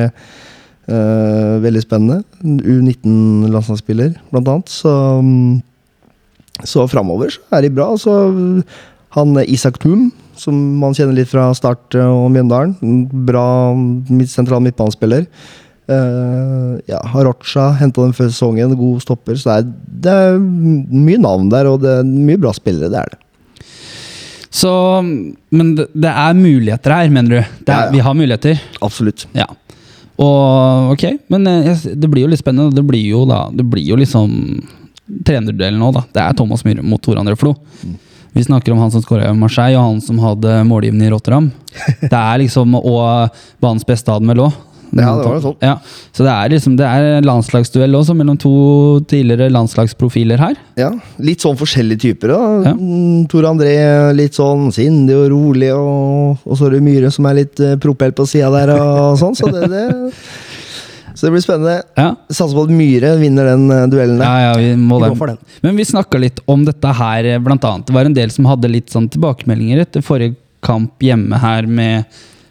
[0.92, 2.20] uh, veldig spennende.
[2.44, 4.76] U19-landslagsspiller, blant annet.
[4.76, 4.92] Så,
[5.24, 5.62] um,
[6.68, 7.94] så framover så er de bra.
[7.96, 8.12] Så
[9.16, 10.10] han Isak Thum,
[10.40, 12.76] som man kjenner litt fra Start og Mjøndalen.
[13.28, 15.26] Bra midt, sentral midtbanespiller.
[15.90, 19.38] Uh, ja, Harocha henta den før sesongen, god stopper.
[19.38, 19.72] Så det er,
[20.06, 22.92] det er mye navn der, og det er mye bra spillere.
[22.92, 23.20] Det er det.
[24.50, 24.70] Så,
[25.54, 27.40] men det, det er muligheter her, mener du?
[27.40, 27.90] Er, Ja, ja.
[27.94, 28.62] Vi har muligheter?
[28.82, 29.26] Absolutt.
[29.36, 29.46] Ja.
[30.20, 32.74] Og ok, men eh, det blir jo litt spennende.
[32.76, 34.34] Det blir jo da Det blir jo liksom
[35.26, 36.04] trenerdelen nå, da.
[36.12, 37.54] Det er Thomas Myhre mot Tor André Flo.
[38.32, 41.50] Vi snakker om han som skåra i Marseille, og han som hadde målgivende i Rotterdam.
[42.00, 44.58] Det er liksom Og banens beste hadde vel òg.
[44.90, 45.56] Ja, det var jo sånn.
[45.62, 45.76] Ja,
[46.10, 48.52] så det er liksom Det er landslagsduell også, mellom to
[49.10, 50.56] tidligere landslagsprofiler her.
[50.80, 50.90] Ja,
[51.22, 52.32] Litt sånn forskjellige typer.
[52.34, 52.74] da Ja.
[52.74, 53.76] Mm, Tor André
[54.16, 57.76] litt sånn sindig og rolig, og, og så er det Myhre som er litt uh,
[57.80, 59.36] propell på sida der, og sånn.
[59.38, 59.84] Så det, det,
[61.14, 61.80] så det blir spennende.
[61.98, 65.32] Ja, Satser på at Myhre vinner den eh, duellen ja, ja vi må Vi for
[65.32, 65.40] den.
[65.64, 67.86] Men vi snakka litt om dette her, eh, blant annet.
[67.88, 72.04] Det var en del som hadde litt sånn tilbakemeldinger etter forrige kamp hjemme her med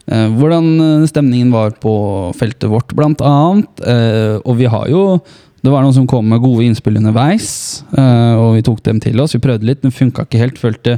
[0.09, 1.93] eh, hvordan eh, stemningen var på
[2.39, 3.85] feltet vårt, blant annet.
[3.85, 5.21] Eh, og vi har jo
[5.59, 9.19] Det var noen som kom med gode innspill underveis, eh, og vi tok dem til
[9.19, 9.33] oss.
[9.35, 10.61] Vi prøvde litt, men funka ikke helt.
[10.61, 10.93] Følte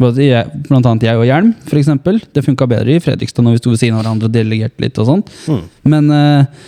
[0.00, 1.90] både jeg, blant annet jeg og Hjelm, f.eks.
[2.34, 4.98] Det funka bedre i Fredrikstad når vi sto ved siden av hverandre og delegerte litt
[4.98, 5.30] og sånt.
[5.86, 6.66] Men eh,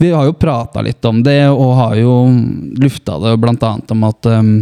[0.00, 2.14] vi har jo prata litt om det, og har jo
[2.80, 4.54] lufta det annet om at um,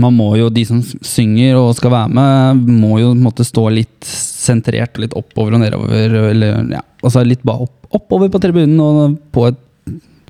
[0.00, 4.08] man må jo, de som synger og skal være med, må jo måtte stå litt
[4.08, 6.16] sentrert litt oppover og nedover.
[6.32, 9.60] Eller, ja, altså litt bare opp, oppover på tribunen og på et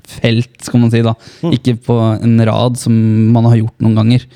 [0.07, 1.03] felt, skal man si.
[1.03, 1.15] da.
[1.51, 2.93] Ikke på en rad, som
[3.31, 4.27] man har gjort noen ganger.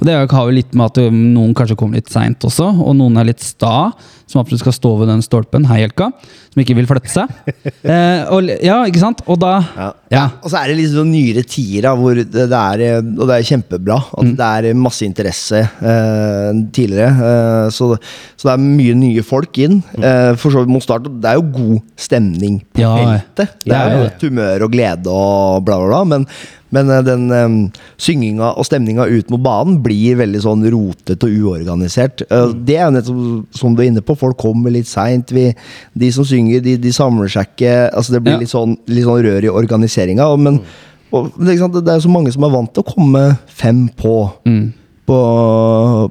[0.00, 3.18] Og Det har jo litt med at noen kanskje kommer litt seint også, og noen
[3.20, 3.90] er litt sta,
[4.30, 5.66] som absolutt skal stå ved den stolpen.
[5.68, 6.08] Hei, Jelka.
[6.50, 7.30] Som ikke vil flytte seg.
[7.86, 9.20] Eh, og, ja, ikke sant?
[9.30, 9.90] Og da Ja.
[10.10, 10.24] Ja.
[10.42, 13.28] Og så er det liksom sånn nyere tider, da, hvor det, det er eh, Og
[13.30, 14.32] det er kjempebra at Mm.
[14.40, 17.10] det er masse interesse eh, tidligere.
[17.30, 17.92] Eh, så,
[18.36, 19.78] så det er mye nye folk inn.
[20.02, 21.06] Eh, for så vidt mot start.
[21.22, 22.86] Det er jo god stemning på Mm.
[22.86, 23.54] Ja, feltet.
[23.66, 26.02] Det er jo et humør og glede og bla, bla, bla.
[26.16, 26.26] Men,
[26.74, 27.56] men eh, den um,
[28.00, 32.22] synginga og stemninga ut mot banen blir veldig sånn rotete og uorganisert.
[32.30, 32.54] Mm.
[32.66, 35.30] Det er jo nettopp som du er inne på, folk kommer litt seint.
[35.30, 37.74] De som synger, de, de samler seg ikke.
[37.92, 38.38] Altså det blir Ja.
[38.40, 40.26] litt, sånn, litt sånn rør i organiseringa.
[40.40, 40.60] Men
[41.12, 44.30] og, det, er det jo så mange som er vant til å komme fem på.
[44.46, 44.72] Mm.
[45.10, 45.16] på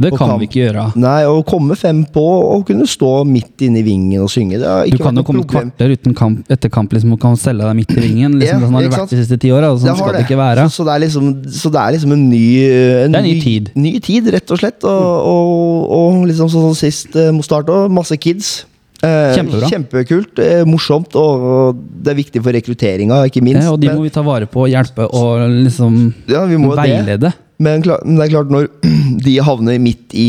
[0.02, 0.42] Det på kan kamp.
[0.42, 0.82] vi ikke gjøre.
[1.00, 4.92] Nei, å komme fem på og kunne stå midt inne i vingen og synge, det
[4.92, 5.70] Du kan jo komme problem.
[5.72, 8.36] kvarter uten kamp, etter kamp liksom, og kan stelle deg midt i vingen.
[8.42, 9.72] Liksom, Ja, sånn har det vært de siste ti åra.
[9.80, 10.68] Sånn skal det ikke være.
[10.68, 13.30] Så, så, det er liksom, så det er liksom en ny en Det er en
[13.30, 13.72] ny tid.
[13.76, 14.84] Ny tid, rett og slett.
[14.84, 14.92] Og,
[15.32, 18.66] og, og liksom sånn som sist uh, mot start òg, masse kids.
[19.00, 19.70] Eh, Kjempebra.
[19.72, 23.64] Kjempekult, eh, morsomt, og, det er viktig for rekrutteringa, ikke minst.
[23.64, 25.96] Ja, og de må vi ta vare på og hjelpe og liksom
[26.28, 26.84] ja, vi må jo det.
[26.90, 27.32] veilede.
[27.60, 28.68] Men, det er klart, når
[29.26, 30.28] de havner midt i,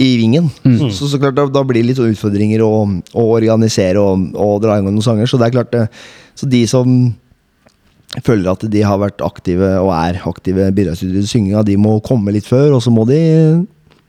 [0.00, 0.90] i vingen, Mm.
[0.92, 2.70] så, så klart da, da blir det litt sånn utfordringer å,
[3.16, 5.26] å organisere og, og dra i gang noen sanger.
[5.30, 5.76] Så det er klart
[6.36, 7.14] Så de som
[8.24, 12.32] føler at de har vært aktive og er aktive bidragsytere i synginga, de må komme
[12.34, 13.20] litt før, og så må de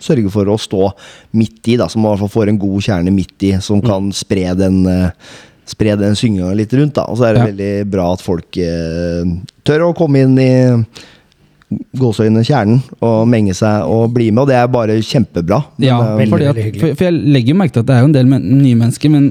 [0.04, 0.92] sørge for å stå
[1.40, 4.12] midt i, da, som i hvert fall får en god kjerne midt i, som kan
[4.16, 5.10] spre den eh,
[5.64, 6.92] Spre den synginga litt rundt.
[6.98, 7.46] da Og så er det Ja.
[7.48, 9.24] veldig bra at folk eh,
[9.64, 10.50] tør å komme inn i
[11.98, 15.62] gåseøyne kjernen og menge seg og bli med, og det er bare kjempebra.
[15.78, 16.82] Men, Ja, eh, veldig, fordi at, veldig hyggelig.
[16.84, 18.76] for, for jeg legger jo merke til at det er jo en del men, nye
[18.84, 19.30] mennesker, men,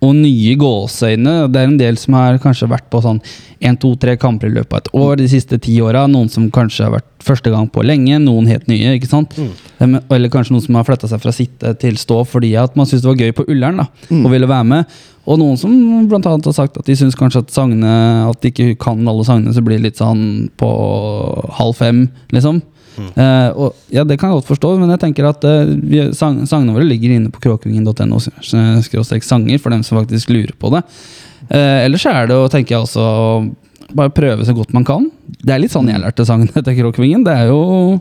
[0.00, 1.34] og nye gåseøyne.
[1.52, 3.20] Det er en del som har kanskje vært på sånn
[3.60, 6.06] én, to, tre kamper i løpet av et år de siste ti åra.
[6.08, 8.94] Noen som kanskje har vært første gang på lenge, noen helt nye.
[8.96, 9.36] ikke sant?
[9.36, 9.98] Mm.
[10.08, 13.04] Eller kanskje noen som har flytta seg fra sitte til stå fordi at man syntes
[13.04, 13.88] det var gøy på Ullern da,
[14.22, 14.98] og ville være med.
[15.28, 15.72] Og noen som
[16.08, 17.90] blant annet har sagt at de syns kanskje at sangene
[18.24, 20.70] At de ikke kan alle sangene, så blir det litt sånn på
[21.60, 22.62] halv fem, liksom.
[22.98, 26.42] Eh, og, ja, Det kan jeg godt forstå, men jeg tenker at uh, vi, sang,
[26.48, 30.84] sangene våre ligger inne på kråkevingen.no sanger, for dem som faktisk lurer på det.
[31.50, 33.04] Uh, ellers er det å tenke også,
[33.96, 35.08] bare prøve så godt man kan.
[35.40, 37.24] Det er litt sånn jeg lærte sangen til Kråkevingen.
[37.26, 37.98] Det er jo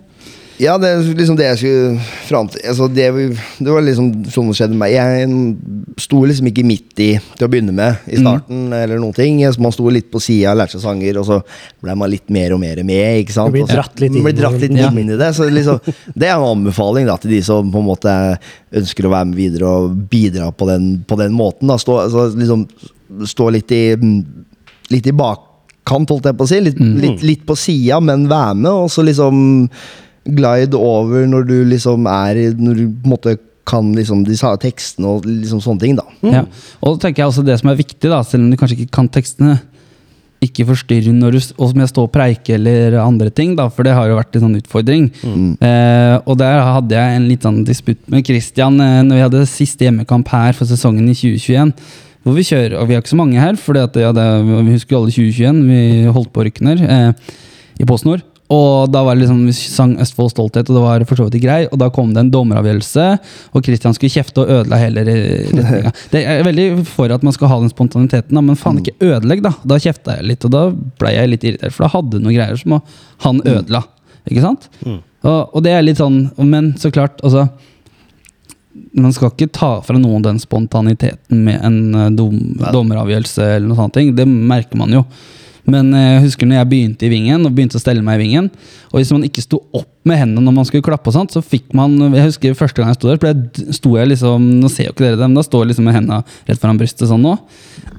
[0.60, 2.60] Ja, det er liksom det jeg skulle fram til.
[2.68, 3.06] Altså, det,
[3.64, 4.92] det var liksom sånn det skjedde med meg.
[4.92, 7.08] Jeg sto liksom ikke midt i
[7.38, 9.40] til å begynne med i starten, eller noen ting.
[9.48, 11.38] Så Man sto litt på sida, lærte seg sanger, og så
[11.80, 13.22] ble man litt mer og mer med.
[13.24, 13.54] ikke sant?
[13.56, 15.30] Blir dratt litt inn blir dratt litt i- inn i det.
[15.40, 15.80] Så liksom,
[16.16, 18.18] det er en anbefaling da, til de som på en måte
[18.76, 21.68] ønsker å være med videre og bidra på den, på den måten.
[21.72, 22.68] da, Stå, altså, liksom,
[23.26, 23.96] stå litt i
[24.92, 26.60] litt i bakkant, holdt jeg på å si.
[26.68, 29.70] Litt, litt, litt på sida, men være med, og så liksom
[30.36, 33.38] glide over når du liksom er i- Når du på en måte
[33.70, 36.04] kan liksom de tekstene og liksom sånne ting, da.
[36.24, 36.46] Ja.
[36.82, 38.92] Og så tenker jeg også det som er viktig, da, selv om du kanskje ikke
[38.92, 39.60] kan tekstene,
[40.42, 43.84] ikke forstyrre når du og som jeg står og preiker eller andre ting, da, for
[43.84, 45.10] det har jo vært en sånn utfordring.
[45.62, 49.46] Eh, og der hadde jeg en litt sånn disputt med Christian eh, når vi hadde
[49.52, 51.74] siste hjemmekamp her for sesongen i 2021.
[52.24, 55.04] Hvor vi kjører, og vi er ikke så mange her, for ja, vi husker jo
[55.04, 55.62] alle 2021.
[55.70, 57.12] Vi holdt på å rykke ned eh,
[57.80, 58.24] i PostNord.
[58.50, 61.44] Og da var det liksom, vi sang Østfold stolthet, og det var for så vidt
[61.44, 61.60] grei.
[61.70, 63.06] Og da kom det en dommeravgjørelse,
[63.54, 65.94] og Christian skulle kjefte og ødela hele retninga.
[66.14, 69.44] Det er veldig for at man skal ha den spontaniteten, da, men faen ikke ødelegg,
[69.46, 69.54] da.
[69.70, 72.38] Da kjefta jeg litt, og da ble jeg litt irritert, for da hadde du noen
[72.40, 72.80] greier som
[73.28, 73.84] han ødela.
[74.26, 74.70] Ikke sant?
[74.82, 77.48] Og, og det er litt sånn Men så klart, altså
[78.96, 82.38] man skal ikke ta fra noen den spontaniteten med en eh, dom,
[82.74, 84.00] dommeravgjørelse eller noe sånt.
[84.16, 85.04] Det merker man jo.
[85.68, 88.24] Men eh, jeg husker når jeg begynte i vingen, og begynte å stelle meg i
[88.24, 88.48] vingen,
[88.92, 91.42] og hvis man ikke sto opp med hendene når man skulle klappe, og sånt, så
[91.44, 94.88] fikk man Jeg husker første gang jeg sto der, ble sto jeg liksom Nå ser
[94.88, 97.22] jo ikke dere det, men da står jeg liksom med hendene rett foran brystet sånn
[97.22, 97.36] nå.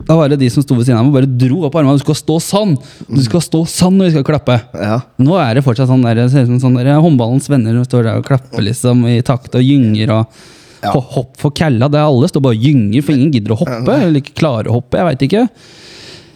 [0.08, 2.00] Da var det de som sto ved siden av meg, bare dro opp armene.
[2.00, 2.72] Du skal stå sånn!
[3.06, 4.56] Du skal stå sånn når vi skal klappe!
[4.74, 4.96] Ja.
[5.20, 8.22] Nå er det fortsatt sånn der, ser ut som sånn der håndballens venner står der
[8.22, 10.40] og klapper liksom i takt og gynger og
[10.80, 10.94] Ja.
[10.96, 11.90] hopp for kælla.
[11.92, 13.96] Det er alle står bare og gynger, for ingen gidder å hoppe.
[14.00, 15.42] Eller ikke klarer å hoppe, jeg veit ikke.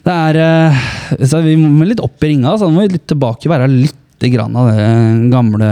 [0.04, 0.80] Det er eh,
[1.24, 2.56] så Vi må litt opp i ringa.
[2.58, 4.00] Så nå må vi litt tilbake være litt
[4.32, 4.84] grann av det
[5.32, 5.68] gamle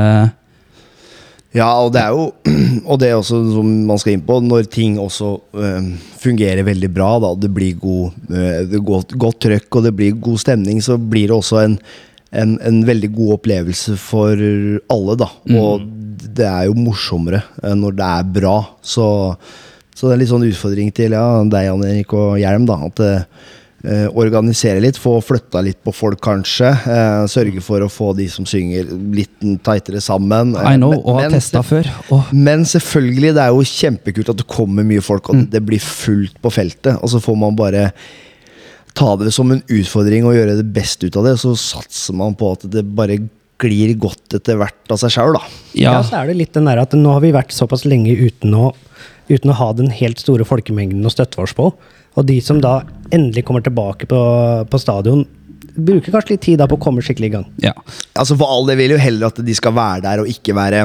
[1.56, 2.26] Ja, og det er jo
[2.90, 6.90] Og det er også som man skal inn på, når ting også øh, fungerer veldig
[6.92, 10.80] bra, da, det blir god, øh, det godt, godt trøkk og det blir god stemning,
[10.84, 11.76] så blir det også en,
[12.42, 15.28] en, en veldig god opplevelse for alle, da.
[15.60, 15.86] Og
[16.36, 17.42] det er jo morsommere
[17.78, 18.56] når det er bra.
[18.82, 19.06] Så,
[19.94, 22.78] så det er litt sånn utfordring til ja, deg, Jan Erik og Hjelm, da.
[22.88, 23.50] At eh,
[23.84, 26.68] organisere litt, få flytta litt på folk, kanskje.
[26.86, 30.54] Eh, sørge for å få de som synger, litt tightere sammen.
[30.56, 31.88] Eh, I know, men- og har testa før.
[32.10, 32.28] Oh.
[32.32, 36.40] men selvfølgelig, det er jo kjempekult at det kommer mye folk, og det blir fullt
[36.40, 37.02] på feltet.
[37.02, 37.92] Og så får man bare
[38.94, 41.38] ta det som en utfordring og gjøre det beste ut av det.
[41.40, 43.18] Så satser man på at det bare
[43.62, 45.42] glir godt etter hvert av seg sjøl, da.
[45.74, 45.92] Ja.
[45.92, 48.54] Ja, så er det litt den der at nå har vi vært såpass lenge uten
[48.58, 48.74] å,
[49.30, 51.72] uten å ha den helt store folkemengden å støtte oss på.
[52.16, 52.82] Og de som da
[53.12, 54.18] endelig kommer tilbake på,
[54.68, 55.24] på stadion,
[55.72, 57.46] bruker kanskje litt tid da på å komme skikkelig i gang.
[57.64, 57.72] ja.
[58.18, 60.82] Altså For all del vil jo heller at de skal være der og ikke være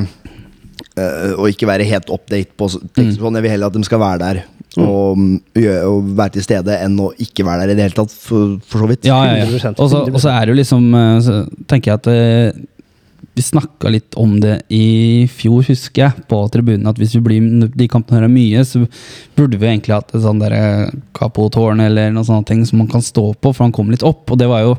[0.98, 3.20] øh, Og ikke være helt update på s- tekst.
[3.20, 4.44] Sånn, jeg vil heller at de skal være der
[4.78, 5.38] og, mm,
[5.90, 8.84] og være til stede, enn å ikke være der i det hele tatt, for, for
[8.84, 9.08] så vidt.
[9.10, 9.72] Ja, ja, ja.
[9.74, 10.84] Og så er det jo liksom
[11.26, 11.38] Så
[11.72, 12.60] tenker jeg at eh,
[13.38, 16.88] vi snakka litt om det i fjor, husker jeg, på tribunen.
[16.90, 18.84] At hvis vi blir de kampene her er mye, så
[19.38, 23.30] burde vi egentlig hatt et sånn derre Capo-tårn eller sånne ting som man kan stå
[23.38, 24.26] på, for han kom litt opp.
[24.34, 24.74] Og det var jo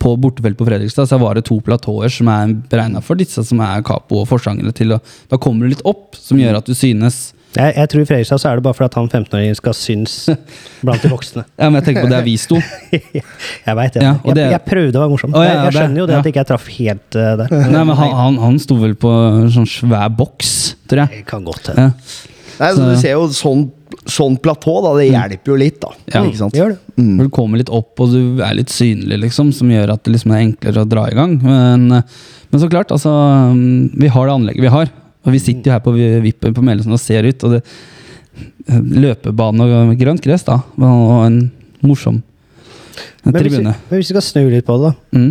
[0.00, 3.60] på bortefelt på Fredrikstad så var det to platåer som er beregna for disse som
[3.62, 4.96] er capo og forsangere til.
[5.30, 8.38] Da kommer du litt opp, som gjør at du synes Jeg, jeg tror i Fredrikstad
[8.38, 10.12] så er det bare for at han 15-åringen skal synes
[10.86, 11.42] blant de voksne.
[11.58, 12.60] Ja, men jeg tenker på der vi sto.
[12.94, 14.04] jeg veit det.
[14.04, 15.34] Ja, og jeg, det- jeg prøvde å være morsom.
[15.34, 16.20] Å, ja, jeg, jeg det- skjønner jo det ja.
[16.22, 17.54] at ikke jeg traff helt uh, der.
[17.74, 19.10] Nei, men han, han, han sto vel på
[19.42, 20.52] en sånn svær boks,
[20.90, 21.20] tror jeg.
[21.22, 21.88] Det kan godt hende.
[21.90, 22.28] Ja.
[22.60, 23.66] Nei, så Så- Du ser jo sånn,
[24.06, 24.94] sånn platå, da.
[25.00, 25.90] Det hjelper jo litt, da.
[26.14, 26.22] Ja.
[26.28, 26.54] Ikke sant?
[26.54, 26.80] Det gjør det.
[27.00, 27.12] Mm.
[27.18, 30.34] du kommer litt opp og du er litt synlig, liksom, som gjør at det liksom
[30.36, 31.38] er enklere å dra i gang.
[31.42, 33.10] Men, men så klart, altså
[33.96, 34.90] Vi har det anlegget vi har.
[35.24, 35.92] Og vi sitter jo her på
[36.24, 37.44] vippen på Meløsen og ser ut.
[37.46, 37.64] Og det
[38.70, 40.60] løpebane og grønt gress, da.
[40.80, 41.40] Og en
[41.84, 42.20] morsom
[43.24, 45.18] Men hvis, vi, men hvis vi skal snu litt på det, da.
[45.18, 45.30] Mm.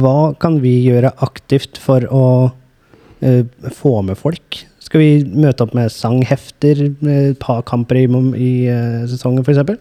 [0.00, 4.62] Hva kan vi gjøre aktivt for å uh, få med folk?
[4.82, 9.78] Skal vi møte opp med sanghefter, med et par kamper i, i uh, sesongen f.eks.?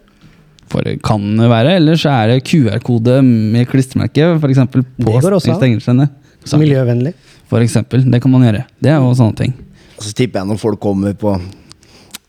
[0.68, 1.78] For det kan være.
[1.80, 4.64] Ellers er det QR-kode med klistremerke, f.eks.
[4.72, 5.62] på Det går også an.
[5.62, 6.10] stengelsene.
[6.60, 7.16] Miljøvennlig.
[7.48, 8.04] For eksempel.
[8.12, 8.66] Det kan man gjøre.
[8.84, 9.56] Det er jo sånne ting.
[9.98, 11.38] Og så tipper jeg når folk kommer på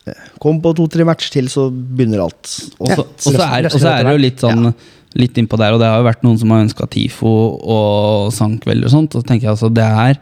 [0.08, 2.52] Kom Kommer på to-tre matcher til, så begynner alt.
[2.80, 4.70] Og så er, og så er det jo litt sånn
[5.18, 7.30] Litt innpå der, og det har jo vært noen som har ønska TIFO
[7.74, 9.14] og Sankveld og sånt.
[9.16, 10.18] Og så tenker jeg altså det er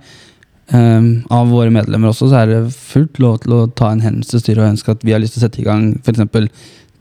[0.71, 4.37] um, Av våre medlemmer også, så er det fullt lov til å ta en hendelse
[4.37, 6.23] til styret og ønske at vi har lyst til å sette i gang f.eks.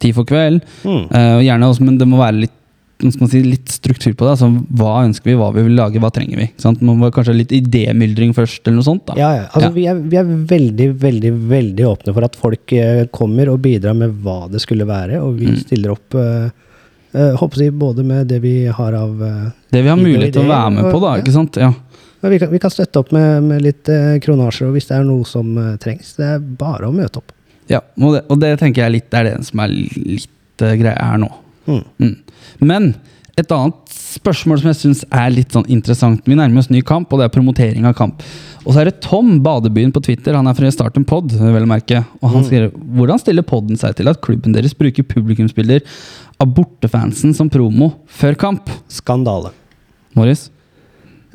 [0.02, 0.66] TIFO-kveld.
[0.84, 1.04] Mm.
[1.14, 2.58] Uh, gjerne også, men det må være litt,
[3.04, 4.36] si, litt struktur på det.
[4.36, 6.50] Altså, hva ønsker vi, hva vi vil lage, hva trenger vi?
[6.62, 6.84] Sant?
[6.86, 9.12] Man må kanskje litt idémyldring først, eller noe sånt.
[9.20, 9.48] Ja, ja.
[9.52, 9.72] Altså.
[9.76, 13.98] Vi, er, vi er veldig, veldig veldig åpne for at folk eh, kommer og bidrar
[13.98, 15.60] med hva det skulle være, og vi Mm.
[15.62, 16.16] stiller opp
[17.16, 20.42] Uh, håper jeg, både med det vi har av uh, Det vi har mulighet til
[20.44, 21.14] å være med på, da.
[21.14, 21.22] ja.
[21.24, 21.56] ikke sant?
[21.56, 21.70] Ja.
[22.28, 25.24] vi, kan, vi kan støtte opp med, med litt uh, kronasjer, hvis det er noe
[25.24, 26.10] som uh, trengs.
[26.20, 27.32] Det er bare å møte opp.
[27.72, 31.08] Ja, og det, og det tenker jeg litt er det som er litt uh, greia
[31.14, 31.32] her nå.
[31.68, 31.84] Mm.
[32.00, 32.16] Mm.
[32.62, 32.90] Men
[33.36, 37.12] et annet spørsmål som jeg syns er litt sånn interessant Vi nærmer oss ny kamp,
[37.12, 38.24] og det er promotering av kamp.
[38.64, 41.68] Og så er det Tom Badebyen på Twitter, han er fra Start en pod, vel
[41.68, 42.06] å merke.
[42.22, 45.84] Og han skriver hvordan stiller podden seg til at klubben deres bruker publikumsbilder
[46.40, 48.72] av bortefansen som promo før kamp?
[48.92, 49.52] Skandale.
[50.16, 50.48] Morris?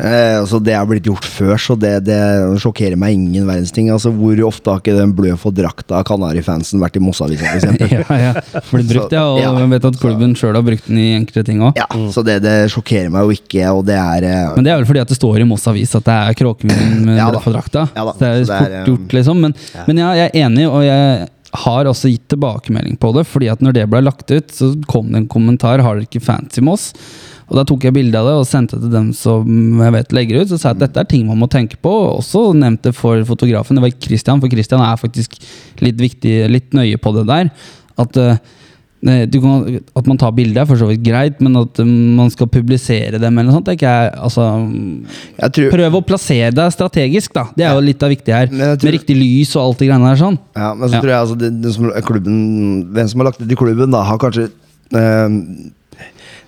[0.01, 2.19] Eh, altså Det er blitt gjort før, så det, det
[2.63, 3.91] sjokkerer meg ingen verdens ting.
[3.93, 7.83] Altså Hvor ofte har ikke den blø for drakta Kanarifansen vært i Mossavisa, f.eks.?
[7.93, 8.63] ja, ja.
[8.71, 9.25] Blitt brukt, ja.
[9.29, 9.53] Og Ja.
[9.61, 11.77] jeg vet at klubben sjøl har brukt den i enkelte ting òg.
[11.81, 14.81] Ja, så det, det sjokkerer meg jo ikke, og det er eh, Men det er
[14.83, 17.45] vel fordi at det står i Moss Avis at det er Kråkemyren med Ja blød
[17.45, 17.87] for drakta.
[17.97, 19.45] Ja da, så det er fort um, gjort, liksom.
[19.45, 19.55] Men,
[19.91, 21.29] men ja, jeg er enig, og jeg
[21.65, 23.25] har også gitt tilbakemelding på det.
[23.27, 26.23] Fordi at når det ble lagt ut, så kom det en kommentar Har dere ikke
[26.23, 26.93] fancy i Moss?
[27.51, 30.13] Og Da tok jeg bilde av det og sendte det til dem som jeg vet
[30.15, 30.53] legger ut.
[30.53, 31.91] Så sa jeg at dette er ting man må tenke på.
[31.91, 33.75] og Også nevnte for fotografen.
[33.79, 35.35] Det var Christian, for Christian er faktisk
[35.83, 37.51] litt viktig, litt nøye på det der.
[38.01, 38.39] At eh,
[39.01, 41.91] du kan, at man tar bilde er for så vidt greit, men at um,
[42.21, 44.45] man skal publisere dem eller noe sånt, tenker jeg altså,
[45.41, 47.47] Jeg tror Prøv å plassere deg strategisk, da.
[47.57, 48.47] Det er jo litt av viktig her.
[48.53, 50.39] Tror- Med riktig lys og alt det greiene der sånn.
[50.55, 51.01] Ja, men så Ja.
[51.01, 52.39] tror jeg altså det, det som, klubben,
[52.93, 54.51] Hvem som har lagt det til klubben, da, har kanskje
[54.93, 55.29] eh,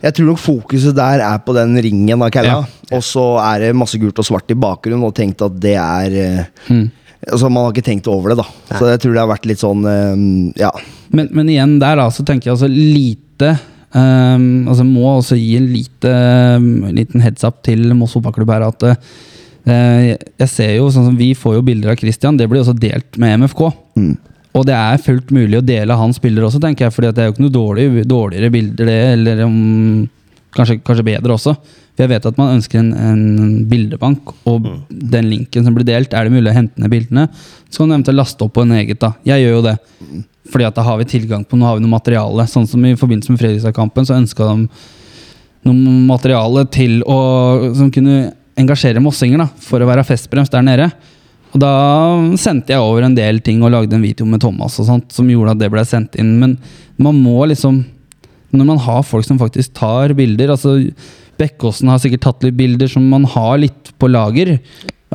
[0.03, 2.63] Jeg tror nok fokuset der er på den ringen av Kalla.
[2.63, 2.97] Ja.
[2.97, 6.19] Og så er det masse gult og svart i bakgrunnen, og tenkt at det er
[6.25, 6.91] eh, Mm.
[7.23, 8.79] Altså Man har ikke tenkt over det, da.
[8.79, 10.25] Så jeg tror det har vært litt sånn eh,
[10.65, 10.73] Ja.
[11.15, 13.53] Men, men igjen der, da, så tenker jeg altså lite
[13.95, 16.15] um, Altså må også gi en lite,
[16.57, 18.99] um, liten heads up til Moss fotballklubb her at uh,
[19.71, 23.21] Jeg ser jo, sånn som vi får jo bilder av Christian, det blir også delt
[23.23, 23.69] med MFK.
[23.95, 24.17] Mm.
[24.53, 26.95] Og det er fullt mulig å dele hans bilder også, tenker jeg.
[26.95, 30.03] fordi det er jo ikke noe dårlig, dårligere bilder, det, eller um,
[30.53, 31.55] kanskje, kanskje bedre også.
[31.93, 33.25] For jeg vet at man ønsker en, en
[33.69, 37.27] bildebank, og den linken som blir delt, er det mulig å hente ned bildene,
[37.69, 39.01] så kan du eventuelt laste opp på en eget.
[39.01, 39.15] da.
[39.29, 39.77] Jeg gjør jo det.
[40.53, 42.45] Fordi at da har vi tilgang på nå har vi noe materiale.
[42.51, 44.69] Sånn som i forbindelse med Fredrikstad-kampen, så ønska de
[45.69, 47.19] noe materiale til å
[47.79, 50.91] som kunne engasjere mossinger da, for å være festbrems der nede.
[51.53, 51.73] Og da
[52.41, 55.29] sendte jeg over en del ting og lagde en video med Thomas og sånt, som
[55.29, 56.39] gjorde at det ble sendt inn.
[56.41, 56.57] Men
[57.03, 57.85] man må liksom
[58.53, 60.75] Når man har folk som faktisk tar bilder altså
[61.41, 64.59] Bekkåsen har sikkert tatt litt bilder som man har litt på lager.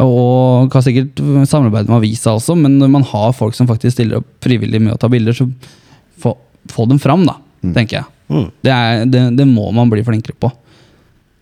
[0.01, 4.19] Og kan sikkert samarbeide med avisa også, men når man har folk som faktisk stiller
[4.19, 5.45] opp frivillig med å ta bilder, så
[6.21, 6.33] få,
[6.73, 7.37] få dem fram, da,
[7.77, 8.09] tenker jeg.
[8.33, 8.47] Mm.
[8.65, 10.51] Det, er, det, det må man bli flinkere på.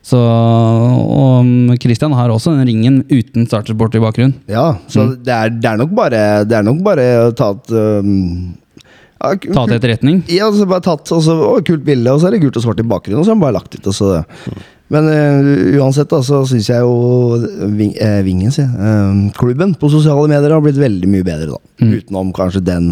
[0.05, 1.47] Så, og
[1.81, 4.35] Christian har også den ringen uten startersport i bakgrunnen.
[4.51, 5.15] ja så Mm.
[5.25, 8.53] det, er, det er nok bare Det er nok bare tatt um,
[9.17, 10.19] ja, Ta til etterretning.
[10.29, 12.65] Ja, så bare tatt og så, å, Kult bilde, og så er det gult og
[12.67, 13.19] svart i bakgrunnen.
[13.21, 14.11] Og så har han bare lagt ut og så,
[14.93, 17.39] Men uh, uansett da, så syns jeg jo
[17.73, 21.61] ving, eh, Vingen, sier eh, klubben på sosiale medier har blitt veldig mye bedre, da.
[21.81, 21.95] Mm.
[21.97, 22.91] Utenom kanskje den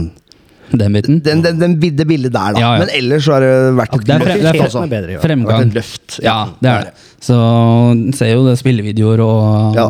[0.74, 1.20] Den biten.
[1.22, 2.60] den, den, den, det bildet der, da.
[2.60, 2.80] Ja, ja.
[2.82, 4.64] Men ellers så har det vært et Det er, fre, det er løft.
[4.66, 4.82] Altså.
[4.84, 5.20] er bedre, ja.
[5.20, 5.68] Det fremgang.
[5.70, 6.18] Det løft.
[6.24, 6.94] Ja, det er det.
[7.24, 7.38] Så
[8.18, 9.88] ser jo det spillevideoer og Ja.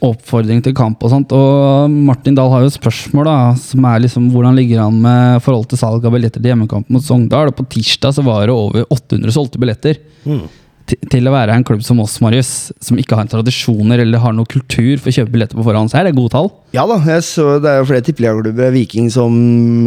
[0.00, 1.32] oppfordring til kamp og sånt.
[1.36, 5.42] Og Martin Dahl har jo et spørsmål, da, som er liksom hvordan ligger han med
[5.44, 7.52] forhold til salg av billetter til hjemmekamp mot Sogndal.
[7.52, 10.00] Og på tirsdag så var det over 800 solgte billetter.
[10.24, 10.46] Mm.
[10.90, 14.32] Til, å være en klubb som oss, Marius, som ikke har en tradisjoner eller har
[14.34, 16.50] noen kultur for å kjøpe billetter på forhånd, så er det gode tall.
[16.70, 18.68] Ja da, jeg så det er jo flere tippeligaklubber.
[18.70, 19.34] Viking som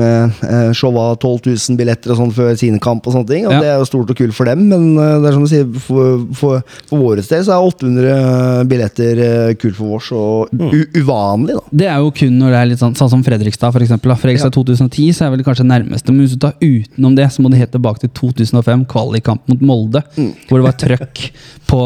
[0.03, 3.05] eh, eh, showa 12 000 billetter og sånn før sine kamp.
[3.07, 3.59] og sånne ting Og Ja.
[3.63, 5.69] Det er jo stort og kult for dem, men eh, det er som du sier,
[5.79, 6.59] for, for,
[6.89, 10.73] for våre del så er 800 billetter eh, kult for vårs og Mm.
[10.99, 11.63] uvanlig, da.
[11.71, 14.11] Det er jo kun når det er litt sånn, sånn som Fredrikstad, for eksempel.
[14.11, 14.17] da.
[14.19, 17.49] Fredrikstad 2010 så er vel kanskje nærmeste, men hvis du tar utenom det, så må
[17.53, 20.03] det helt tilbake til 2005, kvalikkamp mot Molde,
[20.49, 21.23] hvor det var trøkk
[21.71, 21.81] på,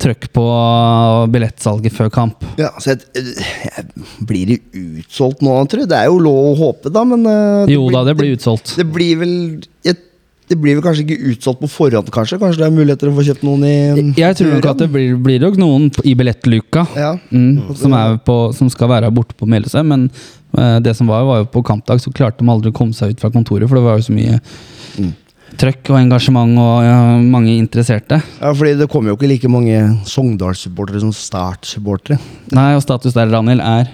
[0.00, 0.44] trøkk på
[1.32, 2.44] billettsalget før kamp.
[2.60, 3.86] Ja, så jeg, jeg,
[4.28, 5.90] Blir det utsolgt nå, tror jeg?
[5.90, 8.76] Det er jo lov å håpe, da, men eh, Jo da, det blir utsolgt.
[8.78, 9.34] Det, blir vel
[9.86, 9.98] jeg,
[10.50, 12.40] Det blir vel kanskje ikke utsolgt på forhånd, kanskje?
[12.42, 13.76] Kanskje det er muligheter å få kjøpt noen i
[14.18, 17.14] Jeg tror nok at det blir, blir nok noen i billettluka Ja.
[17.30, 20.08] mm, som, på, som skal være borte på Meløse, men
[20.58, 23.14] uh, det som var, var jo på kampdag, så klarte de aldri å komme seg
[23.14, 24.40] ut fra kontoret, for det var jo så mye
[25.58, 28.20] trøkk og engasjement og ja, mange interesserte.
[28.40, 29.78] Ja, fordi det kommer jo ikke like mange
[30.08, 32.18] Sogndal-supportere som Start-supportere.
[32.56, 33.90] Nei, og status der, Daniel, er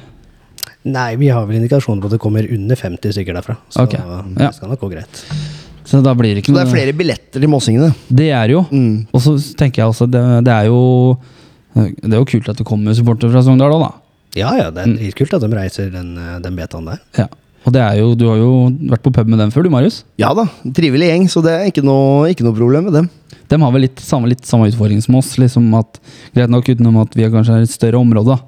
[0.86, 3.56] Nei, vi har vel indikasjoner på at det kommer under 50 stykker derfra.
[3.74, 4.20] Så Ok, ja.
[4.36, 5.22] det skal nok gå greit.
[5.86, 7.88] Så da blir det ikke Så det er flere billetter til mossingene.
[8.06, 8.60] Det er jo.
[8.70, 9.06] Mm.
[9.14, 11.16] Og så tenker jeg også, det, det er jo
[11.74, 13.90] Det er jo kult at det kommer supportere fra Sogndal òg, da.
[14.36, 14.96] Ja ja, det er Mm.
[15.00, 16.98] dritkult at de reiser den, eh, den betaen der.
[17.18, 17.26] Ja.
[17.66, 18.50] Og det er jo, du har jo
[18.92, 20.04] vært på pub med dem før, du, Marius.
[20.22, 20.46] Ja da,
[20.76, 23.08] trivelig gjeng, så det er ikke noe, ikke noe problem med dem.
[23.50, 25.34] De har vel litt samme, litt samme utfordring som oss.
[25.38, 25.98] liksom at
[26.34, 28.38] Greit nok utenom at vi har kanskje er et større område,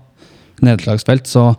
[0.62, 1.50] nedslagsfelt, så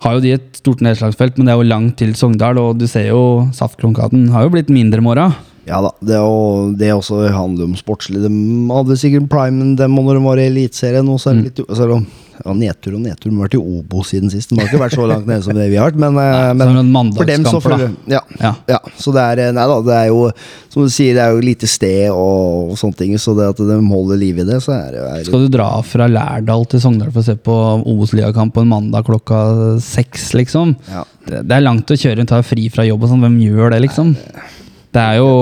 [0.00, 2.86] har jo de et stort nedslagsfelt, men det er jo langt til Sogndal, og du
[2.88, 5.28] ser jo Saftkrokaten har jo blitt mindre med åra.
[5.68, 8.22] Ja da, det, og, det også handler om sportslig.
[8.24, 8.30] De
[8.72, 11.10] hadde sikkert prime dem når de var i Eliteserien.
[11.12, 12.00] Og så er det litt så er det,
[12.44, 13.30] ja, nedtur og nedtur.
[13.30, 14.52] Vi har vært i Obo siden sist.
[14.52, 16.00] Det har ikke vært så langt nede som det vi har vært.
[16.00, 18.54] Men, eh, men for dem så følger ja, Ja.
[18.70, 18.80] ja.
[19.00, 20.24] Så det er eh, Nei da, det er jo
[20.70, 23.14] som du sier, det er jo lite sted og, sånne ting.
[23.20, 25.68] Så det at de holder liv i det, så er det er, Skal du dra
[25.86, 29.40] fra Lærdal til Sogndal for å se på Obos-ligakamp på en mandag klokka
[29.84, 30.76] seks, liksom?
[30.90, 31.04] ja.
[31.26, 33.24] Det, det er langt å kjøre, ta fri fra jobb og sånn.
[33.26, 34.14] Hvem gjør det, liksom?
[34.90, 35.32] Det er jo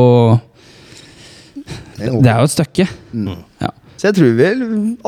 [1.99, 2.89] det er Det er jo et stykke.
[3.13, 3.37] Mm.
[3.63, 3.71] Ja.
[3.99, 4.61] Så jeg tror vel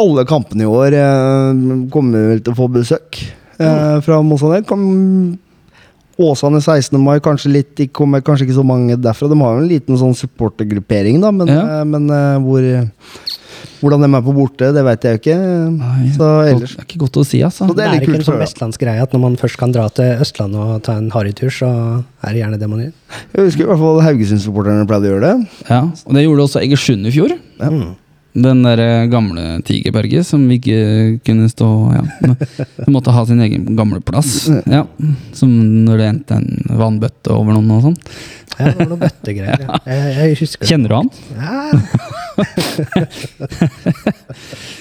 [0.02, 1.60] alle kampene i år eh,
[1.94, 4.66] kommer vel til å få besøk eh, fra Mossanet.
[4.68, 5.38] Kom
[6.20, 6.98] Åsane 16.
[7.00, 9.28] mai, kanskje litt, de kommer kanskje ikke så mange derfra.
[9.30, 11.62] De har jo en liten sånn supportergruppering, da, men, Ja.
[11.80, 12.66] eh, men eh, hvor
[13.80, 15.36] hvordan de er på borte, det vet jeg jo ikke.
[15.72, 17.64] Nei, Så ellers Det er ikke godt å si, altså.
[17.64, 19.72] Så Det det er er ikke en sånn vestlandsgreie greie at når man først kan
[19.72, 21.70] dra til Østlandet og ta en harrytur, så
[22.22, 22.92] er det gjerne det man gjør.
[23.32, 25.48] Jeg husker i hvert fall Haugesund-supporterne pleide å gjøre det.
[25.70, 27.36] Ja, og det gjorde også Egersund i fjor.
[27.60, 27.96] Mm.
[28.32, 31.66] Den der eh, gamle Tigerberget som vi ikke kunne stå
[31.96, 32.02] ja.
[32.84, 34.44] Som måtte ha sin egen gamle plass.
[34.70, 34.84] Ja,
[35.34, 35.50] Som
[35.86, 37.96] når det endte en vannbøtte over noen og sånn.
[38.60, 39.64] Ja, det var noen bøttegreier.
[39.66, 39.80] ja.
[39.90, 40.68] Jeg, jeg husker det.
[40.70, 41.10] Kjenner du han?
[41.40, 41.56] Ja,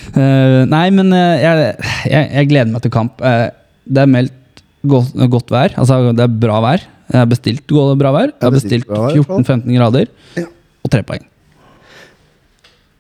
[0.10, 1.66] Eh, nei, men eh, jeg,
[2.10, 3.20] jeg, jeg gleder meg til kamp.
[3.22, 3.52] Eh,
[3.86, 5.76] det er meldt godt, godt vær.
[5.78, 6.82] Altså, det er bra vær.
[7.14, 8.32] Jeg har bestilt bra vær.
[8.34, 9.46] Jeg har bestilt bestilt bra vær, i hvert fall.
[9.46, 10.10] 14-15 grader
[10.42, 10.48] Ja.
[10.86, 11.29] og tre poeng.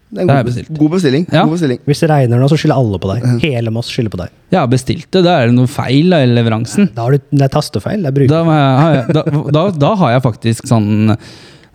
[0.09, 0.71] Det er en Det er god, bestilt.
[0.79, 1.25] god bestilling.
[1.29, 1.43] Ja.
[1.45, 1.79] God bestilling.
[1.85, 3.27] Hvis det regner nå, så skylder alle på deg.
[3.43, 4.33] Hele Moss skylder på deg.
[4.49, 5.21] Jeg har bestilt det.
[5.27, 6.89] Da er det noe feil da, i leveransen.
[6.95, 8.01] Da har du, det er tastefeil.
[8.01, 8.33] Det er bruker.
[8.33, 11.15] Da, har jeg, da, da, da har jeg faktisk sånn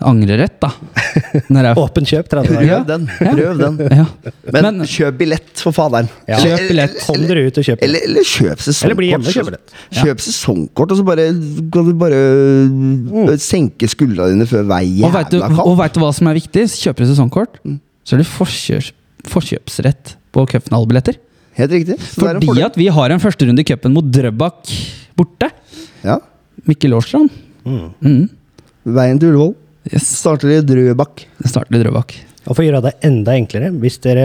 [0.05, 0.71] angrerett, da.
[1.55, 2.67] Når jeg, Åpen kjøp 30 dager.
[2.67, 2.79] Ja.
[2.83, 3.05] Prøv den.
[3.39, 3.79] Prøv den.
[4.01, 4.33] ja.
[4.51, 6.11] Men, Men- kjøp billett, for faderen.
[6.29, 6.41] Ja.
[6.43, 6.99] Kjøp billett.
[7.07, 7.85] Kom dere ut og kjøp.
[7.87, 8.89] Eller, eller kjøp sesongkort.
[8.89, 9.79] Eller bli hjemme og kjøp billett.
[10.01, 11.29] Kjøp sesongkort, og så bare,
[11.79, 12.21] kan du bare
[12.75, 13.33] mm.
[13.41, 15.05] senke skuldrene dine før hver Mm.
[15.07, 16.67] Og vet, du, og veit du hva som er viktig?
[16.75, 17.61] Kjøper du sesongkort,
[18.05, 18.91] så er det forkjørs,
[19.33, 21.17] forkjøpsrett på cupfinalebilletter.
[21.59, 21.97] Helt riktig.
[22.03, 24.73] Så det er Fordi at vi har en førsterunde i cupen mot Drøbak
[25.17, 25.51] borte.
[26.05, 26.19] Ja.
[26.69, 27.31] Mikkel Årstrand.
[27.65, 27.87] Mm.
[28.05, 28.25] Mm.
[28.97, 29.55] Veien til Ullevål
[29.93, 30.07] Yes.
[30.19, 31.27] starter i Drøbak.
[31.41, 32.15] Det starter i Drøbak.
[32.49, 34.25] Og for å gjøre det enda enklere, hvis dere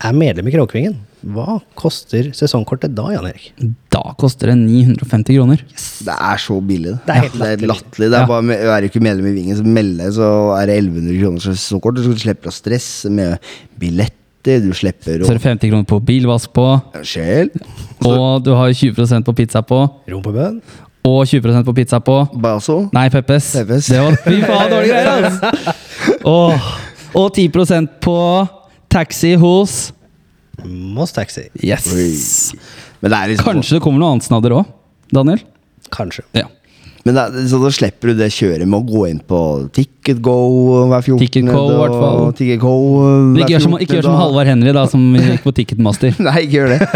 [0.00, 0.98] er medlem i Kråkvingen,
[1.32, 3.50] hva koster sesongkortet da, Jan Erik?
[3.90, 5.62] Da koster det 950 kroner.
[6.06, 6.92] Det er så billig.
[7.06, 7.68] Det er helt det er latterlig.
[7.72, 8.10] latterlig.
[8.10, 8.26] Det er Ja.
[8.26, 10.28] bare, med- er du ikke medlem i Vingen, så meld deg, så
[10.60, 11.94] er det 1100 kroner sesongkort.
[11.96, 13.38] Du slipper å stresse med
[13.80, 17.50] billetter, du slipper Så er det 50 kroner på bilvask på, Sjel.
[18.06, 20.62] og du har 20% på pizza på, Rom på bønn.
[21.04, 22.28] og 20% på pizza på.
[22.40, 22.88] Baso.
[22.92, 23.52] Nei, Peppes.
[23.52, 23.86] Peppes.
[23.88, 25.74] Det var fy faen dårlige greier, altså!
[26.24, 26.60] og,
[27.12, 28.48] Og 10% på
[28.88, 29.92] taxi hos
[30.64, 31.48] Moss Taxi.
[31.64, 32.52] Yes!
[33.00, 33.04] Oi.
[33.06, 34.66] Men det er liksom Kanskje det kommer noe annet snadder òg,
[35.12, 35.40] Daniel?
[35.90, 36.22] Kanskje.
[36.36, 36.46] Ja.
[37.00, 39.36] Men det, er- så da slipper du det kjøret med å gå inn på
[39.72, 40.34] Ticketgo
[40.90, 41.16] hver 14.
[41.22, 42.18] Ticketgo, da, hvert fall.
[42.26, 44.20] og Ticketgo hver Ikke gjør som, ikke gjør som 14.
[44.20, 46.12] Halvard Henry, da, som gikk på Ticketmaster.
[46.26, 46.88] Nei, ikke gjør det.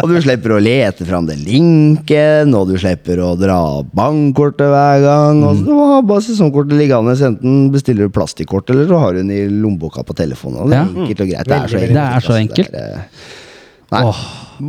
[0.00, 3.58] Og du slipper å lete fram den linken, og du slipper å dra
[4.00, 5.44] bankkortet hver gang.
[5.50, 7.18] Og så har bare sesongkortet liggende.
[7.28, 10.64] Enten bestiller du plastikkort, eller så har du den i lommeboka på telefonen.
[10.64, 11.04] Og det er Ja.
[11.04, 11.52] enkelt og greit.
[11.52, 11.92] Det er så enkelt.
[12.00, 12.40] Det er så altså.
[12.40, 12.80] enkelt.
[13.90, 14.20] Er, eh, nei, Åh.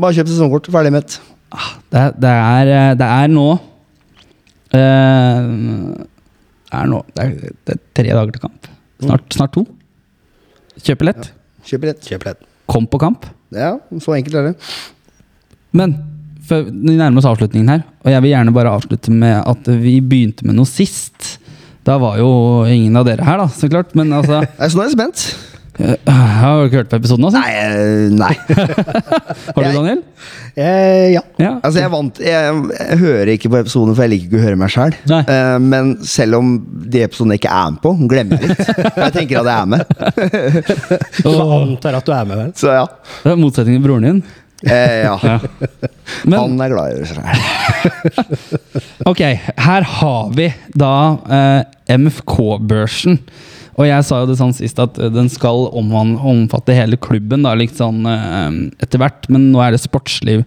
[0.02, 0.70] bare kjøp sesongkort.
[0.74, 1.20] Ferdig med det.
[1.92, 3.60] Det, er- det, er, eh, er nå uh,
[6.72, 7.34] Det er nå det er,
[7.68, 8.70] det er tre dager til kamp.
[9.02, 9.66] Snart, snart to.
[10.82, 11.32] Kjøp billett.
[11.68, 12.08] Kjøp rett.
[12.08, 12.48] Kjøp lett.
[12.72, 13.26] Kom på kamp.
[13.52, 14.56] Ja, så enkelt er det.
[15.76, 15.98] Men
[16.52, 20.48] vi nærmer oss avslutningen her, og jeg vil gjerne bare avslutte med at vi begynte
[20.48, 21.38] med noe sist.
[21.88, 22.30] Da var jo
[22.70, 23.94] ingen av dere her, da, så klart.
[23.98, 25.26] Men altså Nei, så nå er jeg spent.
[25.82, 27.28] Eh, Har du ikke hørt på episoden?
[27.28, 27.42] Altså?
[27.42, 28.34] Nei, eh, nei.
[29.56, 30.02] Har du, Daniel?
[30.56, 31.24] Eh, ja.
[31.42, 31.54] Ja.
[31.62, 34.60] Altså, jeg, vant, jeg, jeg hører ikke på episoden, for jeg liker ikke å høre
[34.62, 34.98] meg sjøl.
[35.12, 36.54] Uh, men selv om
[36.92, 38.72] de episodene jeg ikke er med på, glemmer jeg litt.
[39.02, 39.82] Jeg tenker at jeg er med.
[41.18, 42.52] Så Åh, antar at du er med, vel?
[42.60, 42.86] Så ja.
[43.24, 44.22] det er motsetning til broren din.
[44.62, 45.40] Eh, ja.
[46.24, 47.26] Men Han er glad i seg sjøl.
[49.10, 49.22] Ok,
[49.66, 53.18] her har vi da uh, MFK-børsen.
[53.82, 57.56] Og jeg sa jo det sånn sist at eh, den skal omfatte hele klubben da,
[57.58, 58.50] litt sånn eh,
[58.86, 59.26] etter hvert.
[59.34, 60.46] Men nå er det sportsliv.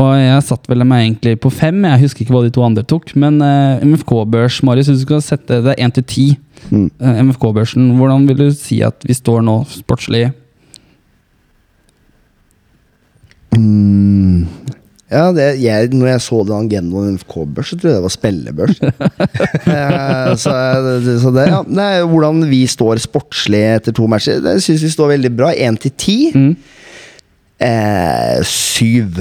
[0.00, 1.84] Og jeg satt vel meg egentlig på fem.
[1.86, 3.12] Jeg husker ikke hva de to andre tok.
[3.20, 6.26] Men uh, MFK-børs, Marius, hvis du skal sette det én til ti,
[6.72, 6.86] Mm.
[6.96, 10.30] eh, MFK-børsen, hvordan vil du si at vi står nå sportslig?
[13.52, 14.46] Mm.
[15.12, 18.78] Ja, det, jeg, når jeg så den agendaen NFK-børs, så trodde jeg det var spillebørs.
[19.74, 20.52] Eh, så,
[21.22, 24.40] så det, ja, det er jo hvordan vi står sportslig etter to matcher.
[24.44, 25.50] det syns vi står veldig bra.
[25.56, 26.16] Én til ti.
[26.34, 26.54] Mm.
[27.64, 29.20] Eh, syv.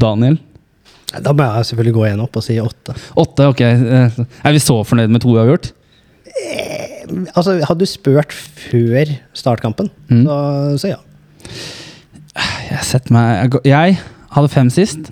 [0.00, 0.38] Daniel?
[1.24, 2.94] Da må jeg selvfølgelig gå igjen opp og si åtte.
[3.18, 3.62] Åtte, ok.
[3.66, 5.70] Eh, Er vi så fornøyd med to vi har gjort?
[7.34, 10.24] Altså, hadde du spurt før startkampen, Mm.
[10.26, 10.36] så,
[10.82, 10.98] så ja.
[12.68, 13.98] Jeg setter meg jeg Jeg
[14.38, 15.10] hadde fem sist.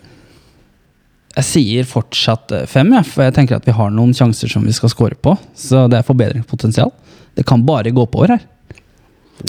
[1.36, 4.64] Jeg sier fortsatt eh, fem, ja, for jeg tenker at vi har noen sjanser som
[4.64, 5.34] vi skal score på.
[5.58, 6.94] Så det er forbedringspotensial.
[7.36, 8.44] Det kan bare gå oppover her.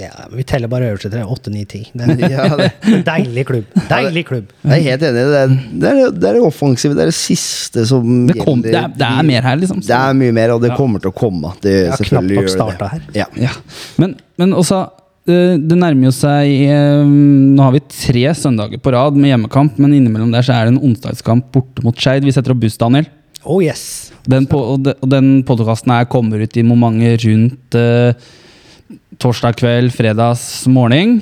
[0.01, 0.09] ja.
[0.27, 1.21] men Vi teller bare øverste tre.
[1.23, 1.85] Åtte, ni, ti.
[1.95, 3.71] Det Ja, det, en deilig klubb.
[3.87, 4.51] Deilig klubb.
[4.67, 5.23] jeg er helt enig.
[5.31, 6.97] Det er det, er, det, er det offensive.
[6.97, 9.79] Det er det siste som Det, kom, det, er, det er mer her, liksom.
[9.87, 10.79] Det er mye mer, og det Ja.
[10.83, 11.53] kommer til å komme.
[11.63, 12.91] Det knapt selvfølgelig gjør det.
[12.97, 13.07] her.
[13.15, 13.29] Ja.
[13.47, 13.55] Ja.
[14.03, 14.83] Men, men også
[15.27, 19.97] Det nærmer jo seg eh, Nå har vi tre søndager på rad med hjemmekamp, men
[19.97, 22.23] innimellom der så er det en onsdagskamp borte mot Skeid.
[22.23, 23.09] Vi setter opp buss, Daniel.
[23.43, 24.13] Oh yes.
[24.27, 28.29] Den, på, og de, og den podkasten her kommer ut i momentet rundt eh,
[29.19, 31.19] torsdag kveld, fredags morgen.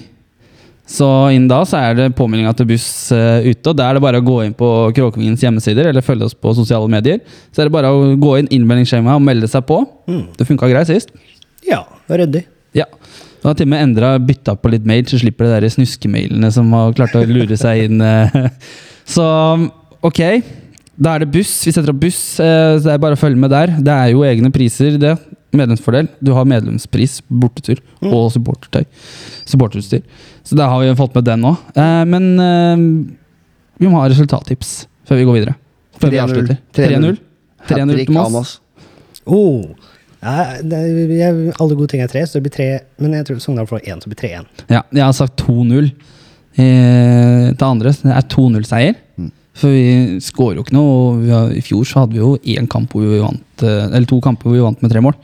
[0.85, 3.71] Så innen da så er det påmeldinga til buss uh, ute.
[3.71, 6.53] og Da er det bare å gå inn på Kråkevingens hjemmesider eller følge oss på
[6.53, 7.23] sosiale medier.
[7.49, 9.79] Så er det bare å gå inn innmeldingsskjemaet og melde seg på.
[10.05, 10.27] Mm.
[10.37, 11.09] Det funka greit sist.
[11.65, 12.43] Ja, ryddig.
[12.77, 12.85] Ja.
[13.45, 16.49] Du har til og med endra bytta på litt mail, så slipper de der snuskemailene
[16.49, 17.99] som har klart å lure seg inn.
[18.01, 18.47] eh.
[19.05, 19.21] Så
[20.01, 20.21] ok,
[20.97, 21.51] da er det buss.
[21.67, 23.75] Vi setter opp buss, eh, så det er bare å følge med der.
[23.85, 25.13] Det er jo egne priser, det.
[25.53, 26.09] Medlemsfordel.
[26.25, 28.81] Du har medlemspris, bortetur og supportertøy.
[29.45, 30.01] Supporterutstyr.
[30.41, 31.61] Så da har vi fått med den òg.
[32.09, 32.83] Men eh,
[33.77, 35.59] vi må ha resultattips før vi går videre.
[36.01, 36.63] Før vi avslutter.
[36.81, 37.21] 3-0.
[37.69, 38.17] 3-0 3-0 til.
[38.17, 38.57] Moss.
[39.29, 39.93] Oh.
[40.25, 40.81] Ja, det,
[41.13, 42.69] jeg, alle gode ting er tre, så det blir tre.
[43.01, 44.63] Men jeg tror Sogndal får én, så det blir 3-1.
[44.73, 47.93] Ja, jeg har sagt 2-0 eh, til andre.
[47.93, 48.97] Det er 2-0-seier.
[49.21, 49.29] Mm.
[49.55, 50.95] For vi skårer jo ikke noe.
[50.95, 53.85] og Vi har, I fjor så hadde vi jo én kamp hvor vi vant eh,
[53.85, 55.15] Eller to kamper hvor vi vant med tre mål.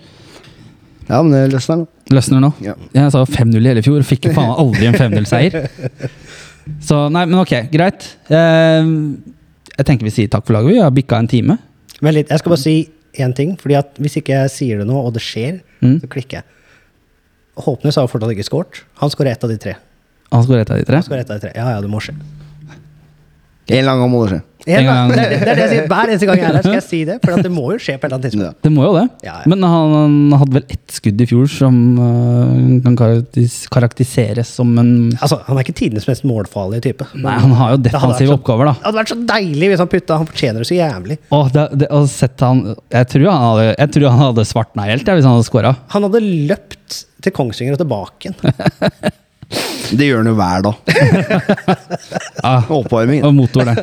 [1.10, 1.90] Ja, men det løsner nå.
[2.14, 2.54] Løsner nå.
[2.64, 2.78] Ja.
[2.94, 5.66] Jeg sa 5-0 i hele fjor, og fikk faen aldri en 5-0-seier.
[6.88, 8.06] Så nei, men ok, greit.
[8.30, 8.94] Eh,
[9.74, 10.76] jeg tenker vi sier takk for laget.
[10.76, 11.58] Vi har bikka en time.
[12.02, 12.76] Vent litt, jeg skal bare si
[13.20, 13.58] én ting.
[13.60, 16.00] fordi at hvis ikke jeg sier det nå, og det skjer, Mm.
[16.02, 16.44] så klikker jeg.
[17.58, 18.84] Håpnes har fortsatt ikke skåret.
[19.02, 19.76] Han skårer ett av de tre.
[20.32, 20.96] Han skårer ett av de tre.
[20.96, 21.52] Han skårer ett av de tre.
[21.56, 22.14] Ja, ja, det må skje.
[23.68, 24.42] En lang gang må det skje.
[24.68, 25.12] En gang.
[25.12, 26.66] Det, er det, er det jeg sier hver eneste gang jeg er her.
[26.66, 28.60] skal jeg si det, For det må jo skje på et eller annet tidspunkt.
[28.68, 29.06] Det må jo det.
[29.26, 29.50] Ja, ja.
[29.52, 34.74] Men han, han hadde vel ett skudd i fjor som uh, kan karakteris- karakteriseres som
[34.82, 34.92] en
[35.22, 37.08] Altså, Han er ikke tidenes mest målfarlige type.
[37.18, 38.76] Nei, han har jo defensive så- oppgaver, da.
[38.80, 40.20] Det hadde vært så deilig hvis han putta.
[40.22, 41.18] Han fortjener det så jævlig.
[41.32, 44.88] Åh, det, det, å sette han, jeg, tror han hadde, jeg tror han hadde svartna
[44.92, 45.74] helt jeg, hvis han hadde scora.
[45.96, 49.12] Han hadde løpt til Kongsvinger og tilbake igjen.
[49.92, 50.76] Det gjør han jo hver dag.
[52.42, 53.22] Ah, Oppvarming.
[53.28, 53.76] og motor det.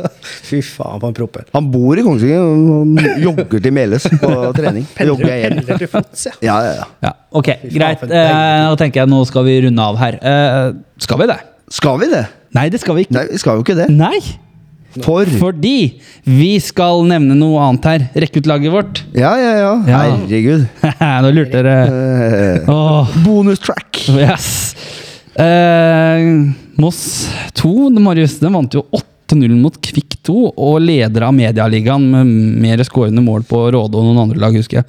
[0.48, 1.44] Fy faen, for en propell.
[1.52, 4.86] Han bor i Kongsvinger og jogger til Meløs på trening.
[4.96, 5.78] Jogger Pendler, jeg hjem.
[5.82, 6.32] til fots, ja.
[6.46, 7.12] Ja, ja, ja.
[7.36, 8.06] Ok, faen, greit.
[8.08, 10.16] Eh, Nå tenker jeg nå skal vi runde av her.
[10.22, 10.70] Eh,
[11.04, 11.38] skal vi det?
[11.76, 12.24] Skal vi det?
[12.56, 13.18] Nei, det skal vi ikke.
[13.18, 13.90] Nei, vi skal jo ikke det.
[13.92, 14.16] Nei,
[15.04, 15.74] For fordi
[16.24, 18.06] vi skal nevne noe annet her.
[18.24, 19.02] Rekke ut laget vårt.
[19.12, 19.72] Ja, ja, ja.
[19.90, 19.98] Ja.
[20.14, 20.64] Herregud.
[21.26, 21.76] nå lurte dere.
[22.64, 24.06] Eh, Åh, bonus track.
[24.16, 24.48] yes.
[25.36, 32.06] Eh, Moss 2, Marius, den vant jo 8-0 mot Kvikk 2, og leder av Medialigaen
[32.12, 32.30] med
[32.64, 34.88] mer skårende mål på Råde og noen andre lag, husker jeg.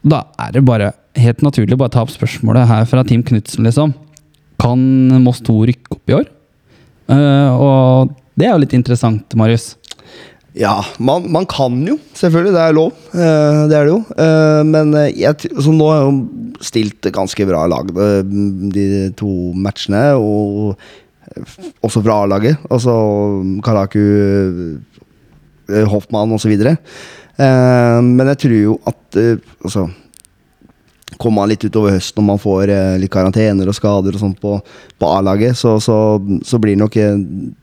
[0.00, 3.92] Da er det bare helt naturlig bare ta opp spørsmålet her fra Team Knutsen, liksom.
[4.62, 4.80] Kan
[5.24, 6.26] Moss 2 rykke opp i år?
[7.12, 9.74] Eh, og det er jo litt interessant, Marius.
[10.52, 12.52] Ja, man, man kan jo, selvfølgelig.
[12.52, 12.96] Det er lov.
[13.16, 14.00] Eh, det er det jo.
[14.20, 17.88] Eh, men eh, jeg, så nå har jeg jo stilt ganske bra lag
[18.74, 18.84] de
[19.18, 20.76] to matchene, og
[21.82, 22.60] også fra A-laget.
[22.70, 22.92] Altså
[23.64, 24.02] Karaku,
[25.88, 26.52] Hoffmann osv.
[27.32, 29.16] Uh, men jeg tror jo at
[29.64, 29.86] altså,
[31.22, 34.40] Kommer man litt utover høsten når man får eh, litt karantener og skader og sånt
[34.42, 34.56] på,
[34.98, 35.96] på A-laget, så, så,
[36.46, 37.14] så blir nok eh,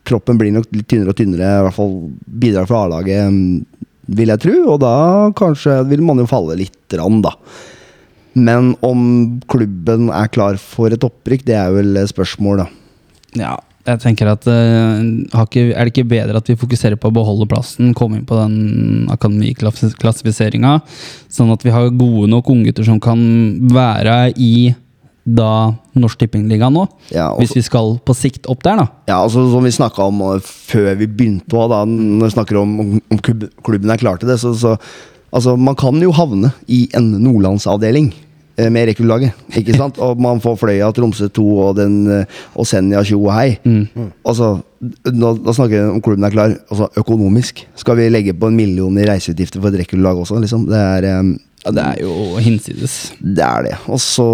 [0.08, 1.50] troppen blir nok litt tynnere og tynnere.
[1.58, 1.94] I hvert fall
[2.24, 3.84] bidrag fra A-laget, mm,
[4.16, 4.56] vil jeg tro.
[4.74, 4.94] Og da
[5.38, 7.36] kanskje vil man jo falle litt rann, da.
[8.38, 9.02] Men om
[9.50, 12.70] klubben er klar for et opprykk, det er vel et spørsmål, da.
[13.38, 13.56] Ja,
[13.86, 15.00] jeg tenker at eh,
[15.40, 18.36] ikke, Er det ikke bedre at vi fokuserer på å beholde plassen, komme inn på
[18.36, 20.76] den akademiklassifiseringa,
[21.32, 23.20] sånn at vi har gode nok unggutter som kan
[23.72, 24.70] være i
[25.24, 26.86] da Norsk Tippingliga nå.
[27.12, 28.86] Ja, også, hvis vi skal på sikt opp der, da.
[29.10, 32.78] Ja, altså Som vi snakka om uh, før vi begynte, da, når vi snakker om
[32.80, 34.76] om klubben er klar til det, så, så
[35.30, 38.29] altså, Man kan jo havne i en nordlandsavdeling eh,
[38.70, 39.36] med rekruttlaget.
[39.56, 39.98] Ikke sant?
[40.04, 43.58] Og man får Fløya, Tromsø 2 og, den, eh, og Senja, tjo og hei.
[44.26, 46.56] Altså, nå, nå snakker vi om klubben er klar.
[46.72, 47.62] Altså, økonomisk.
[47.78, 50.40] Skal vi legge på en million i reiseutgifter for et rekruttlag også?
[50.42, 50.66] Liksom?
[50.70, 53.12] Det er um, Ja, det er jo hinsides.
[53.20, 53.74] det er det.
[53.92, 54.28] Og så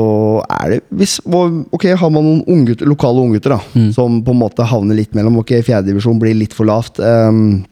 [0.61, 3.59] er det hvis, Ok, har man noen unggutter, lokale unggutter da,
[3.97, 7.01] som på en måte havner litt mellom Ok, fjerdedivisjon blir litt for lavt.
[7.03, 7.65] Um,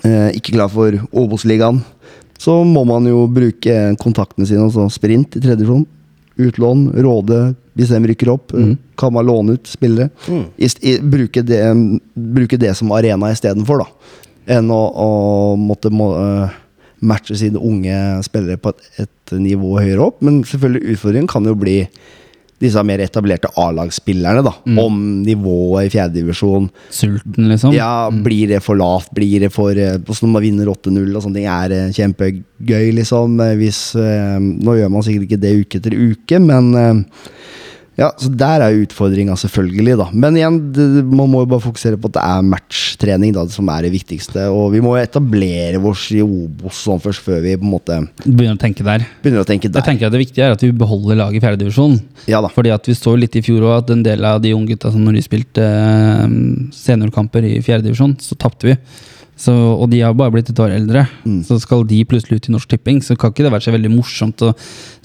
[0.00, 1.82] uh, ikke klar for Obos-ligaen.
[2.38, 4.66] Så må man jo bruke kontaktene sine.
[4.68, 5.86] Altså sprint i tredje divisjon.
[6.38, 7.40] Utlån, Råde,
[7.74, 8.54] hvis de rykker opp.
[8.98, 10.12] Kan man låne ut spillere.
[10.56, 11.60] I, i, bruke, det,
[12.14, 14.14] bruke det som arena istedenfor, da.
[14.58, 15.08] Enn å, å
[15.60, 16.54] måtte må, eh,
[17.04, 20.22] matche sine unge spillere på et, et nivå høyere opp.
[20.24, 21.80] Men selvfølgelig utfordringen kan jo bli
[22.58, 24.52] disse mer etablerte A-lagsspillerne, da.
[24.82, 27.72] Om nivået i fjerdedivisjon Sulten, liksom.
[27.76, 29.12] ja, blir det for lavt?
[29.14, 33.38] Blir det for eh, Også når man vinner 8-0 og sånne ting, er kjempegøy, liksom.
[33.44, 37.04] eh, Hvis eh, Nå gjør man sikkert ikke det uke etter uke, men
[37.98, 40.04] ja, så der er utfordringa, selvfølgelig, da.
[40.14, 43.66] Men igjen, det, man må jo bare fokusere på at det er matchtrening da, som
[43.74, 44.44] er det viktigste.
[44.54, 47.98] Og vi må jo etablere oss i Obos sånn først, før vi på en måte
[48.22, 49.02] Begynner å tenke der.
[49.24, 49.82] begynner å tenke der.
[49.82, 51.98] Jeg tenker at Det viktige er at vi beholder laget i fjerdedivisjon.
[52.30, 52.52] Ja da.
[52.54, 54.94] Fordi at vi så litt i fjor også at en del av de unge gutta
[54.94, 56.26] som når de spilte eh,
[56.78, 58.78] seniorkamper i fjerdedivisjon, så tapte vi.
[59.38, 61.04] Så, og de har bare blitt et år eldre.
[61.22, 61.44] Mm.
[61.46, 63.92] Så skal de plutselig ut i Norsk Tipping, så kan ikke det være så veldig
[63.92, 64.48] morsomt å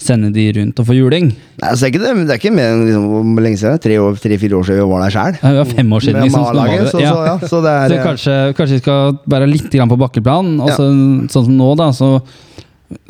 [0.02, 1.28] sende de rundt og få juling.
[1.30, 3.78] Nei, altså, det, er ikke det, det er ikke mer enn liksom, lenge siden?
[3.84, 5.38] Tre-fire år, tre, år siden vi var der sjøl.
[5.38, 6.26] Ja, er jo fem år siden.
[6.26, 9.20] Liksom, så, var det- så, så, ja, så det er Så kanskje, kanskje vi skal
[9.36, 10.50] være litt grann på bakkeplan.
[10.64, 10.80] Og Ja.
[10.82, 12.10] sånn som nå, da, så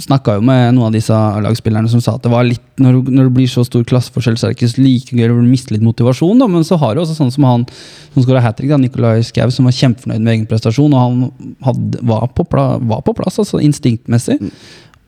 [0.01, 3.29] snakka jo med noen av disse A-lagsspillerne som sa at det var litt når, når
[3.29, 6.41] det blir så stor klasseforskjell, så er det ikke like gøy å miste litt motivasjon.
[6.41, 6.49] Da.
[6.51, 7.67] Men så har du også sånn som han
[8.15, 10.95] som skåra hat trick, Nicolai Skau, som var kjempefornøyd med egen prestasjon.
[10.95, 14.41] Og han hadde, var, på pla, var på plass, altså instinktmessig.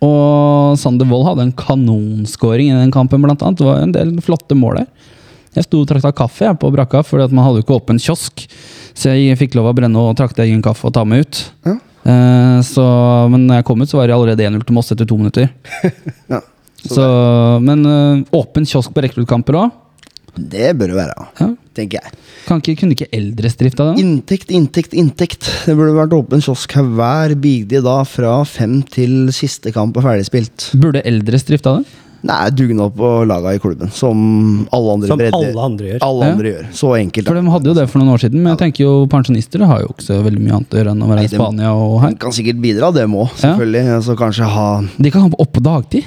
[0.05, 3.63] Og Sander Wold hadde en kanonskåring i den kampen, blant annet.
[3.63, 5.13] Det var en del flotte mål der.
[5.57, 8.45] Jeg sto og trakta kaffe jeg, på brakka, for man hadde jo ikke åpen kiosk.
[8.97, 11.43] Så jeg fikk lov å brenne og trakte egen kaffe og ta med ut.
[11.65, 11.79] Ja.
[12.07, 12.85] Eh, så,
[13.33, 15.51] men når jeg kom ut, så var det allerede 1-0 til Moss etter to minutter.
[16.33, 16.43] ja.
[16.87, 17.03] Så,
[17.67, 19.75] men uh, åpen kiosk på rekruttkamper òg?
[20.37, 21.49] Det bør det være, Ja.
[21.75, 22.13] tenker jeg.
[22.47, 23.99] Kan ikke, kunne ikke eldres drifta den?
[24.05, 25.49] Inntekt, inntekt, inntekt.
[25.67, 30.05] Det burde vært åpen kiosk her hver bigde da, fra fem til siste kamp er
[30.07, 30.69] ferdigspilt.
[30.79, 31.89] Burde eldres drifta den?
[32.27, 35.99] Nei, dugnad på laga i klubben, som alle andre Som bredder- alle andre gjør.
[36.03, 36.33] Alle Ja.
[36.33, 36.65] andre gjør.
[36.75, 37.27] Så enkelt.
[37.29, 39.81] For de hadde jo det for noen år siden, men jeg tenker jo pensjonister har
[39.85, 42.01] jo ikke så veldig mye annet å gjøre enn å være Nei, i Spania og
[42.03, 42.11] her.
[42.11, 43.85] De Kan sikkert bidra, det må, selvfølgelig.
[44.01, 44.67] Altså kanskje ha
[45.01, 46.05] De kan ha opp på dagtid.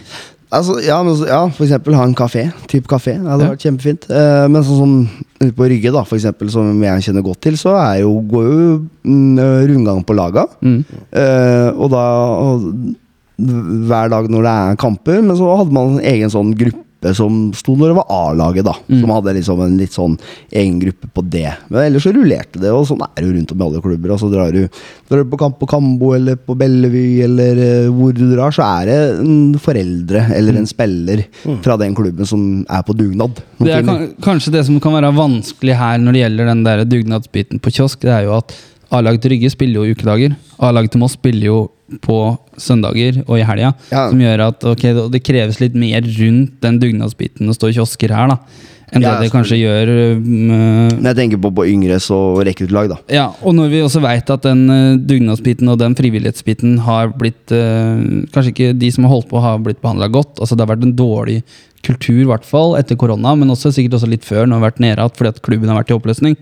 [0.51, 2.51] Altså, ja, men, ja, for eksempel ha en kafé.
[2.67, 3.13] Typ kafé.
[3.21, 3.51] Det hadde Ja.
[3.53, 4.09] vært kjempefint.
[4.09, 5.09] Eh, men sånn som
[5.39, 8.43] ute på Rygge, da, for eksempel, som jeg kjenner godt til, så er jo, går
[8.49, 9.37] jo mm,
[9.69, 10.47] rundgang på laga.
[10.63, 10.83] Mm.
[11.13, 12.03] Eh, og da
[12.41, 12.95] og,
[13.39, 15.23] Hver dag når det er kamper.
[15.23, 16.85] Men så hadde man en egen sånn gruppe
[17.15, 18.73] som sto når det var A-laget, da.
[18.89, 18.97] Mm.
[18.99, 20.17] Som hadde liksom en litt sånn
[20.51, 21.47] egen gruppe på det.
[21.69, 24.13] Men ellers så rullerte det, og sånn er det jo rundt om i alle klubber.
[24.15, 24.65] Og så drar du,
[25.07, 28.67] drar du på kamp på Kambo eller på Bellevue eller eh, hvor du drar, så
[28.67, 31.23] er det en foreldre eller en spiller
[31.63, 33.39] fra den klubben som er på dugnad.
[33.59, 36.83] Det er kan, kanskje det som kan være vanskelig her når det gjelder den der
[36.89, 38.51] dugnadsbiten på kiosk, det er jo at
[38.95, 40.33] A-laget til Rygge spiller jo ukedager.
[40.65, 41.59] A-laget til Moss spiller jo
[42.05, 42.17] på
[42.61, 43.73] søndager og i helga.
[43.91, 44.07] Ja.
[44.09, 48.13] Som gjør at okay, det, kreves litt mer rundt den dugnadsbiten å stå i kiosker
[48.13, 48.67] her, da.
[48.89, 52.97] Enn Ja, det det kanskje gjør Når jeg tenker på, på yngres og rekruttlag, da.
[53.13, 57.53] Ja, og når vi også veit at den uh, dugnadsbiten og den frivillighetsbiten har blitt
[57.53, 58.01] uh,
[58.33, 60.39] Kanskje ikke de som har holdt på, har blitt behandla godt.
[60.39, 61.43] Altså Det har vært en dårlig
[61.85, 64.67] kultur, i hvert fall etter korona, men også sikkert også litt før, når vi har
[64.71, 66.35] vært nede igjen fordi at klubben har vært i oppløsning.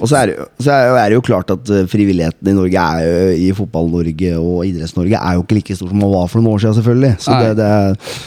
[0.00, 0.32] Og så er,
[0.62, 5.20] så er, det jo klart at eh, frivilligheten i Norge er i Fotball-Norge og Idretts-Norge
[5.20, 7.14] er jo ikke like stor som den var for noen år siden, selvfølgelig.
[7.20, 8.18] Så det, det er,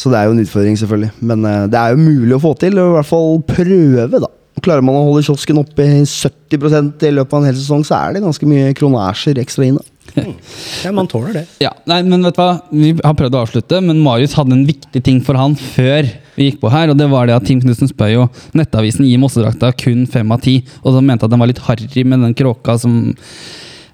[0.00, 1.10] så det er jo en utfordring, selvfølgelig.
[1.20, 4.30] Men eh, det er jo mulig å få til, og i hvert fall prøve, da.
[4.60, 7.96] Klarer man å holde kiosken oppe i 70% i løpet av en hel sesong, så
[8.00, 9.78] er det ganske mye kronasjer ekstra inn.
[9.80, 9.99] da.
[10.84, 11.44] Ja, man tåler det.
[11.62, 12.50] Ja, nei, men vet du hva?
[12.72, 16.50] Vi har prøvd å avslutte, men Marius hadde en viktig ting for han før vi
[16.50, 19.72] gikk på her, og det var det at Team Knutsen spør jo Nettavisen gir Mossedrakta
[19.76, 22.78] kun fem av ti, og så mente at den var litt harry med den kråka
[22.80, 23.02] som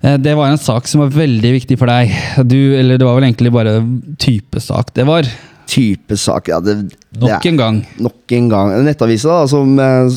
[0.05, 2.11] Eh, Det var en sak som var veldig viktig for deg.
[2.45, 3.79] Du, eller det var vel egentlig bare
[4.21, 5.25] typesak det var.
[5.73, 6.75] Typesak, ja, det,
[7.17, 7.79] det Nok er- en gang.
[8.05, 8.75] Nok en gang.
[8.85, 10.11] Nettavisa, da, som er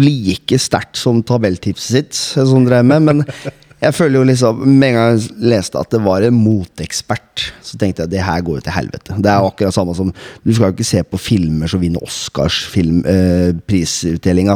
[0.00, 2.14] like sterkt som tabelltipset sitt,
[2.46, 3.02] som drev med.
[3.02, 3.24] Men
[3.82, 7.76] Jeg føler jo liksom Med en gang jeg leste at det var en moteekspert, så
[7.76, 9.16] tenkte jeg at det her går jo til helvete.
[9.20, 12.02] Det er jo akkurat samme som Du skal jo ikke se på filmer som vinner
[12.04, 13.52] Oscars film, eh,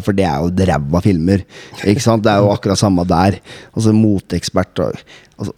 [0.00, 1.44] for det er jo ræva filmer.
[1.84, 2.24] Ikke sant?
[2.24, 3.38] Det er jo akkurat samme der.
[3.74, 5.52] Altså moteekspert altså,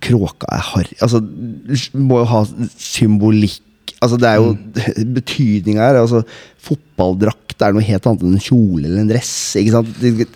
[0.00, 2.44] Kråka er harry Altså, du må jo ha
[2.78, 3.62] symbolikk
[3.98, 4.52] Altså, det er jo
[5.18, 6.02] betydninga her.
[6.02, 6.22] Altså,
[6.68, 9.32] fotballdrakt er noe helt annet enn en kjole eller en dress.
[9.58, 9.90] Ikke sant?
[9.98, 10.28] Det,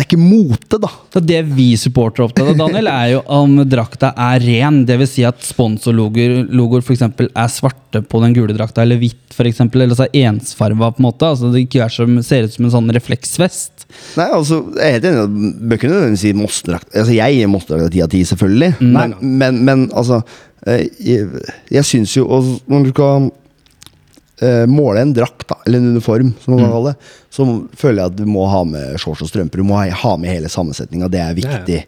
[0.00, 0.88] det er ikke mote, da.
[1.12, 4.84] Så det vi supportere er opptatt av, Daniel, er jo om drakta er ren.
[4.88, 5.10] Dvs.
[5.12, 10.06] Si at sponsorlogoer eksempel er svarte på den gule drakta, eller hvitt, eksempel, eller så
[10.06, 10.92] er ensfarva.
[10.94, 13.86] på en måte Altså det ikke er som, ser ut som en sånn refleksvest.
[14.18, 15.54] Nei, altså, jeg er helt enig.
[15.58, 16.76] Bør ikke nødvendigvis si.
[16.76, 18.72] Altså, jeg gir Mossedrakt ti av ti, selvfølgelig.
[18.80, 20.22] Men, men, men altså
[20.66, 21.28] Jeg,
[21.72, 23.30] jeg syns jo og Når du skal
[24.44, 27.46] eh, måle en drakt, da, eller en uniform, som man kan kalle det, så
[27.80, 29.62] føler jeg at du må ha med shorts og strømper.
[29.62, 31.10] Du må ha, med hele sammensetninga.
[31.12, 31.80] Det er viktig.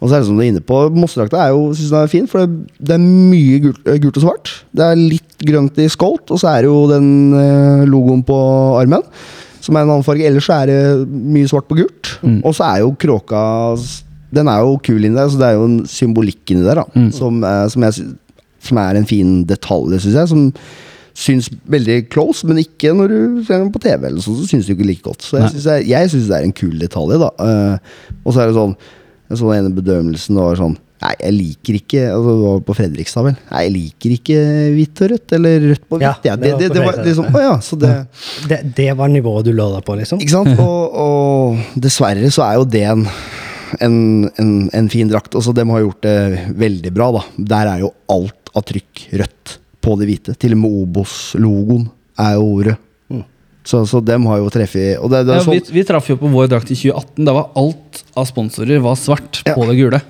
[0.00, 2.12] Og så er det som du er inne på, Mossedrakta er jo, synes den er
[2.12, 4.52] fin, for det, det er mye gult, eh, gult og svart.
[4.72, 8.38] Det er litt grønt i skolt, og så er det jo den eh, logoen på
[8.80, 9.04] armen.
[9.60, 10.24] Som er en annen farge.
[10.24, 12.14] Ellers så er det mye svart på gult.
[12.48, 13.42] Og så er jo kråka
[14.32, 17.06] Den er jo kul inni der, så det er jo en symbolikk inni der, da.
[17.16, 18.10] Som, eh, som, jeg,
[18.62, 20.28] som er en fin detalj, syns jeg.
[20.30, 20.44] Som
[21.20, 24.68] syns veldig close, men ikke når du ser den på TV, eller sånn, så syns
[24.68, 25.26] du ikke like godt.
[25.26, 27.32] Så jeg syns det, er- jeg synes det er en kul detalj, da.
[27.42, 28.76] Uh, og så er det sånn
[29.30, 32.74] Jeg så den ene bedømmelsen var sånn Nei, jeg liker ikke altså Det var på
[32.76, 33.36] Fredrikstad, vel.
[33.50, 34.40] Nei, jeg liker ikke
[34.74, 36.26] hvitt og rødt, eller rødt på hvitt.
[36.28, 37.92] Ja, det, det var det, det var liksom Å ja, så det
[38.50, 40.20] Det, det var nivået du lå deg på, liksom?
[40.20, 40.60] Ikke sant?
[40.66, 43.06] Og, og dessverre så er jo det en,
[43.80, 43.96] en,
[44.40, 45.34] en, en fin drakt.
[45.38, 46.16] Også dem har gjort det
[46.58, 47.22] veldig bra, da.
[47.54, 50.34] Der er jo alt av trykk rødt på det hvite.
[50.40, 51.88] Til og med Obos-logoen
[52.20, 52.76] er jo rød.
[53.70, 56.06] Så, så dem har jo treffet Og det, det Ja, er sånn, vi, vi traff
[56.08, 57.26] jo på vår drakt i 2018.
[57.28, 59.52] Da var alt av sponsorer var svart Ja.
[59.54, 60.00] på det gule.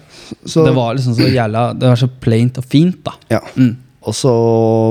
[0.47, 3.16] så, Det var liksom så jævla Det var så plaint og fint, da.
[3.35, 3.41] ja.
[3.59, 3.73] Mm.
[4.07, 4.31] Og så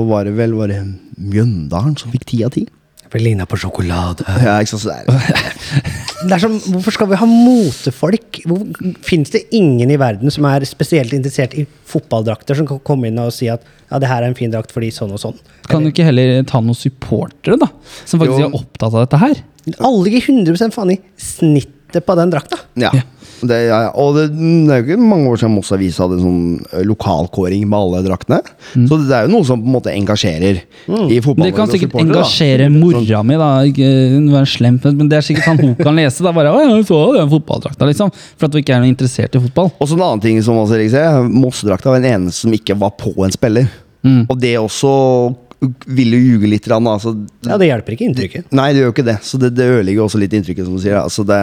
[0.06, 0.82] var det vel var det
[1.18, 2.66] Mjøndalen som fikk ti av ti.
[3.10, 4.22] For det ligna på sjokolade.
[4.44, 4.84] Ja, ikke sant?
[4.84, 5.88] Så det er,
[6.28, 8.40] Det er som, hvorfor skal vi ha motefolk?
[9.06, 13.18] Fins det ingen i verden som er spesielt interessert i fotballdrakter, som kan komme inn
[13.22, 15.38] og si at ja, det her er en fin drakt fordi sånn og sånn?
[15.70, 17.70] Kan du ikke heller ta noen supportere, da?
[18.04, 18.50] Som faktisk Jo.
[18.50, 19.40] er opptatt av dette her?
[19.80, 22.60] Alle gir 100 faen i snittet på den drakta.
[22.78, 22.92] ja.
[22.94, 23.06] Ja.
[23.40, 23.90] Det, ja, ja.
[24.00, 27.64] Og det, det er jo ikke mange år siden Moss Avis hadde en sånn lokalkåring
[27.68, 28.40] med alle draktene.
[28.74, 31.46] Så det er jo noe som på en måte engasjerer i fotball.
[31.48, 33.50] Det kan sikkert engasjere mora mi, da.
[33.70, 36.24] Ikke slem, men det er sikkert sånn hun kan lese.
[36.26, 38.14] da Bare, jeg så den fotballdrakta, liksom.
[38.36, 39.72] For at hun ikke er noe interessert i fotball.
[39.78, 42.78] Og så en annen ting som også Erik ser, Moss-drakta var den eneste som ikke
[42.80, 43.70] var på en spiller.
[44.06, 44.24] Mm.
[44.28, 44.90] Og det også
[45.60, 46.68] vil jo ljuge litt.
[46.70, 47.14] Altså,
[47.46, 48.52] Ja, Det hjelper ikke inntrykket.
[48.52, 49.18] Nei, det gjør jo ikke det.
[49.26, 50.96] Så det, det ødelegger også litt inntrykket, som du sier.
[51.00, 51.40] Altså, det,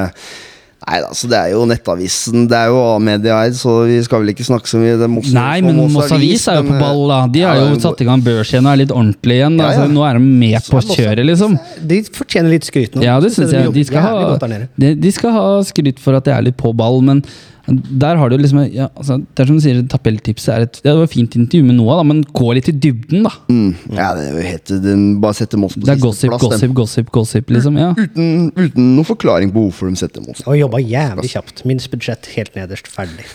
[0.88, 2.46] nei da, så det er jo Nettavisen.
[2.48, 4.96] Det er jo A-media her, så vi skal vel ikke snakke så mye.
[5.00, 7.20] Det Moss, Nei, men Moss Avis er jo på ball, da.
[7.34, 9.60] De har ja, jo satt i gang børs igjen og er litt ordentlig igjen.
[9.60, 9.68] Da.
[9.68, 9.84] Ja, ja.
[9.84, 11.58] Altså, nå er de med på kjøret, liksom.
[11.92, 13.04] De fortjener litt skryt nå.
[13.06, 13.74] Ja, det syns jeg.
[13.76, 17.04] De skal, ha, de, de skal ha skryt for at det er litt på ball,
[17.06, 17.24] men
[17.68, 20.94] der har du liksom ja, altså, Det er som du sier, tabelltipset er et ja,
[20.94, 23.34] Det var et fint intervju med Noah, da, men gå litt i dybden, da.
[23.52, 26.46] Mm, ja, det er jo helt den, Bare sette Moss på Det er gossip, plass.
[26.46, 27.80] gossip, gossip, gossip, liksom.
[27.82, 27.90] Ja.
[27.98, 30.46] Uten, uten noen forklaring på hvorfor de setter Moss.
[30.48, 31.66] Og jobba jævlig kjapt.
[31.68, 32.88] Minst budsjett helt nederst.
[32.94, 33.28] Ferdig.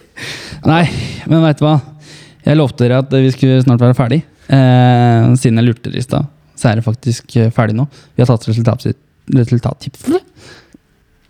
[0.70, 0.82] Nei,
[1.30, 1.78] men veit du hva?
[2.46, 4.22] Jeg lovte dere at vi skulle snart være ferdig.
[4.50, 7.86] Eh, siden jeg lurte dere i stad, så er det faktisk eh, ferdig nå.
[8.16, 8.88] Vi har tatt resultat,
[9.36, 10.08] resultattips.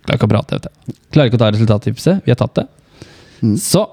[0.05, 0.95] Klarer ikke å prate, vet du.
[1.13, 2.23] Klarer ikke å ta resultattipset.
[2.25, 2.67] Vi har tatt det.
[3.61, 3.85] Så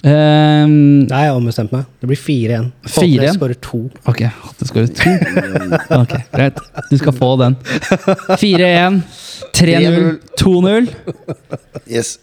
[0.00, 0.70] Um,
[1.10, 1.84] Nei, jeg har ombestemt meg.
[2.00, 2.68] Det blir fire igjen.
[2.88, 3.34] Fire igjen?
[3.36, 3.80] skårer to.
[4.08, 4.22] Ok,
[4.56, 5.10] det skårer to.
[5.98, 6.60] Ok, Greit.
[6.88, 7.56] Du skal få den.
[8.40, 9.02] 4-1,
[9.58, 10.08] 3-0,
[10.40, 10.88] 2-0.
[11.84, 12.14] Yes.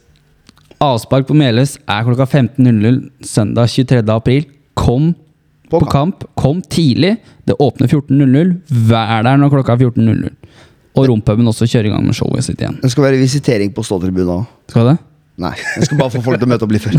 [0.81, 4.01] Avspark på Meløs er klokka 15.00 søndag 23.
[4.13, 4.49] april.
[4.77, 5.13] Kom
[5.69, 6.25] På på kamp.
[6.33, 7.19] Kom tidlig.
[7.45, 8.55] Det åpner 14.00.
[8.89, 10.33] Vær der når klokka er 14.00.
[10.97, 12.79] Og Rompuben også kjører i gang med showet sitt igjen.
[12.81, 14.47] Det skal være visitering på ståtribunen òg.
[14.71, 14.97] Skal det?
[15.37, 16.95] Nei, jeg skal bare få folk til å møte opp litt før.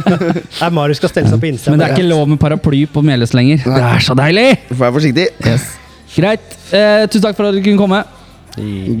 [0.60, 1.72] Nei, Marius skal stelle seg på innsida.
[1.72, 3.62] Men det er ikke lov med paraply på Meløs lenger.
[3.64, 4.48] Det er så deilig!
[4.68, 5.26] Du får være forsiktig.
[5.48, 5.70] Yes.
[6.12, 6.56] Greit.
[6.76, 8.02] Eh, tusen takk for at du kunne komme.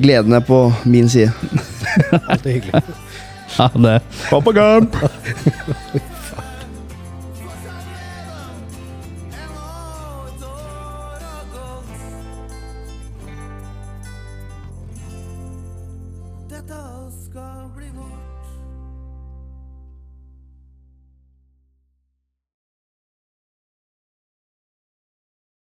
[0.00, 1.28] Gleden er på min side.
[2.22, 2.84] Alltid hyggelig.
[3.50, 3.96] Ha det.
[4.30, 4.94] Papagamp!